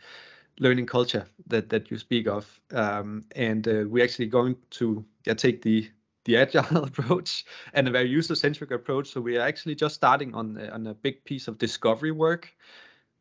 learning 0.59 0.85
culture 0.85 1.25
that 1.47 1.69
that 1.69 1.89
you 1.89 1.97
speak 1.97 2.27
of 2.27 2.59
um, 2.73 3.23
and 3.35 3.67
uh, 3.67 3.83
we're 3.87 4.03
actually 4.03 4.27
going 4.27 4.55
to 4.69 5.03
yeah, 5.25 5.33
take 5.33 5.61
the 5.61 5.89
the 6.25 6.37
agile 6.37 6.83
approach 6.83 7.45
and 7.73 7.87
a 7.87 7.91
very 7.91 8.09
user-centric 8.09 8.71
approach. 8.71 9.09
So 9.09 9.21
we 9.21 9.37
are 9.37 9.41
actually 9.41 9.75
just 9.75 9.95
starting 9.95 10.35
on 10.35 10.57
uh, 10.57 10.69
on 10.73 10.87
a 10.87 10.93
big 10.93 11.23
piece 11.23 11.47
of 11.47 11.57
discovery 11.57 12.11
work, 12.11 12.53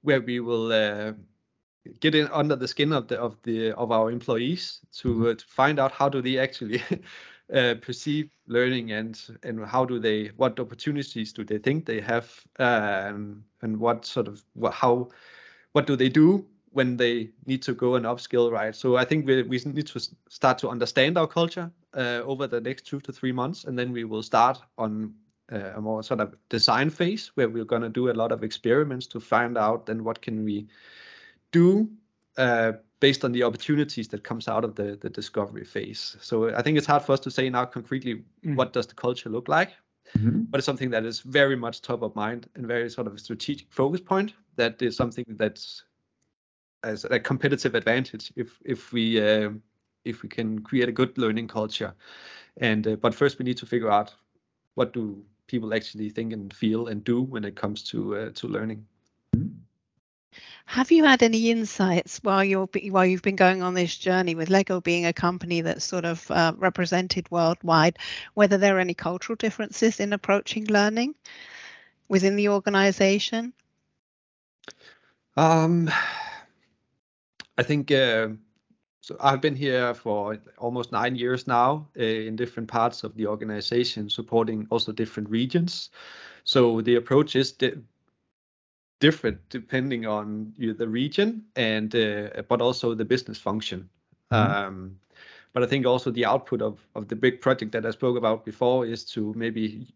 where 0.02 0.20
we 0.20 0.40
will 0.40 0.72
uh, 0.72 1.12
get 2.00 2.14
in 2.14 2.28
under 2.28 2.56
the 2.56 2.68
skin 2.68 2.92
of 2.92 3.08
the 3.08 3.18
of 3.18 3.36
the 3.42 3.72
of 3.72 3.90
our 3.90 4.10
employees 4.10 4.80
to, 4.98 5.30
uh, 5.30 5.34
to 5.34 5.44
find 5.46 5.78
out 5.78 5.92
how 5.92 6.08
do 6.08 6.20
they 6.20 6.38
actually 6.38 6.82
uh, 7.54 7.74
perceive 7.80 8.30
learning 8.46 8.92
and 8.92 9.38
and 9.42 9.64
how 9.64 9.84
do 9.84 9.98
they 9.98 10.30
what 10.36 10.60
opportunities 10.60 11.32
do 11.32 11.44
they 11.44 11.58
think 11.58 11.86
they 11.86 12.00
have 12.00 12.28
um, 12.58 13.44
and 13.62 13.78
what 13.78 14.04
sort 14.04 14.28
of 14.28 14.42
how 14.72 15.08
what 15.72 15.86
do 15.86 15.96
they 15.96 16.08
do 16.08 16.44
when 16.72 16.96
they 16.96 17.30
need 17.46 17.62
to 17.62 17.74
go 17.74 17.96
and 17.96 18.06
upskill, 18.06 18.50
right? 18.50 18.74
So 18.74 18.96
I 18.96 19.04
think 19.04 19.26
we, 19.26 19.42
we 19.42 19.60
need 19.64 19.88
to 19.88 20.00
start 20.28 20.58
to 20.58 20.68
understand 20.68 21.18
our 21.18 21.26
culture 21.26 21.70
uh, 21.94 22.22
over 22.24 22.46
the 22.46 22.60
next 22.60 22.86
two 22.86 23.00
to 23.00 23.12
three 23.12 23.32
months, 23.32 23.64
and 23.64 23.78
then 23.78 23.92
we 23.92 24.04
will 24.04 24.22
start 24.22 24.60
on 24.78 25.14
uh, 25.52 25.72
a 25.74 25.80
more 25.80 26.02
sort 26.02 26.20
of 26.20 26.34
design 26.48 26.90
phase 26.90 27.32
where 27.34 27.48
we're 27.48 27.64
going 27.64 27.82
to 27.82 27.88
do 27.88 28.10
a 28.10 28.12
lot 28.12 28.30
of 28.30 28.44
experiments 28.44 29.06
to 29.08 29.20
find 29.20 29.58
out 29.58 29.86
then 29.86 30.04
what 30.04 30.22
can 30.22 30.44
we 30.44 30.68
do 31.50 31.90
uh, 32.36 32.72
based 33.00 33.24
on 33.24 33.32
the 33.32 33.42
opportunities 33.42 34.08
that 34.08 34.22
comes 34.22 34.46
out 34.46 34.64
of 34.64 34.76
the, 34.76 34.96
the 35.00 35.10
discovery 35.10 35.64
phase. 35.64 36.16
So 36.20 36.54
I 36.54 36.62
think 36.62 36.78
it's 36.78 36.86
hard 36.86 37.02
for 37.02 37.12
us 37.12 37.20
to 37.20 37.30
say 37.30 37.50
now 37.50 37.64
concretely 37.64 38.22
mm. 38.44 38.54
what 38.54 38.72
does 38.72 38.86
the 38.86 38.94
culture 38.94 39.28
look 39.28 39.48
like, 39.48 39.70
mm-hmm. 40.16 40.42
but 40.42 40.58
it's 40.58 40.66
something 40.66 40.90
that 40.90 41.04
is 41.04 41.20
very 41.20 41.56
much 41.56 41.82
top 41.82 42.02
of 42.02 42.14
mind 42.14 42.48
and 42.54 42.66
very 42.66 42.88
sort 42.90 43.06
of 43.06 43.14
a 43.14 43.18
strategic 43.18 43.72
focus 43.72 44.00
point. 44.00 44.34
That 44.56 44.80
is 44.82 44.96
something 44.96 45.24
that's 45.30 45.84
as 46.82 47.04
a 47.04 47.20
competitive 47.20 47.74
advantage 47.74 48.32
if 48.36 48.58
if 48.64 48.92
we 48.92 49.20
uh, 49.20 49.50
if 50.04 50.22
we 50.22 50.28
can 50.28 50.60
create 50.60 50.88
a 50.88 50.92
good 50.92 51.16
learning 51.18 51.48
culture. 51.48 51.94
And 52.56 52.86
uh, 52.86 52.96
but 52.96 53.14
first 53.14 53.38
we 53.38 53.44
need 53.44 53.58
to 53.58 53.66
figure 53.66 53.90
out 53.90 54.14
what 54.74 54.92
do 54.92 55.22
people 55.46 55.74
actually 55.74 56.10
think 56.10 56.32
and 56.32 56.52
feel 56.54 56.86
and 56.86 57.04
do 57.04 57.22
when 57.22 57.44
it 57.44 57.56
comes 57.56 57.82
to 57.84 58.16
uh, 58.16 58.30
to 58.34 58.48
learning. 58.48 58.86
Have 60.64 60.92
you 60.92 61.02
had 61.04 61.22
any 61.22 61.50
insights 61.50 62.20
while 62.22 62.44
you're 62.44 62.68
while 62.90 63.04
you've 63.04 63.22
been 63.22 63.36
going 63.36 63.62
on 63.62 63.74
this 63.74 63.96
journey 63.96 64.36
with 64.36 64.50
Lego 64.50 64.80
being 64.80 65.04
a 65.04 65.12
company 65.12 65.62
that's 65.62 65.84
sort 65.84 66.04
of 66.04 66.30
uh, 66.30 66.52
represented 66.56 67.28
worldwide, 67.30 67.98
whether 68.34 68.56
there 68.56 68.76
are 68.76 68.80
any 68.80 68.94
cultural 68.94 69.36
differences 69.36 69.98
in 69.98 70.12
approaching 70.12 70.66
learning 70.66 71.14
within 72.08 72.36
the 72.36 72.48
organization? 72.50 73.52
Um, 75.36 75.90
I 77.60 77.62
think 77.62 77.90
uh, 77.90 78.28
so. 79.02 79.16
I've 79.20 79.42
been 79.42 79.54
here 79.54 79.92
for 79.92 80.38
almost 80.56 80.92
nine 80.92 81.14
years 81.14 81.46
now 81.46 81.86
uh, 81.98 82.02
in 82.02 82.34
different 82.36 82.70
parts 82.70 83.04
of 83.04 83.14
the 83.16 83.26
organization, 83.26 84.08
supporting 84.08 84.66
also 84.70 84.92
different 84.92 85.28
regions. 85.28 85.90
So 86.44 86.80
the 86.80 86.96
approach 86.96 87.36
is 87.36 87.52
di 87.52 87.72
different 89.00 89.38
depending 89.50 90.06
on 90.06 90.54
you, 90.56 90.74
the 90.74 90.88
region 90.88 91.44
and 91.56 91.94
uh, 91.94 92.42
but 92.48 92.62
also 92.62 92.94
the 92.94 93.04
business 93.04 93.38
function. 93.38 93.88
Mm 94.30 94.38
-hmm. 94.38 94.66
um, 94.66 95.00
but 95.52 95.62
I 95.62 95.66
think 95.66 95.86
also 95.86 96.10
the 96.12 96.26
output 96.26 96.62
of 96.62 96.74
of 96.94 97.06
the 97.06 97.16
big 97.16 97.40
project 97.40 97.72
that 97.72 97.84
I 97.84 97.92
spoke 97.92 98.18
about 98.18 98.44
before 98.44 98.90
is 98.92 99.04
to 99.12 99.20
maybe 99.34 99.86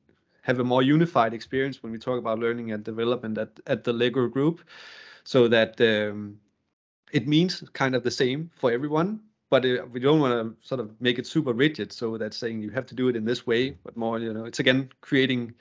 have 0.42 0.60
a 0.60 0.64
more 0.64 0.84
unified 0.94 1.32
experience 1.32 1.82
when 1.82 1.92
we 1.92 1.98
talk 1.98 2.18
about 2.18 2.38
learning 2.38 2.72
and 2.72 2.84
development 2.84 3.38
at 3.38 3.60
at 3.66 3.84
the 3.84 3.92
Lego 3.92 4.28
group, 4.28 4.60
so 5.24 5.48
that 5.48 5.80
um, 5.80 6.40
it 7.14 7.28
means 7.28 7.62
kind 7.72 7.94
of 7.94 8.02
the 8.02 8.10
same 8.10 8.50
for 8.56 8.70
everyone. 8.72 9.20
But 9.50 9.62
we 9.62 10.00
don't 10.00 10.18
want 10.18 10.34
to 10.34 10.66
sort 10.66 10.80
of 10.80 10.90
make 11.00 11.18
it 11.18 11.26
super 11.26 11.52
rigid, 11.52 11.92
so 11.92 12.18
that 12.18 12.34
saying 12.34 12.60
you 12.60 12.70
have 12.70 12.86
to 12.86 12.94
do 12.94 13.08
it 13.08 13.14
in 13.14 13.24
this 13.24 13.46
way, 13.46 13.76
but 13.84 13.96
more, 13.96 14.18
you 14.18 14.32
know, 14.34 14.46
it's 14.46 14.58
again 14.58 14.90
creating 15.00 15.54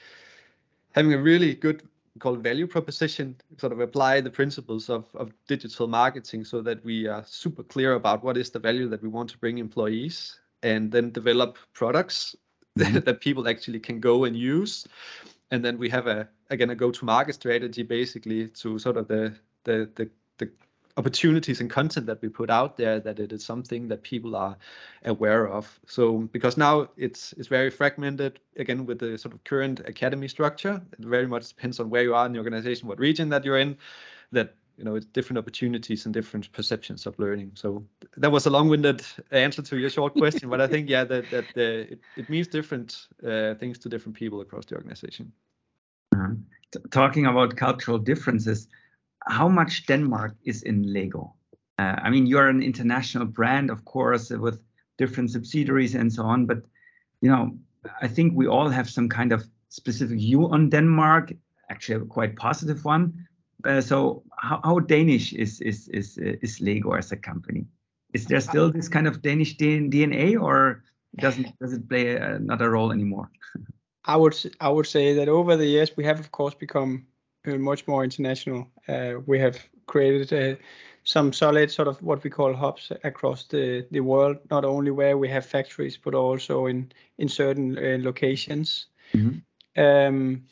having 0.93 1.13
a 1.13 1.17
really 1.17 1.53
good 1.53 1.87
called 2.19 2.41
value 2.41 2.65
proposition, 2.65 3.35
sort 3.57 3.71
of 3.71 3.79
apply 3.79 4.21
the 4.21 4.29
principles 4.29 4.89
of, 4.89 5.05
of 5.15 5.31
digital 5.47 5.87
marketing 5.87 6.45
so 6.45 6.61
that 6.61 6.83
we 6.85 7.07
are 7.07 7.23
super 7.25 7.63
clear 7.63 7.93
about 7.93 8.23
what 8.23 8.37
is 8.37 8.49
the 8.51 8.59
value 8.59 8.87
that 8.87 9.01
we 9.01 9.09
want 9.09 9.29
to 9.29 9.37
bring 9.37 9.57
employees 9.57 10.39
and 10.61 10.91
then 10.91 11.11
develop 11.11 11.57
products 11.73 12.35
mm-hmm. 12.77 12.93
that, 12.95 13.05
that 13.05 13.21
people 13.21 13.47
actually 13.47 13.79
can 13.79 13.99
go 13.99 14.23
and 14.23 14.35
use. 14.35 14.87
And 15.51 15.63
then 15.63 15.77
we 15.77 15.89
have 15.89 16.07
a 16.07 16.27
again 16.49 16.71
a 16.71 16.75
go-to-market 16.75 17.35
strategy 17.35 17.83
basically 17.83 18.47
to 18.47 18.79
sort 18.79 18.97
of 18.97 19.07
the 19.07 19.35
the 19.65 19.89
the, 19.95 20.09
the 20.37 20.49
opportunities 20.95 21.59
and 21.59 21.69
content 21.69 22.05
that 22.05 22.21
we 22.21 22.29
put 22.29 22.49
out 22.49 22.77
there 22.77 22.99
that 22.99 23.19
it 23.19 23.31
is 23.31 23.43
something 23.43 23.87
that 23.87 24.03
people 24.03 24.35
are 24.35 24.55
aware 25.05 25.47
of. 25.47 25.79
So 25.87 26.19
because 26.31 26.55
now 26.57 26.89
it's 26.97 27.33
it's 27.33 27.47
very 27.47 27.71
fragmented 27.71 28.39
again 28.57 28.85
with 28.85 28.99
the 28.99 29.17
sort 29.17 29.33
of 29.33 29.43
current 29.43 29.79
academy 29.81 30.27
structure. 30.27 30.81
It 30.91 31.05
very 31.05 31.27
much 31.27 31.49
depends 31.49 31.79
on 31.79 31.89
where 31.89 32.03
you 32.03 32.13
are 32.13 32.25
in 32.25 32.33
the 32.33 32.39
organization 32.39 32.87
what 32.87 32.99
region 32.99 33.29
that 33.29 33.43
you're 33.43 33.57
in 33.57 33.77
that 34.31 34.55
you 34.77 34.83
know 34.83 34.95
it's 34.95 35.05
different 35.07 35.39
opportunities 35.39 36.05
and 36.05 36.13
different 36.13 36.51
perceptions 36.51 37.07
of 37.07 37.17
learning. 37.17 37.51
So 37.55 37.83
that 38.17 38.31
was 38.31 38.45
a 38.45 38.51
long-winded 38.51 39.01
answer 39.31 39.63
to 39.63 39.77
your 39.77 39.89
short 39.89 40.13
question 40.23 40.49
but 40.49 40.61
i 40.61 40.67
think 40.67 40.89
yeah 40.89 41.03
that 41.03 41.29
that 41.31 41.45
uh, 41.57 41.93
it, 41.93 41.99
it 42.15 42.29
means 42.29 42.47
different 42.47 43.07
uh, 43.25 43.55
things 43.55 43.79
to 43.79 43.89
different 43.89 44.15
people 44.15 44.41
across 44.41 44.65
the 44.65 44.75
organization. 44.75 45.31
Uh-huh. 46.15 46.35
talking 46.91 47.25
about 47.25 47.55
cultural 47.55 47.97
differences 47.97 48.67
how 49.27 49.47
much 49.47 49.85
Denmark 49.85 50.35
is 50.43 50.63
in 50.63 50.93
Lego? 50.93 51.33
Uh, 51.79 51.95
I 52.03 52.09
mean, 52.09 52.25
you're 52.27 52.49
an 52.49 52.61
international 52.61 53.25
brand, 53.25 53.69
of 53.69 53.83
course, 53.85 54.29
with 54.29 54.61
different 54.97 55.31
subsidiaries 55.31 55.95
and 55.95 56.11
so 56.11 56.23
on. 56.23 56.45
But 56.45 56.63
you 57.21 57.29
know, 57.29 57.57
I 58.01 58.07
think 58.07 58.33
we 58.35 58.47
all 58.47 58.69
have 58.69 58.89
some 58.89 59.09
kind 59.09 59.31
of 59.31 59.43
specific 59.69 60.17
view 60.17 60.49
on 60.49 60.69
Denmark. 60.69 61.33
Actually, 61.69 62.03
a 62.03 62.05
quite 62.05 62.35
positive 62.35 62.85
one. 62.85 63.27
Uh, 63.65 63.81
so, 63.81 64.23
how, 64.37 64.59
how, 64.63 64.79
Danish 64.79 65.33
is 65.33 65.61
is 65.61 65.87
is 65.87 66.17
is 66.17 66.59
Lego 66.59 66.91
as 66.91 67.11
a 67.11 67.17
company? 67.17 67.65
Is 68.13 68.25
there 68.25 68.41
still 68.41 68.71
this 68.71 68.89
kind 68.89 69.07
of 69.07 69.21
Danish 69.21 69.57
DNA, 69.57 70.39
or 70.39 70.83
doesn't 71.17 71.57
does 71.59 71.73
it 71.73 71.87
play 71.89 72.17
another 72.17 72.71
role 72.71 72.91
anymore? 72.91 73.31
I 74.05 74.17
would 74.17 74.35
I 74.59 74.69
would 74.69 74.87
say 74.87 75.13
that 75.15 75.29
over 75.29 75.55
the 75.55 75.65
years 75.65 75.95
we 75.95 76.03
have 76.03 76.19
of 76.19 76.31
course 76.31 76.53
become 76.53 76.91
uh, 76.93 77.12
much 77.45 77.87
more 77.87 78.03
international. 78.03 78.67
Uh, 78.87 79.15
we 79.25 79.39
have 79.39 79.57
created 79.85 80.33
uh, 80.33 80.59
some 81.03 81.33
solid 81.33 81.71
sort 81.71 81.87
of 81.87 82.01
what 82.01 82.23
we 82.23 82.29
call 82.29 82.53
hubs 82.53 82.91
across 83.03 83.45
the, 83.45 83.85
the 83.91 83.99
world, 83.99 84.37
not 84.49 84.65
only 84.65 84.91
where 84.91 85.17
we 85.17 85.29
have 85.29 85.45
factories, 85.45 85.97
but 85.97 86.15
also 86.15 86.65
in, 86.67 86.91
in 87.17 87.27
certain 87.27 87.75
locations. 88.03 88.87
Mm-hmm. 89.13 89.81
Um, 89.81 90.43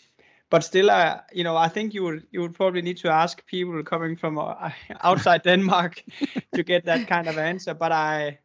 but 0.50 0.66
still, 0.66 0.92
uh, 0.92 1.22
you 1.32 1.46
know, 1.46 1.56
I 1.56 1.70
think 1.70 1.94
you 1.94 2.04
would 2.04 2.28
you 2.30 2.42
would 2.42 2.54
probably 2.54 2.82
need 2.82 2.98
to 2.98 3.10
ask 3.10 3.46
people 3.46 3.82
coming 3.84 4.18
from 4.18 4.38
uh, 4.38 4.72
outside 5.02 5.44
Denmark 5.44 6.04
to 6.54 6.64
get 6.64 6.86
that 6.86 7.08
kind 7.08 7.28
of 7.28 7.38
answer. 7.38 7.74
But 7.74 7.94
I, 7.94 8.40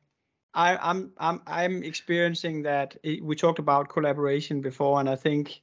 I, 0.54 0.76
I'm 0.76 1.10
I'm 1.18 1.42
I'm 1.48 1.82
experiencing 1.82 2.62
that. 2.62 2.96
We 3.02 3.34
talked 3.34 3.58
about 3.58 3.88
collaboration 3.88 4.60
before, 4.60 5.00
and 5.00 5.08
I 5.08 5.16
think 5.16 5.62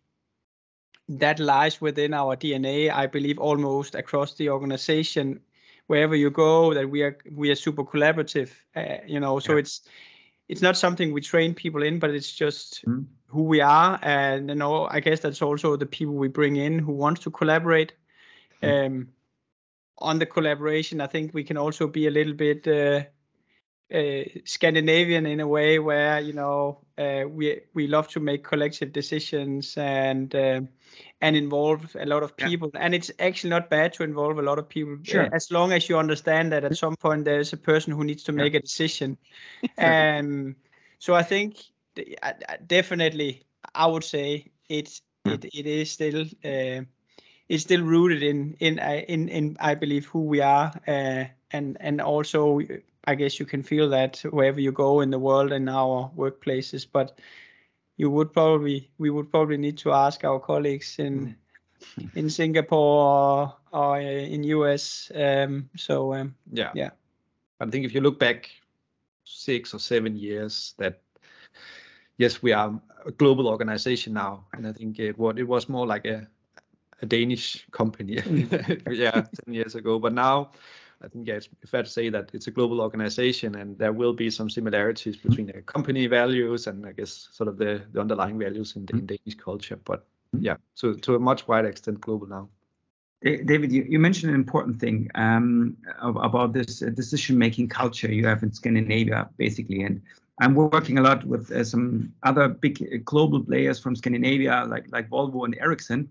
that 1.10 1.40
lies 1.40 1.82
within 1.82 2.14
our 2.14 2.36
DNA. 2.36 2.92
I 2.92 3.08
believe 3.08 3.40
almost 3.40 3.96
across 3.96 4.36
the 4.36 4.50
organization, 4.50 5.42
wherever 5.88 6.16
you 6.16 6.30
go, 6.30 6.74
that 6.74 6.90
we 6.90 7.02
are 7.02 7.18
we 7.32 7.52
are 7.52 7.56
super 7.56 7.84
collaborative. 7.84 8.52
Uh, 8.76 8.98
you 9.06 9.20
know, 9.20 9.40
so 9.40 9.54
yeah. 9.54 9.60
it's 9.60 9.82
it's 10.48 10.62
not 10.62 10.78
something 10.78 11.14
we 11.14 11.22
train 11.22 11.54
people 11.54 11.84
in, 11.84 12.00
but 12.00 12.10
it's 12.10 12.32
just 12.32 12.86
mm. 12.86 13.06
who 13.28 13.44
we 13.44 13.62
are, 13.62 14.00
and 14.02 14.50
you 14.50 14.56
know, 14.56 14.88
I 14.90 15.00
guess 15.00 15.20
that's 15.20 15.42
also 15.42 15.76
the 15.76 15.86
people 15.86 16.14
we 16.14 16.28
bring 16.28 16.56
in 16.56 16.80
who 16.80 16.92
want 16.94 17.22
to 17.22 17.32
collaborate. 17.32 17.94
Mm. 18.62 18.86
Um, 18.86 19.08
on 20.00 20.20
the 20.20 20.26
collaboration, 20.26 21.02
I 21.02 21.08
think 21.08 21.34
we 21.34 21.44
can 21.44 21.58
also 21.58 21.88
be 21.88 22.08
a 22.08 22.12
little 22.12 22.34
bit. 22.34 22.68
Uh, 22.68 23.04
uh, 23.94 24.24
Scandinavian 24.46 25.26
in 25.26 25.40
a 25.40 25.48
way 25.48 25.80
where 25.80 26.20
you 26.20 26.34
know 26.34 26.80
uh, 26.98 27.24
we 27.28 27.62
we 27.74 27.88
love 27.88 28.08
to 28.10 28.20
make 28.20 28.44
collective 28.44 28.94
decisions 28.94 29.78
and 29.78 30.34
uh, 30.36 30.62
and 31.22 31.36
involve 31.36 31.96
a 32.00 32.06
lot 32.06 32.24
of 32.24 32.36
people 32.38 32.70
yeah. 32.74 32.82
and 32.82 32.96
it's 32.96 33.12
actually 33.20 33.50
not 33.50 33.70
bad 33.70 33.94
to 33.94 34.04
involve 34.04 34.38
a 34.38 34.42
lot 34.42 34.60
of 34.60 34.70
people 34.70 34.98
sure. 35.04 35.30
as 35.34 35.52
long 35.52 35.72
as 35.72 35.90
you 35.90 35.98
understand 35.98 36.52
that 36.52 36.64
at 36.64 36.78
some 36.78 36.96
point 36.96 37.26
there's 37.26 37.54
a 37.54 37.58
person 37.58 37.94
who 37.94 38.04
needs 38.04 38.24
to 38.24 38.32
make 38.32 38.54
yeah. 38.54 38.60
a 38.60 38.62
decision 38.62 39.18
um 39.78 40.56
so 41.00 41.14
I 41.14 41.24
think 41.24 41.58
definitely 42.66 43.44
I 43.76 43.88
would 43.88 44.06
say 44.06 44.52
it's 44.70 45.02
yeah. 45.26 45.34
it, 45.34 45.46
it 45.54 45.66
is 45.66 45.92
still 45.92 46.22
uh, 46.22 46.86
it's 47.50 47.64
still 47.64 47.82
rooted 47.82 48.24
in 48.24 48.56
in 48.60 48.80
in 48.80 49.30
in 49.30 49.58
I 49.60 49.76
believe 49.76 50.06
who 50.06 50.22
we 50.22 50.40
are 50.40 50.72
uh, 50.88 51.26
and 51.52 51.78
and 51.80 52.02
also 52.02 52.60
I 53.06 53.16
guess 53.16 53.40
you 53.40 53.46
can 53.46 53.64
feel 53.64 53.90
that 53.90 54.20
wherever 54.30 54.60
you 54.60 54.72
go 54.72 55.02
in 55.02 55.10
the 55.10 55.20
world 55.20 55.52
and 55.52 55.70
our 55.70 56.10
workplaces. 56.16 56.88
But 56.92 57.20
you 57.98 58.10
would 58.10 58.34
probably 58.34 58.90
we 58.98 59.10
would 59.10 59.30
probably 59.30 59.58
need 59.58 59.78
to 59.80 59.92
ask 59.92 60.24
our 60.24 60.40
colleagues 60.40 61.00
in 61.00 61.36
mm. 61.98 62.10
in 62.16 62.30
Singapore 62.30 63.54
or, 63.72 63.80
or 63.80 64.00
in 64.00 64.44
US. 64.44 65.12
Um, 65.14 65.70
so 65.76 66.14
um, 66.14 66.36
yeah, 66.52 66.72
yeah. 66.74 66.92
I 67.60 67.66
think 67.70 67.86
if 67.86 67.94
you 67.94 68.02
look 68.02 68.20
back 68.20 68.50
six 69.24 69.74
or 69.74 69.80
seven 69.80 70.16
years, 70.16 70.74
that 70.78 71.02
yes, 72.18 72.42
we 72.42 72.52
are 72.52 72.80
a 73.06 73.12
global 73.12 73.48
organization 73.48 74.14
now, 74.14 74.46
and 74.54 74.68
I 74.68 74.74
think 74.74 75.00
it 75.00 75.18
what 75.18 75.40
it 75.40 75.48
was 75.48 75.70
more 75.70 75.86
like 75.86 76.06
a 76.06 76.28
a 77.02 77.06
Danish 77.06 77.66
company, 77.72 78.14
yeah, 78.90 79.12
ten 79.12 79.54
years 79.54 79.76
ago. 79.76 80.00
But 80.00 80.14
now 80.14 80.52
I 81.04 81.10
think 81.10 81.28
yeah, 81.28 81.36
it's 81.36 81.50
fair 81.66 81.84
to 81.84 81.90
say 81.90 82.10
that 82.10 82.30
it's 82.34 82.48
a 82.48 82.52
global 82.52 82.80
organization, 82.80 83.56
and 83.56 83.78
there 83.78 83.92
will 83.92 84.14
be 84.14 84.30
some 84.30 84.50
similarities 84.50 85.18
between 85.18 85.48
the 85.48 85.62
company 85.62 86.08
values 86.08 86.68
and 86.68 86.86
I 86.86 86.94
guess 86.94 87.28
sort 87.32 87.50
of 87.50 87.58
the, 87.58 87.82
the 87.92 88.00
underlying 88.00 88.40
values 88.40 88.76
in, 88.76 88.86
the, 88.86 88.94
in 88.94 89.00
mm-hmm. 89.00 89.08
Danish 89.08 89.36
culture. 89.36 89.80
But 89.84 90.06
mm-hmm. 90.34 90.46
yeah, 90.46 90.56
to 90.78 90.96
to 90.96 91.16
a 91.16 91.20
much 91.20 91.48
wider 91.48 91.68
extent, 91.68 92.00
global 92.00 92.28
now. 92.28 92.50
David, 93.24 93.72
you, 93.72 93.86
you 93.88 94.00
mentioned 94.00 94.32
an 94.32 94.36
important 94.36 94.82
thing 94.82 95.10
um, 95.16 95.78
about 96.02 96.52
this 96.52 96.80
decision-making 96.80 97.70
culture 97.70 98.12
you 98.12 98.28
have 98.28 98.44
in 98.44 98.52
Scandinavia, 98.52 99.30
basically, 99.38 99.84
and 99.84 100.02
I'm 100.42 100.56
working 100.56 100.98
a 100.98 101.02
lot 101.02 101.24
with 101.24 101.50
uh, 101.50 101.64
some 101.64 102.14
other 102.24 102.50
big 102.50 103.06
global 103.06 103.42
players 103.42 103.80
from 103.80 103.96
Scandinavia, 103.96 104.66
like 104.68 104.86
like 104.92 105.10
Volvo 105.10 105.46
and 105.46 105.56
Ericsson, 105.60 106.10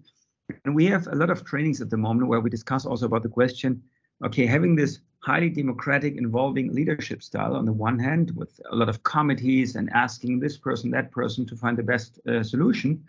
and 0.65 0.75
we 0.75 0.87
have 0.87 1.07
a 1.07 1.15
lot 1.15 1.31
of 1.31 1.45
trainings 1.45 1.81
at 1.81 1.91
the 1.91 1.97
moment 1.97 2.29
where 2.29 2.41
we 2.41 2.51
discuss 2.51 2.87
also 2.87 3.07
about 3.07 3.23
the 3.23 3.29
question 3.29 3.83
okay, 4.25 4.47
having 4.47 4.75
this 4.77 5.01
highly 5.21 5.49
democratic, 5.49 6.17
involving 6.17 6.75
leadership 6.75 7.23
style 7.23 7.55
on 7.55 7.65
the 7.65 7.73
one 7.73 7.99
hand, 7.99 8.33
with 8.35 8.61
a 8.71 8.77
lot 8.77 8.89
of 8.89 9.03
committees 9.05 9.77
and 9.77 9.89
asking 9.91 10.41
this 10.41 10.57
person, 10.57 10.91
that 10.91 11.11
person 11.11 11.47
to 11.47 11.57
find 11.57 11.79
the 11.79 11.83
best 11.83 12.19
uh, 12.27 12.43
solution, 12.43 13.03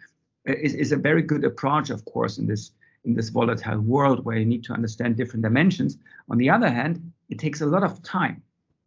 uh, 0.47 0.53
is, 0.53 0.75
is 0.75 0.91
a 0.91 0.97
very 0.97 1.21
good 1.21 1.43
approach, 1.43 1.89
of 1.89 2.05
course, 2.05 2.37
in 2.37 2.47
this 2.47 2.71
in 3.05 3.13
this 3.13 3.29
volatile 3.29 3.79
world 3.79 4.23
where 4.23 4.37
you 4.37 4.45
need 4.45 4.63
to 4.63 4.71
understand 4.71 5.17
different 5.17 5.43
dimensions. 5.43 5.97
On 6.29 6.37
the 6.37 6.49
other 6.49 6.69
hand, 6.69 7.11
it 7.29 7.37
takes 7.37 7.59
a 7.59 7.65
lot 7.65 7.83
of 7.83 8.01
time. 8.01 8.41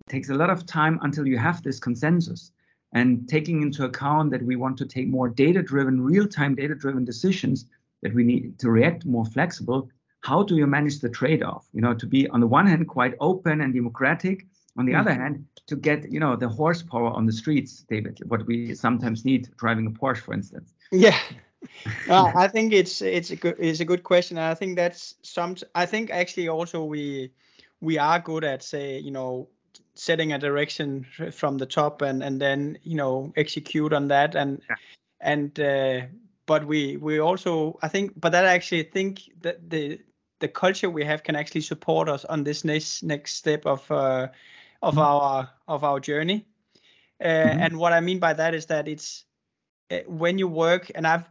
It 0.06 0.10
takes 0.10 0.30
a 0.30 0.34
lot 0.34 0.48
of 0.48 0.64
time 0.64 0.98
until 1.02 1.26
you 1.26 1.36
have 1.36 1.62
this 1.62 1.78
consensus. 1.78 2.52
And 2.92 3.28
taking 3.28 3.60
into 3.60 3.84
account 3.84 4.30
that 4.30 4.42
we 4.42 4.56
want 4.56 4.78
to 4.78 4.86
take 4.86 5.08
more 5.08 5.28
data-driven, 5.28 6.00
real-time 6.00 6.54
data-driven 6.54 7.04
decisions, 7.04 7.66
that 8.02 8.14
we 8.14 8.24
need 8.24 8.58
to 8.60 8.70
react 8.70 9.04
more 9.04 9.26
flexible, 9.26 9.90
how 10.20 10.42
do 10.42 10.56
you 10.56 10.66
manage 10.66 11.00
the 11.00 11.08
trade-off? 11.08 11.66
You 11.72 11.80
know, 11.80 11.94
to 11.94 12.06
be 12.06 12.28
on 12.28 12.40
the 12.40 12.46
one 12.46 12.66
hand 12.66 12.86
quite 12.88 13.14
open 13.20 13.60
and 13.60 13.72
democratic, 13.72 14.46
on 14.78 14.84
the 14.84 14.92
mm 14.92 15.00
other 15.00 15.14
hand, 15.14 15.46
to 15.66 15.76
get 15.76 16.10
you 16.10 16.20
know 16.20 16.36
the 16.36 16.48
horsepower 16.48 17.08
on 17.08 17.26
the 17.26 17.32
streets, 17.32 17.84
David, 17.88 18.18
what 18.26 18.46
we 18.46 18.74
sometimes 18.74 19.24
need 19.24 19.48
driving 19.56 19.86
a 19.86 19.90
Porsche, 19.90 20.18
for 20.18 20.34
instance. 20.34 20.74
Yeah. 20.92 21.18
uh, 22.08 22.32
I 22.34 22.48
think 22.48 22.72
it's 22.72 23.02
it's 23.02 23.30
a 23.30 23.36
good 23.36 23.56
it's 23.58 23.80
a 23.80 23.84
good 23.84 24.02
question. 24.02 24.38
I 24.38 24.54
think 24.54 24.76
that's 24.76 25.14
some. 25.22 25.56
I 25.74 25.86
think 25.86 26.10
actually 26.10 26.48
also 26.48 26.84
we 26.84 27.32
we 27.80 27.98
are 27.98 28.20
good 28.20 28.44
at 28.44 28.62
say 28.62 28.98
you 28.98 29.10
know 29.10 29.48
setting 29.94 30.32
a 30.32 30.38
direction 30.38 31.06
from 31.32 31.58
the 31.58 31.66
top 31.66 32.02
and 32.02 32.22
and 32.22 32.40
then 32.40 32.78
you 32.82 32.96
know 32.96 33.32
execute 33.36 33.92
on 33.92 34.08
that 34.08 34.34
and 34.34 34.60
yeah. 34.68 34.76
and 35.20 35.60
uh, 35.60 36.00
but 36.46 36.64
we 36.64 36.96
we 36.96 37.18
also 37.18 37.78
I 37.82 37.88
think 37.88 38.12
but 38.18 38.32
that 38.32 38.46
I 38.46 38.54
actually 38.54 38.84
think 38.84 39.22
that 39.42 39.68
the 39.68 40.00
the 40.40 40.48
culture 40.48 40.90
we 40.90 41.04
have 41.04 41.22
can 41.22 41.36
actually 41.36 41.62
support 41.62 42.08
us 42.08 42.24
on 42.24 42.44
this 42.44 42.64
next 42.64 43.02
next 43.02 43.34
step 43.34 43.66
of 43.66 43.90
uh, 43.90 44.28
of 44.82 44.94
mm-hmm. 44.94 44.98
our 44.98 45.50
of 45.68 45.84
our 45.84 46.00
journey. 46.00 46.46
Uh, 47.20 47.26
mm-hmm. 47.26 47.60
And 47.60 47.78
what 47.78 47.92
I 47.92 48.00
mean 48.00 48.18
by 48.18 48.34
that 48.34 48.54
is 48.54 48.66
that 48.66 48.88
it's 48.88 49.24
uh, 49.90 49.98
when 50.06 50.38
you 50.38 50.48
work, 50.48 50.90
and 50.94 51.06
I 51.06 51.24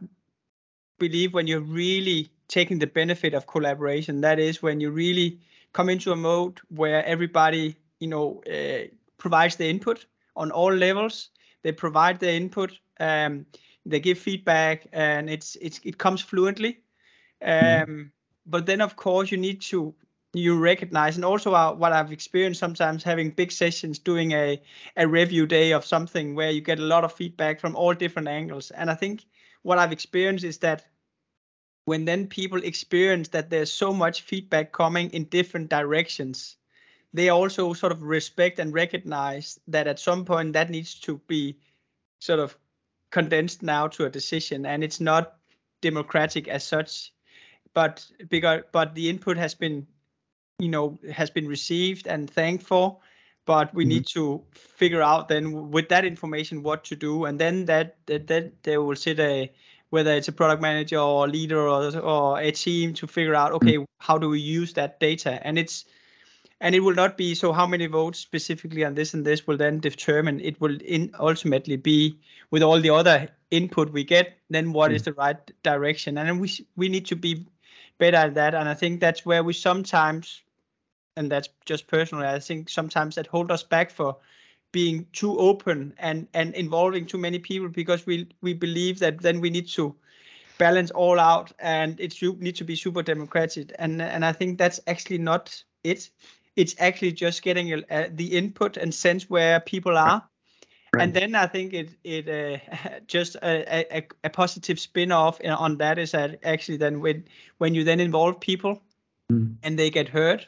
believe 0.98 1.32
when 1.32 1.46
you're 1.46 1.60
really 1.60 2.28
taking 2.48 2.78
the 2.78 2.86
benefit 2.86 3.34
of 3.34 3.46
collaboration, 3.46 4.20
that 4.20 4.38
is 4.38 4.62
when 4.62 4.80
you 4.80 4.90
really 4.90 5.40
come 5.72 5.88
into 5.88 6.12
a 6.12 6.16
mode 6.16 6.60
where 6.68 7.04
everybody, 7.04 7.76
you 8.00 8.08
know, 8.08 8.42
uh, 8.50 8.88
provides 9.18 9.56
the 9.56 9.68
input 9.68 10.06
on 10.34 10.50
all 10.50 10.72
levels. 10.72 11.30
They 11.62 11.72
provide 11.72 12.18
the 12.18 12.32
input. 12.32 12.78
Um, 12.98 13.46
they 13.86 14.00
give 14.00 14.18
feedback, 14.18 14.86
and 14.92 15.30
it's 15.30 15.56
it's 15.56 15.80
it 15.84 15.96
comes 15.98 16.20
fluently. 16.20 16.80
Mm-hmm. 17.42 17.90
Um, 17.90 17.96
mm. 17.96 18.10
But 18.44 18.66
then, 18.66 18.80
of 18.80 18.96
course, 18.96 19.30
you 19.32 19.38
need 19.38 19.60
to 19.62 19.94
you 20.36 20.58
recognize 20.58 21.16
and 21.16 21.24
also 21.24 21.54
uh, 21.54 21.72
what 21.72 21.92
i've 21.92 22.12
experienced 22.12 22.60
sometimes 22.60 23.02
having 23.02 23.30
big 23.30 23.50
sessions 23.50 23.98
doing 23.98 24.32
a, 24.32 24.60
a 24.96 25.08
review 25.08 25.46
day 25.46 25.72
of 25.72 25.84
something 25.84 26.34
where 26.34 26.50
you 26.50 26.60
get 26.60 26.78
a 26.78 26.82
lot 26.82 27.04
of 27.04 27.12
feedback 27.12 27.60
from 27.60 27.74
all 27.74 27.94
different 27.94 28.28
angles 28.28 28.70
and 28.70 28.90
i 28.90 28.94
think 28.94 29.24
what 29.62 29.78
i've 29.78 29.92
experienced 29.92 30.44
is 30.44 30.58
that 30.58 30.84
when 31.86 32.04
then 32.04 32.26
people 32.26 32.62
experience 32.62 33.28
that 33.28 33.48
there's 33.48 33.72
so 33.72 33.92
much 33.92 34.22
feedback 34.22 34.72
coming 34.72 35.10
in 35.10 35.24
different 35.24 35.70
directions 35.70 36.56
they 37.14 37.30
also 37.30 37.72
sort 37.72 37.92
of 37.92 38.02
respect 38.02 38.58
and 38.58 38.74
recognize 38.74 39.58
that 39.68 39.86
at 39.86 39.98
some 39.98 40.24
point 40.24 40.52
that 40.52 40.70
needs 40.70 40.94
to 40.94 41.18
be 41.28 41.56
sort 42.18 42.40
of 42.40 42.56
condensed 43.10 43.62
now 43.62 43.86
to 43.86 44.04
a 44.04 44.10
decision 44.10 44.66
and 44.66 44.82
it's 44.82 45.00
not 45.00 45.36
democratic 45.80 46.48
as 46.48 46.64
such 46.64 47.12
but 47.74 48.04
because 48.28 48.62
but 48.72 48.94
the 48.94 49.08
input 49.08 49.36
has 49.36 49.54
been 49.54 49.86
you 50.58 50.68
know 50.68 50.98
has 51.12 51.30
been 51.30 51.46
received 51.46 52.06
and 52.06 52.30
thanked 52.30 52.64
for 52.64 52.98
but 53.44 53.72
we 53.74 53.84
mm-hmm. 53.84 53.90
need 53.90 54.06
to 54.06 54.42
figure 54.52 55.02
out 55.02 55.28
then 55.28 55.70
with 55.70 55.88
that 55.88 56.04
information 56.04 56.62
what 56.62 56.84
to 56.84 56.96
do 56.96 57.26
and 57.26 57.38
then 57.38 57.64
that 57.66 57.96
that, 58.06 58.26
that 58.26 58.62
they 58.62 58.78
will 58.78 58.96
sit 58.96 59.20
a 59.20 59.52
whether 59.90 60.12
it's 60.12 60.28
a 60.28 60.32
product 60.32 60.60
manager 60.60 60.98
or 60.98 61.28
leader 61.28 61.68
or, 61.68 61.96
or 61.98 62.40
a 62.40 62.50
team 62.50 62.92
to 62.92 63.06
figure 63.06 63.34
out 63.34 63.52
okay 63.52 63.74
mm-hmm. 63.74 63.84
how 64.00 64.18
do 64.18 64.28
we 64.28 64.40
use 64.40 64.72
that 64.72 64.98
data 64.98 65.38
and 65.46 65.58
it's 65.58 65.84
and 66.60 66.74
it 66.74 66.80
will 66.80 66.94
not 66.94 67.16
be 67.16 67.34
so 67.34 67.52
how 67.52 67.66
many 67.66 67.86
votes 67.86 68.18
specifically 68.18 68.84
on 68.84 68.94
this 68.94 69.14
and 69.14 69.24
this 69.24 69.46
will 69.46 69.56
then 69.56 69.78
determine 69.78 70.40
it 70.40 70.60
will 70.60 70.76
in 70.82 71.10
ultimately 71.18 71.76
be 71.76 72.18
with 72.50 72.62
all 72.62 72.80
the 72.80 72.90
other 72.90 73.28
input 73.50 73.90
we 73.92 74.04
get 74.04 74.38
then 74.50 74.72
what 74.72 74.88
mm-hmm. 74.88 74.96
is 74.96 75.02
the 75.02 75.12
right 75.12 75.50
direction 75.62 76.18
and 76.18 76.40
we 76.40 76.50
we 76.76 76.88
need 76.88 77.06
to 77.06 77.16
be 77.16 77.46
better 77.98 78.16
at 78.16 78.34
that 78.34 78.54
and 78.54 78.68
i 78.68 78.74
think 78.74 79.00
that's 79.00 79.24
where 79.26 79.44
we 79.44 79.52
sometimes 79.52 80.42
and 81.16 81.32
that's 81.32 81.48
just 81.64 81.86
personally, 81.86 82.26
I 82.26 82.38
think 82.38 82.68
sometimes 82.68 83.14
that 83.14 83.26
hold 83.26 83.50
us 83.50 83.62
back 83.62 83.90
for 83.90 84.16
being 84.72 85.06
too 85.12 85.38
open 85.38 85.94
and 85.98 86.28
and 86.34 86.54
involving 86.54 87.06
too 87.06 87.18
many 87.18 87.38
people 87.38 87.68
because 87.68 88.04
we 88.04 88.28
we 88.42 88.52
believe 88.52 88.98
that 88.98 89.20
then 89.22 89.40
we 89.40 89.48
need 89.48 89.68
to 89.68 89.94
balance 90.58 90.90
all 90.90 91.18
out 91.18 91.52
and 91.58 91.98
it 92.00 92.12
should 92.12 92.42
need 92.42 92.56
to 92.56 92.64
be 92.64 92.76
super 92.76 93.02
democratic 93.02 93.74
and 93.78 94.02
and 94.02 94.24
I 94.24 94.32
think 94.32 94.58
that's 94.58 94.80
actually 94.86 95.18
not 95.18 95.62
it. 95.82 96.10
It's 96.56 96.74
actually 96.78 97.12
just 97.12 97.42
getting 97.42 97.72
a, 97.72 97.82
a, 97.90 98.08
the 98.08 98.36
input 98.36 98.76
and 98.76 98.94
sense 98.94 99.30
where 99.30 99.60
people 99.60 99.96
are. 99.96 100.26
Right. 100.94 101.02
And 101.02 101.14
then 101.14 101.34
I 101.34 101.46
think 101.46 101.74
it 101.74 101.90
it 102.04 102.28
uh, 102.28 102.98
just 103.06 103.36
a, 103.36 103.96
a, 103.96 104.06
a 104.24 104.30
positive 104.30 104.80
spin 104.80 105.12
off 105.12 105.40
on 105.44 105.78
that 105.78 105.98
is 105.98 106.12
that 106.12 106.40
actually 106.44 106.78
then 106.78 107.00
when 107.00 107.24
when 107.58 107.74
you 107.74 107.84
then 107.84 108.00
involve 108.00 108.40
people 108.40 108.82
mm. 109.30 109.56
and 109.62 109.78
they 109.78 109.90
get 109.90 110.08
heard 110.08 110.46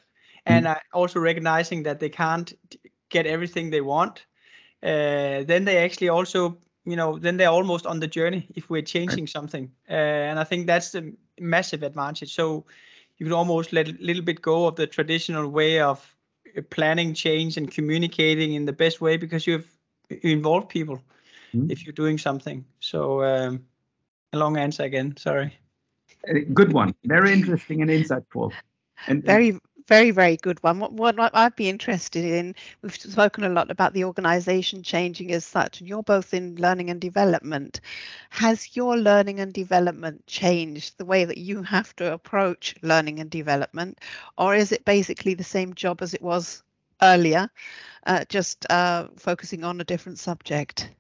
and 0.49 0.67
uh, 0.67 0.77
also 0.93 1.21
recognizing 1.21 1.83
that 1.85 2.01
they 2.01 2.09
can't 2.09 2.53
get 3.09 3.27
everything 3.27 3.71
they 3.71 3.81
want 3.81 4.27
uh, 4.83 5.45
then 5.45 5.65
they 5.65 5.79
actually 5.79 6.09
also 6.09 6.59
you 6.85 6.97
know 6.97 7.19
then 7.19 7.37
they're 7.37 7.51
almost 7.51 7.87
on 7.87 8.01
the 8.01 8.07
journey 8.07 8.47
if 8.55 8.71
we're 8.71 8.83
changing 8.83 9.25
right. 9.25 9.29
something 9.29 9.71
uh, 9.91 9.93
and 10.29 10.39
i 10.39 10.45
think 10.45 10.67
that's 10.67 10.91
the 10.93 11.15
massive 11.41 11.83
advantage 11.83 12.35
so 12.35 12.65
you 13.19 13.27
could 13.27 13.35
almost 13.35 13.73
let 13.73 13.89
a 13.89 13.97
little 14.01 14.23
bit 14.23 14.43
go 14.43 14.67
of 14.67 14.77
the 14.77 14.87
traditional 14.87 15.49
way 15.49 15.81
of 15.81 16.15
uh, 16.57 16.63
planning 16.71 17.15
change 17.15 17.57
and 17.57 17.71
communicating 17.71 18.55
in 18.55 18.65
the 18.65 18.73
best 18.73 19.01
way 19.01 19.17
because 19.17 19.47
you've 19.47 19.71
involved 20.23 20.69
people 20.69 21.03
mm-hmm. 21.55 21.71
if 21.71 21.85
you're 21.85 21.93
doing 21.93 22.19
something. 22.19 22.65
So 22.81 23.23
um, 23.25 23.65
a 24.33 24.39
long 24.39 24.57
answer 24.57 24.85
again 24.85 25.17
sorry. 25.17 25.57
Good 26.53 26.73
one. 26.73 26.95
Very 27.05 27.33
interesting 27.33 27.83
and 27.83 27.91
insightful. 27.91 28.53
And 29.07 29.23
very 29.23 29.59
very, 29.89 30.11
very 30.11 30.37
good 30.37 30.63
one. 30.63 30.79
What, 30.79 30.93
what 30.93 31.19
I'd 31.35 31.57
be 31.57 31.69
interested 31.69 32.25
in, 32.25 32.55
we've 32.83 32.95
spoken 32.95 33.45
a 33.45 33.49
lot 33.49 33.71
about 33.71 33.95
the 33.95 34.05
organization 34.05 34.83
changing 34.83 35.33
as 35.33 35.47
such, 35.47 35.81
and 35.81 35.89
you're 35.89 36.03
both 36.03 36.35
in 36.35 36.57
learning 36.57 36.91
and 36.91 37.01
development. 37.01 37.81
Has 38.29 38.77
your 38.77 38.99
learning 38.99 39.41
and 39.41 39.53
development 39.53 40.27
changed 40.27 40.99
the 40.99 41.07
way 41.07 41.25
that 41.25 41.39
you 41.39 41.63
have 41.63 41.97
to 41.97 42.13
approach 42.13 42.77
learning 42.83 43.19
and 43.19 43.31
development, 43.31 43.99
or 44.37 44.55
is 44.55 44.73
it 44.73 44.85
basically 44.85 45.35
the 45.35 45.43
same 45.43 45.75
job 45.75 46.03
as 46.03 46.13
it 46.13 46.23
was 46.23 46.63
earlier, 47.01 47.49
uh, 48.07 48.25
just 48.29 48.71
uh, 48.71 49.09
focusing 49.17 49.65
on 49.65 49.81
a 49.81 49.85
different 49.85 50.19
subject? 50.19 50.91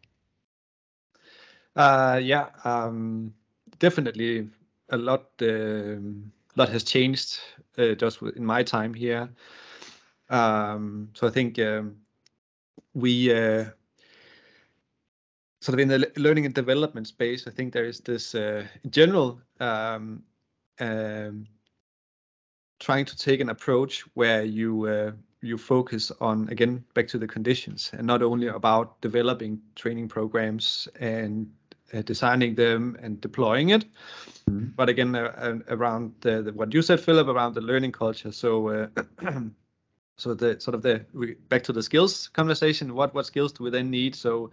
Uh, 1.76 2.18
yeah, 2.22 2.49
um, 2.64 3.34
definitely 3.78 4.49
a 4.89 4.97
lot. 4.97 5.26
Um, 5.43 6.32
lot 6.59 6.68
has 6.68 6.84
changed 6.84 7.38
uh, 7.78 7.94
just 7.94 8.20
in 8.36 8.44
my 8.44 8.62
time 8.62 8.92
here. 8.92 9.28
Um, 10.28 11.11
so 11.14 11.26
I 11.26 11.30
think 11.30 11.59
um, 11.59 11.96
we 12.94 13.32
uh, 13.32 13.64
sort 15.61 15.74
of 15.74 15.80
in 15.80 15.88
the 15.88 16.11
learning 16.16 16.46
and 16.46 16.54
development 16.54 17.06
space, 17.06 17.46
I 17.46 17.50
think 17.50 17.72
there 17.72 17.84
is 17.84 18.00
this 18.00 18.34
uh, 18.34 18.64
general 18.90 19.40
um, 19.61 20.22
um, 20.80 21.46
trying 22.80 23.04
to 23.06 23.16
take 23.16 23.40
an 23.40 23.50
approach 23.50 24.04
where 24.14 24.44
you 24.44 24.86
uh, 24.86 25.12
you 25.40 25.56
focus 25.56 26.11
on 26.20 26.48
again 26.48 26.84
back 26.94 27.09
to 27.09 27.18
the 27.18 27.26
conditions 27.26 27.90
and 27.92 28.06
not 28.06 28.22
only 28.22 28.48
about 28.48 29.00
developing 29.00 29.61
training 29.76 30.09
programs 30.09 30.88
and 31.00 31.48
designing 31.93 32.55
them 32.55 32.97
and 33.01 33.20
deploying 33.20 33.70
it. 33.70 33.84
Mm-hmm. 34.49 34.66
But 34.76 34.89
again, 34.89 35.14
uh, 35.14 35.32
uh, 35.36 35.74
around 35.74 36.14
the, 36.20 36.43
the, 36.43 36.53
what 36.53 36.72
you 36.72 36.82
said, 36.82 37.01
Philip, 37.01 37.28
around 37.28 37.55
the 37.55 37.61
learning 37.61 37.93
culture. 37.93 38.32
So, 38.32 38.68
uh, 38.68 38.89
so 40.16 40.34
the 40.34 40.61
sort 40.61 40.74
of 40.74 40.82
the 40.82 41.05
back 41.49 41.62
to 41.64 41.72
the 41.72 41.82
skills 41.82 42.28
conversation. 42.28 42.95
What 42.95 43.14
what 43.14 43.26
skills 43.26 43.53
do 43.53 43.64
we 43.64 43.70
then 43.70 43.91
need? 43.91 44.14
So, 44.14 44.51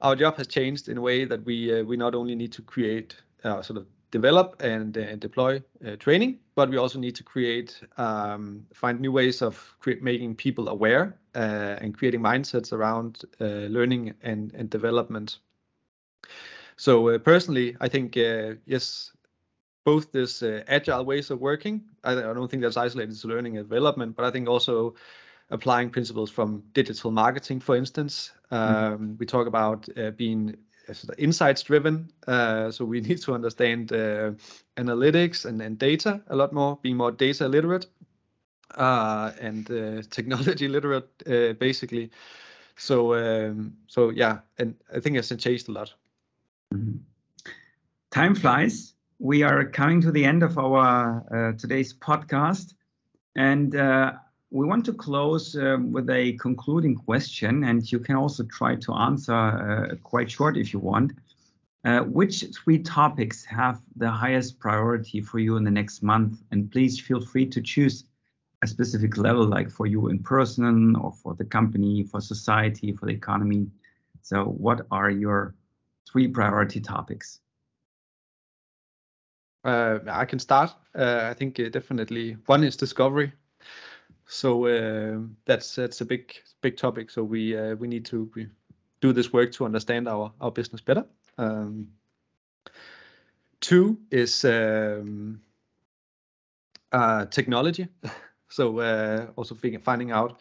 our 0.00 0.16
job 0.16 0.36
has 0.36 0.46
changed 0.46 0.88
in 0.88 0.98
a 0.98 1.00
way 1.00 1.24
that 1.24 1.44
we 1.44 1.80
uh, 1.80 1.84
we 1.84 1.96
not 1.96 2.14
only 2.14 2.34
need 2.34 2.52
to 2.52 2.62
create 2.62 3.16
uh, 3.44 3.62
sort 3.62 3.78
of 3.78 3.86
develop 4.12 4.56
and, 4.60 4.96
and 4.96 5.20
deploy 5.20 5.60
training, 5.98 6.38
but 6.54 6.70
we 6.70 6.76
also 6.76 6.98
need 6.98 7.14
to 7.16 7.24
create 7.24 7.82
um, 7.98 8.64
find 8.72 9.00
new 9.00 9.12
ways 9.12 9.42
of 9.42 9.76
cre- 9.80 10.00
making 10.00 10.34
people 10.36 10.68
aware 10.68 11.18
and 11.34 11.98
creating 11.98 12.20
mindsets 12.20 12.72
around 12.72 13.24
learning 13.40 14.14
and 14.22 14.54
and 14.54 14.70
development. 14.70 15.38
So 16.76 17.08
uh, 17.08 17.18
personally, 17.18 17.76
I 17.80 17.88
think 17.88 18.16
uh, 18.16 18.54
yes, 18.66 19.12
both 19.84 20.12
this 20.12 20.42
uh, 20.42 20.62
agile 20.68 21.04
ways 21.04 21.30
of 21.30 21.40
working. 21.40 21.82
I, 22.04 22.12
I, 22.12 22.34
don't 22.34 22.50
think 22.50 22.62
that's 22.62 22.76
isolated 22.76 23.16
to 23.20 23.28
learning 23.28 23.56
and 23.56 23.68
development, 23.68 24.16
but 24.16 24.24
I 24.24 24.30
think 24.30 24.48
also 24.48 24.94
applying 25.50 25.90
principles 25.90 26.30
from 26.30 26.62
digital 26.72 27.10
marketing, 27.10 27.60
for 27.60 27.76
instance. 27.76 28.32
Mm-hmm. 28.50 28.76
Um, 28.76 28.92
mm-hmm. 28.92 29.16
We 29.18 29.26
talk 29.26 29.46
about 29.46 29.88
uh, 29.96 30.10
being 30.10 30.56
uh, 30.88 30.92
sort 30.92 31.16
of 31.16 31.22
insights 31.22 31.62
driven, 31.62 32.10
uh, 32.26 32.70
so 32.70 32.84
we 32.84 33.00
need 33.08 33.22
to 33.22 33.32
understand 33.32 33.88
analytics 34.76 35.46
and, 35.46 35.62
and 35.62 35.78
data 35.78 36.20
a 36.26 36.36
lot 36.36 36.52
more, 36.52 36.78
being 36.82 36.96
more 36.96 37.12
data 37.12 37.48
literate 37.48 37.86
and 38.76 39.66
technology 40.10 40.68
literate, 40.68 41.58
basically. 41.58 42.10
So 42.78 43.14
um, 43.14 43.74
so 43.86 44.10
yeah, 44.10 44.40
and 44.58 44.74
I 44.94 45.00
think 45.00 45.16
it's 45.16 45.34
changed 45.36 45.68
a 45.68 45.72
lot. 45.72 45.94
Mm-hmm. 46.74 46.98
Time 48.10 48.34
flies. 48.34 48.94
We 49.18 49.42
are 49.42 49.64
coming 49.64 50.00
to 50.02 50.10
the 50.10 50.24
end 50.24 50.42
of 50.42 50.58
our 50.58 51.24
uh, 51.30 51.58
today's 51.58 51.94
podcast, 51.94 52.74
and 53.36 53.76
uh, 53.76 54.12
we 54.50 54.66
want 54.66 54.84
to 54.86 54.92
close 54.92 55.56
um, 55.56 55.92
with 55.92 56.10
a 56.10 56.32
concluding 56.34 56.96
question. 56.96 57.64
And 57.64 57.90
you 57.90 57.98
can 57.98 58.16
also 58.16 58.42
try 58.44 58.74
to 58.76 58.94
answer 58.94 59.32
uh, 59.32 59.94
quite 60.02 60.30
short 60.30 60.56
if 60.56 60.72
you 60.72 60.80
want. 60.80 61.12
Uh, 61.84 62.00
which 62.00 62.44
three 62.52 62.80
topics 62.80 63.44
have 63.44 63.80
the 63.94 64.10
highest 64.10 64.58
priority 64.58 65.20
for 65.20 65.38
you 65.38 65.56
in 65.56 65.62
the 65.62 65.70
next 65.70 66.02
month? 66.02 66.42
And 66.50 66.70
please 66.70 66.98
feel 66.98 67.20
free 67.20 67.46
to 67.46 67.62
choose 67.62 68.04
a 68.62 68.66
specific 68.66 69.16
level, 69.16 69.46
like 69.46 69.70
for 69.70 69.86
you 69.86 70.08
in 70.08 70.18
person, 70.18 70.96
or 70.96 71.12
for 71.12 71.34
the 71.34 71.44
company, 71.44 72.02
for 72.02 72.20
society, 72.20 72.92
for 72.92 73.06
the 73.06 73.12
economy. 73.12 73.68
So, 74.22 74.44
what 74.44 74.86
are 74.90 75.10
your 75.10 75.54
three 76.16 76.28
priority 76.28 76.80
topics? 76.80 77.40
Uh, 79.62 79.98
I 80.08 80.24
can 80.24 80.38
start. 80.38 80.74
Uh, 80.94 81.28
I 81.30 81.34
think 81.34 81.60
uh, 81.60 81.68
definitely 81.68 82.38
one 82.46 82.64
is 82.64 82.74
discovery. 82.74 83.32
So 84.26 84.66
uh, 84.66 85.18
that's 85.44 85.74
that's 85.74 86.00
a 86.00 86.06
big 86.06 86.32
big 86.62 86.78
topic. 86.78 87.10
So 87.10 87.22
we 87.22 87.54
uh, 87.54 87.74
we 87.74 87.86
need 87.86 88.06
to 88.06 88.30
do 88.34 88.46
do 89.00 89.12
this 89.12 89.30
work 89.30 89.52
to 89.52 89.66
understand 89.66 90.08
our 90.08 90.32
our 90.40 90.50
business 90.50 90.80
better. 90.80 91.04
Um, 91.36 91.88
two 93.60 93.98
is 94.10 94.42
um, 94.44 95.42
uh, 96.92 97.26
technology. 97.26 97.88
so 98.48 98.80
also 99.36 99.54
finding 99.84 100.12
out 100.12 100.40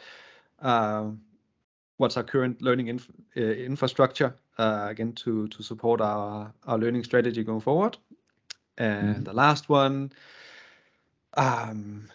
what's 1.97 2.15
our 2.15 2.23
current 2.23 2.61
learning 2.61 2.87
inf 2.87 3.09
infrastructure 3.35 4.35
again 4.57 5.13
to 5.13 5.47
to 5.47 5.63
support 5.63 6.01
our 6.01 6.53
our 6.65 6.77
learning 6.77 7.03
strategy 7.03 7.43
going 7.43 7.61
forward. 7.61 7.97
And 8.77 9.07
mm 9.07 9.15
-hmm. 9.15 9.25
the 9.25 9.33
last 9.33 9.69
one, 9.69 10.11
um, 11.37 12.09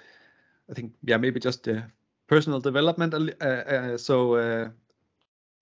I 0.71 0.75
think 0.75 0.93
yeah 1.07 1.21
maybe 1.21 1.41
just 1.41 1.69
uh, 1.69 1.83
personal 2.27 2.61
development. 2.61 3.15
so 4.01 4.71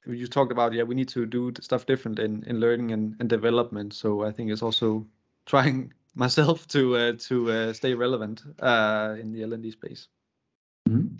you 0.07 0.26
talked 0.26 0.53
about 0.53 0.72
yeah 0.72 0.87
we 0.87 0.95
need 0.95 1.09
to 1.09 1.26
do 1.26 1.53
stuff 1.61 1.87
different 1.87 2.18
in 2.18 2.45
in 2.47 2.61
learning 2.61 2.93
and, 2.93 3.16
and 3.20 3.29
development. 3.29 3.95
So 3.95 4.29
I 4.29 4.33
think 4.33 4.51
it's 4.51 4.62
also 4.62 5.07
trying 5.47 5.93
myself 6.14 6.66
to 6.68 6.97
uh, 6.97 7.12
to 7.29 7.51
uh, 7.51 7.72
stay 7.72 7.95
relevant 7.95 8.43
uh, 8.61 9.16
in 9.20 9.33
the 9.33 9.43
L&D 9.43 9.70
space. 9.70 10.09
Mm-hmm. 10.89 11.16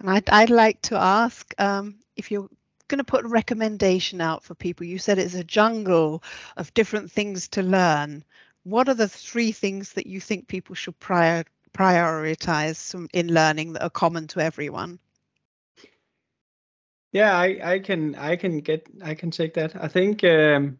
And 0.00 0.10
I'd, 0.10 0.30
I'd 0.30 0.50
like 0.50 0.80
to 0.82 0.96
ask 0.96 1.54
um, 1.58 1.96
if 2.16 2.30
you're 2.30 2.48
going 2.88 2.98
to 2.98 3.04
put 3.04 3.24
a 3.24 3.28
recommendation 3.28 4.20
out 4.20 4.42
for 4.42 4.54
people. 4.54 4.86
You 4.86 4.98
said 4.98 5.18
it's 5.18 5.34
a 5.34 5.44
jungle 5.44 6.22
of 6.56 6.74
different 6.74 7.10
things 7.10 7.48
to 7.48 7.62
learn. 7.62 8.24
What 8.64 8.88
are 8.88 8.94
the 8.94 9.08
three 9.08 9.52
things 9.52 9.92
that 9.92 10.06
you 10.06 10.20
think 10.20 10.48
people 10.48 10.74
should 10.74 10.98
prior, 10.98 11.44
prioritize 11.72 13.08
in 13.12 13.32
learning 13.32 13.74
that 13.74 13.82
are 13.82 13.90
common 13.90 14.26
to 14.28 14.40
everyone? 14.40 14.98
Yeah, 17.12 17.36
I, 17.36 17.58
I 17.62 17.78
can 17.78 18.14
I 18.16 18.36
can 18.36 18.60
get 18.60 18.86
I 19.02 19.14
can 19.14 19.30
take 19.30 19.54
that. 19.54 19.74
I 19.82 19.88
think 19.88 20.22
um, 20.24 20.78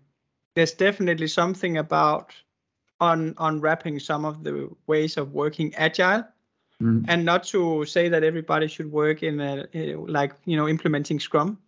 there's 0.55 0.73
definitely 0.73 1.29
something 1.29 1.79
about 1.79 2.35
on 3.01 3.35
unwrapping 3.39 3.99
some 4.01 4.25
of 4.25 4.45
the 4.45 4.69
ways 4.87 5.17
of 5.17 5.33
working 5.33 5.75
agile 5.77 6.25
mm. 6.83 7.05
and 7.09 7.25
not 7.25 7.45
to 7.45 7.85
say 7.85 8.09
that 8.09 8.25
everybody 8.25 8.67
should 8.67 8.91
work 8.91 9.23
in 9.23 9.41
a, 9.41 9.67
like 9.95 10.35
you 10.45 10.57
know 10.57 10.69
implementing 10.69 11.21
scrum 11.21 11.59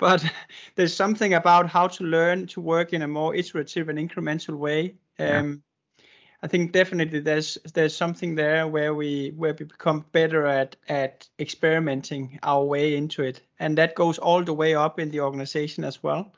but 0.00 0.24
there's 0.74 0.94
something 0.94 1.34
about 1.34 1.68
how 1.68 1.86
to 1.86 2.02
learn 2.02 2.46
to 2.48 2.60
work 2.60 2.92
in 2.92 3.02
a 3.02 3.08
more 3.08 3.34
iterative 3.34 3.88
and 3.88 3.98
incremental 3.98 4.56
way 4.56 4.94
um, 5.20 5.62
yeah. 5.98 6.04
i 6.42 6.48
think 6.48 6.72
definitely 6.72 7.20
there's 7.20 7.56
there's 7.74 7.96
something 7.96 8.34
there 8.34 8.66
where 8.66 8.94
we 8.94 9.32
where 9.36 9.54
we 9.56 9.64
become 9.64 10.04
better 10.10 10.46
at 10.46 10.74
at 10.88 11.28
experimenting 11.38 12.40
our 12.42 12.64
way 12.64 12.96
into 12.96 13.22
it 13.22 13.40
and 13.60 13.78
that 13.78 13.94
goes 13.94 14.18
all 14.18 14.42
the 14.42 14.54
way 14.54 14.74
up 14.74 14.98
in 14.98 15.10
the 15.10 15.20
organization 15.20 15.84
as 15.84 16.02
well 16.02 16.32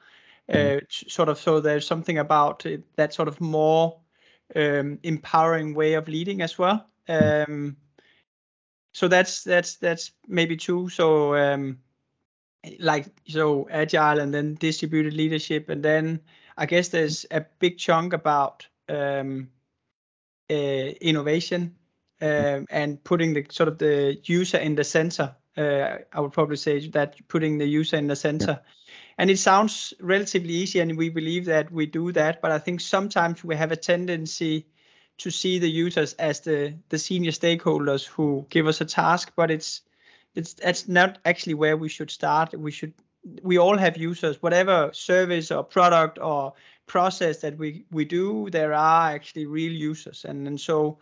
uh, 0.53 0.81
sort 0.91 1.29
of 1.29 1.39
so 1.39 1.61
there's 1.61 1.87
something 1.87 2.19
about 2.19 2.67
it, 2.67 2.83
that 2.97 3.15
sort 3.15 3.29
of 3.29 3.41
more 3.41 3.99
um, 4.55 4.99
empowering 5.03 5.75
way 5.75 5.95
of 5.95 6.09
leading 6.09 6.43
as 6.43 6.59
well. 6.59 6.87
Um, 7.09 7.77
so 8.93 9.09
that's 9.09 9.45
that's 9.45 9.77
that's 9.77 10.13
maybe 10.27 10.57
two. 10.57 10.89
So 10.89 11.35
um, 11.35 11.79
like 12.79 13.07
so 13.27 13.69
agile 13.71 14.21
and 14.21 14.33
then 14.33 14.55
distributed 14.55 15.15
leadership, 15.15 15.69
and 15.69 15.83
then 15.83 16.21
I 16.57 16.67
guess 16.67 16.89
there's 16.89 17.27
a 17.31 17.45
big 17.59 17.79
chunk 17.79 18.13
about 18.13 18.67
um, 18.89 19.51
uh, 20.51 20.55
innovation 20.55 21.77
um, 22.21 22.67
and 22.71 23.03
putting 23.03 23.35
the 23.35 23.47
sort 23.51 23.69
of 23.69 23.79
the 23.79 24.19
user 24.25 24.59
in 24.59 24.75
the 24.75 24.85
center. 24.85 25.35
Uh, 25.57 25.99
I 26.13 26.21
would 26.21 26.33
probably 26.33 26.57
say 26.57 26.89
that 26.91 27.17
putting 27.29 27.59
the 27.59 27.67
user 27.67 27.97
in 27.97 28.07
the 28.07 28.17
center. 28.17 28.61
Yeah 28.63 28.73
and 29.19 29.31
it 29.31 29.39
sounds 29.39 29.95
relatively 30.01 30.55
easy 30.55 30.81
and 30.81 30.97
we 30.97 31.09
believe 31.09 31.47
that 31.47 31.71
we 31.71 31.87
do 31.87 32.13
that 32.13 32.41
but 32.41 32.51
i 32.51 32.59
think 32.59 32.81
sometimes 32.81 33.45
we 33.45 33.57
have 33.57 33.73
a 33.73 33.77
tendency 33.77 34.67
to 35.19 35.31
see 35.31 35.59
the 35.59 35.71
users 35.71 36.15
as 36.15 36.41
the 36.41 36.75
the 36.89 36.99
senior 36.99 37.31
stakeholders 37.31 38.07
who 38.07 38.47
give 38.49 38.67
us 38.67 38.81
a 38.81 38.85
task 38.85 39.33
but 39.37 39.51
it's 39.51 39.83
it's 40.35 40.55
that's 40.55 40.89
not 40.89 41.19
actually 41.25 41.55
where 41.55 41.77
we 41.77 41.89
should 41.89 42.11
start. 42.11 42.55
We 42.59 42.71
should 42.71 42.95
we 43.43 43.59
all 43.59 43.79
have 43.79 43.97
users. 43.97 44.43
Whatever 44.43 44.91
service 44.93 45.51
or 45.51 45.63
product 45.63 46.19
or 46.19 46.55
process 46.87 47.41
that 47.41 47.57
we 47.59 47.85
we 47.91 48.05
do 48.05 48.51
there 48.51 48.75
are 48.75 49.11
actually 49.11 49.47
real 49.47 49.73
users. 49.73 50.25
And 50.25 50.47
and 50.47 50.61
so 50.61 50.99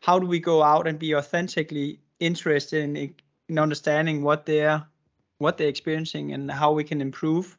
how 0.00 0.18
do 0.18 0.26
we 0.26 0.40
go 0.40 0.62
out 0.62 0.86
and 0.86 0.98
be 0.98 1.14
authentically 1.14 2.00
interested 2.20 2.82
in 2.82 3.14
in 3.48 3.58
understanding 3.58 4.22
what 4.22 4.46
they're 4.46 4.86
what 5.38 5.58
they're 5.58 5.68
experiencing 5.68 6.32
and 6.32 6.50
how 6.50 6.72
we 6.72 6.84
can 6.84 7.00
improve, 7.00 7.58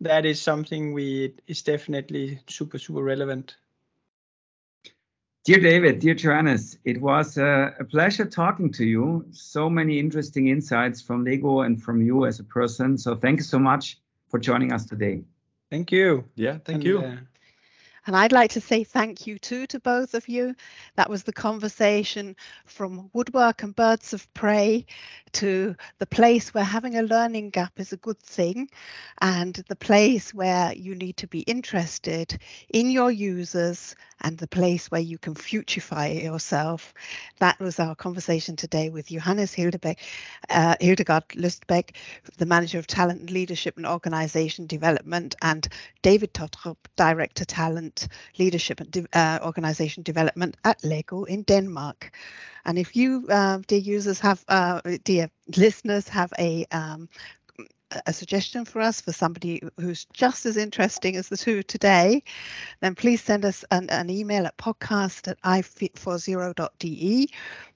that 0.00 0.26
is 0.26 0.40
something 0.40 0.92
we 0.92 1.34
is 1.46 1.62
definitely 1.62 2.40
super 2.48 2.78
super 2.78 3.02
relevant. 3.02 3.56
Dear 5.44 5.58
David, 5.58 5.98
dear 5.98 6.14
Johannes, 6.14 6.78
it 6.86 7.02
was 7.02 7.36
a, 7.36 7.74
a, 7.78 7.84
pleasure 7.84 8.24
talking 8.24 8.72
to 8.72 8.84
you. 8.86 9.26
So 9.30 9.68
many 9.68 9.98
interesting 9.98 10.48
insights 10.48 11.02
from 11.02 11.22
Lego 11.22 11.60
and 11.60 11.82
from 11.82 12.00
you 12.00 12.24
as 12.24 12.40
a 12.40 12.44
person. 12.44 12.96
So 12.96 13.14
thank 13.14 13.40
you 13.40 13.44
so 13.44 13.58
much 13.58 13.98
for 14.30 14.40
joining 14.40 14.72
us 14.72 14.86
today. 14.86 15.22
Thank 15.70 15.92
you. 15.92 16.24
Yeah, 16.34 16.56
thank 16.64 16.76
and, 16.76 16.84
you. 16.84 17.00
Uh, 17.00 17.16
and 18.06 18.16
I'd 18.16 18.32
like 18.32 18.50
to 18.52 18.60
say 18.60 18.84
thank 18.84 19.26
you 19.26 19.38
too 19.38 19.66
to 19.68 19.80
both 19.80 20.14
of 20.14 20.28
you. 20.28 20.54
That 20.96 21.08
was 21.08 21.22
the 21.22 21.32
conversation 21.32 22.36
from 22.66 23.08
woodwork 23.14 23.62
and 23.62 23.74
birds 23.74 24.12
of 24.12 24.32
prey 24.34 24.84
to 25.32 25.74
the 25.98 26.06
place 26.06 26.52
where 26.52 26.64
having 26.64 26.96
a 26.96 27.02
learning 27.02 27.50
gap 27.50 27.72
is 27.78 27.92
a 27.92 27.98
good 27.98 28.18
thing 28.18 28.68
and 29.22 29.54
the 29.68 29.76
place 29.76 30.34
where 30.34 30.74
you 30.74 30.94
need 30.94 31.16
to 31.18 31.26
be 31.26 31.40
interested 31.40 32.38
in 32.68 32.90
your 32.90 33.10
users 33.10 33.96
and 34.20 34.38
the 34.38 34.46
place 34.46 34.90
where 34.90 35.00
you 35.00 35.18
can 35.18 35.34
futurify 35.34 36.22
yourself. 36.22 36.94
That 37.38 37.58
was 37.60 37.78
our 37.78 37.94
conversation 37.94 38.56
today 38.56 38.90
with 38.90 39.08
Johannes 39.08 39.54
Hildebeck, 39.54 39.98
uh, 40.50 40.76
Hildegard 40.80 41.28
Lustbeck, 41.30 41.96
the 42.38 42.46
Manager 42.46 42.78
of 42.78 42.86
Talent 42.86 43.20
and 43.20 43.30
Leadership 43.30 43.76
and 43.76 43.86
Organization 43.86 44.66
Development, 44.66 45.34
and 45.42 45.68
David 46.02 46.32
Totrup, 46.34 46.76
Director 46.96 47.44
Talent 47.44 48.08
Leadership 48.38 48.80
and 48.80 48.90
De 48.90 49.06
uh, 49.12 49.38
Organization 49.42 50.02
Development 50.02 50.56
at 50.64 50.82
Lego 50.84 51.24
in 51.24 51.42
Denmark. 51.42 52.12
And 52.64 52.78
if 52.78 52.96
you, 52.96 53.26
uh, 53.28 53.58
dear 53.66 53.78
users, 53.78 54.20
have, 54.20 54.44
uh, 54.48 54.80
dear 55.04 55.30
listeners, 55.56 56.08
have 56.08 56.32
a 56.38 56.64
um, 56.70 57.08
a 58.06 58.12
suggestion 58.12 58.64
for 58.64 58.80
us 58.80 59.00
for 59.00 59.12
somebody 59.12 59.62
who's 59.78 60.04
just 60.12 60.46
as 60.46 60.56
interesting 60.56 61.16
as 61.16 61.28
the 61.28 61.36
two 61.36 61.62
today, 61.62 62.22
then 62.80 62.94
please 62.94 63.22
send 63.22 63.44
us 63.44 63.64
an, 63.70 63.90
an 63.90 64.10
email 64.10 64.46
at 64.46 64.56
podcast 64.56 65.28
at 65.28 65.40
i40.de. 65.42 67.28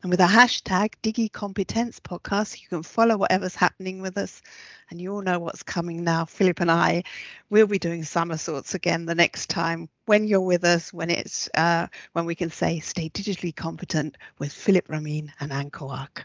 And 0.03 0.11
with 0.11 0.21
a 0.21 0.27
hashtag 0.27 0.93
DigiCompetence 1.03 2.01
podcast, 2.01 2.61
you 2.61 2.69
can 2.69 2.83
follow 2.83 3.16
whatever's 3.16 3.55
happening 3.55 4.01
with 4.01 4.16
us. 4.16 4.43
And 4.91 5.01
you 5.01 5.12
all 5.12 5.23
know 5.23 5.39
what's 5.39 5.62
coming 5.62 6.05
now. 6.05 6.25
Philip 6.25 6.61
and 6.61 6.71
I 6.71 7.03
will 7.51 7.66
be 7.66 7.79
doing 7.79 8.05
somersaults 8.05 8.75
again 8.75 9.07
the 9.07 9.14
next 9.14 9.51
time 9.51 9.89
when 10.07 10.27
you're 10.27 10.41
with 10.41 10.64
us, 10.64 10.93
when 10.93 11.11
it's 11.11 11.49
uh, 11.55 11.87
when 12.12 12.25
we 12.25 12.35
can 12.35 12.51
say 12.51 12.81
stay 12.81 13.11
digitally 13.11 13.55
competent 13.55 14.16
with 14.39 14.53
Philip 14.53 14.89
Ramin 14.89 15.33
and 15.41 15.53
Anne 15.53 15.71
Coark. 15.71 16.25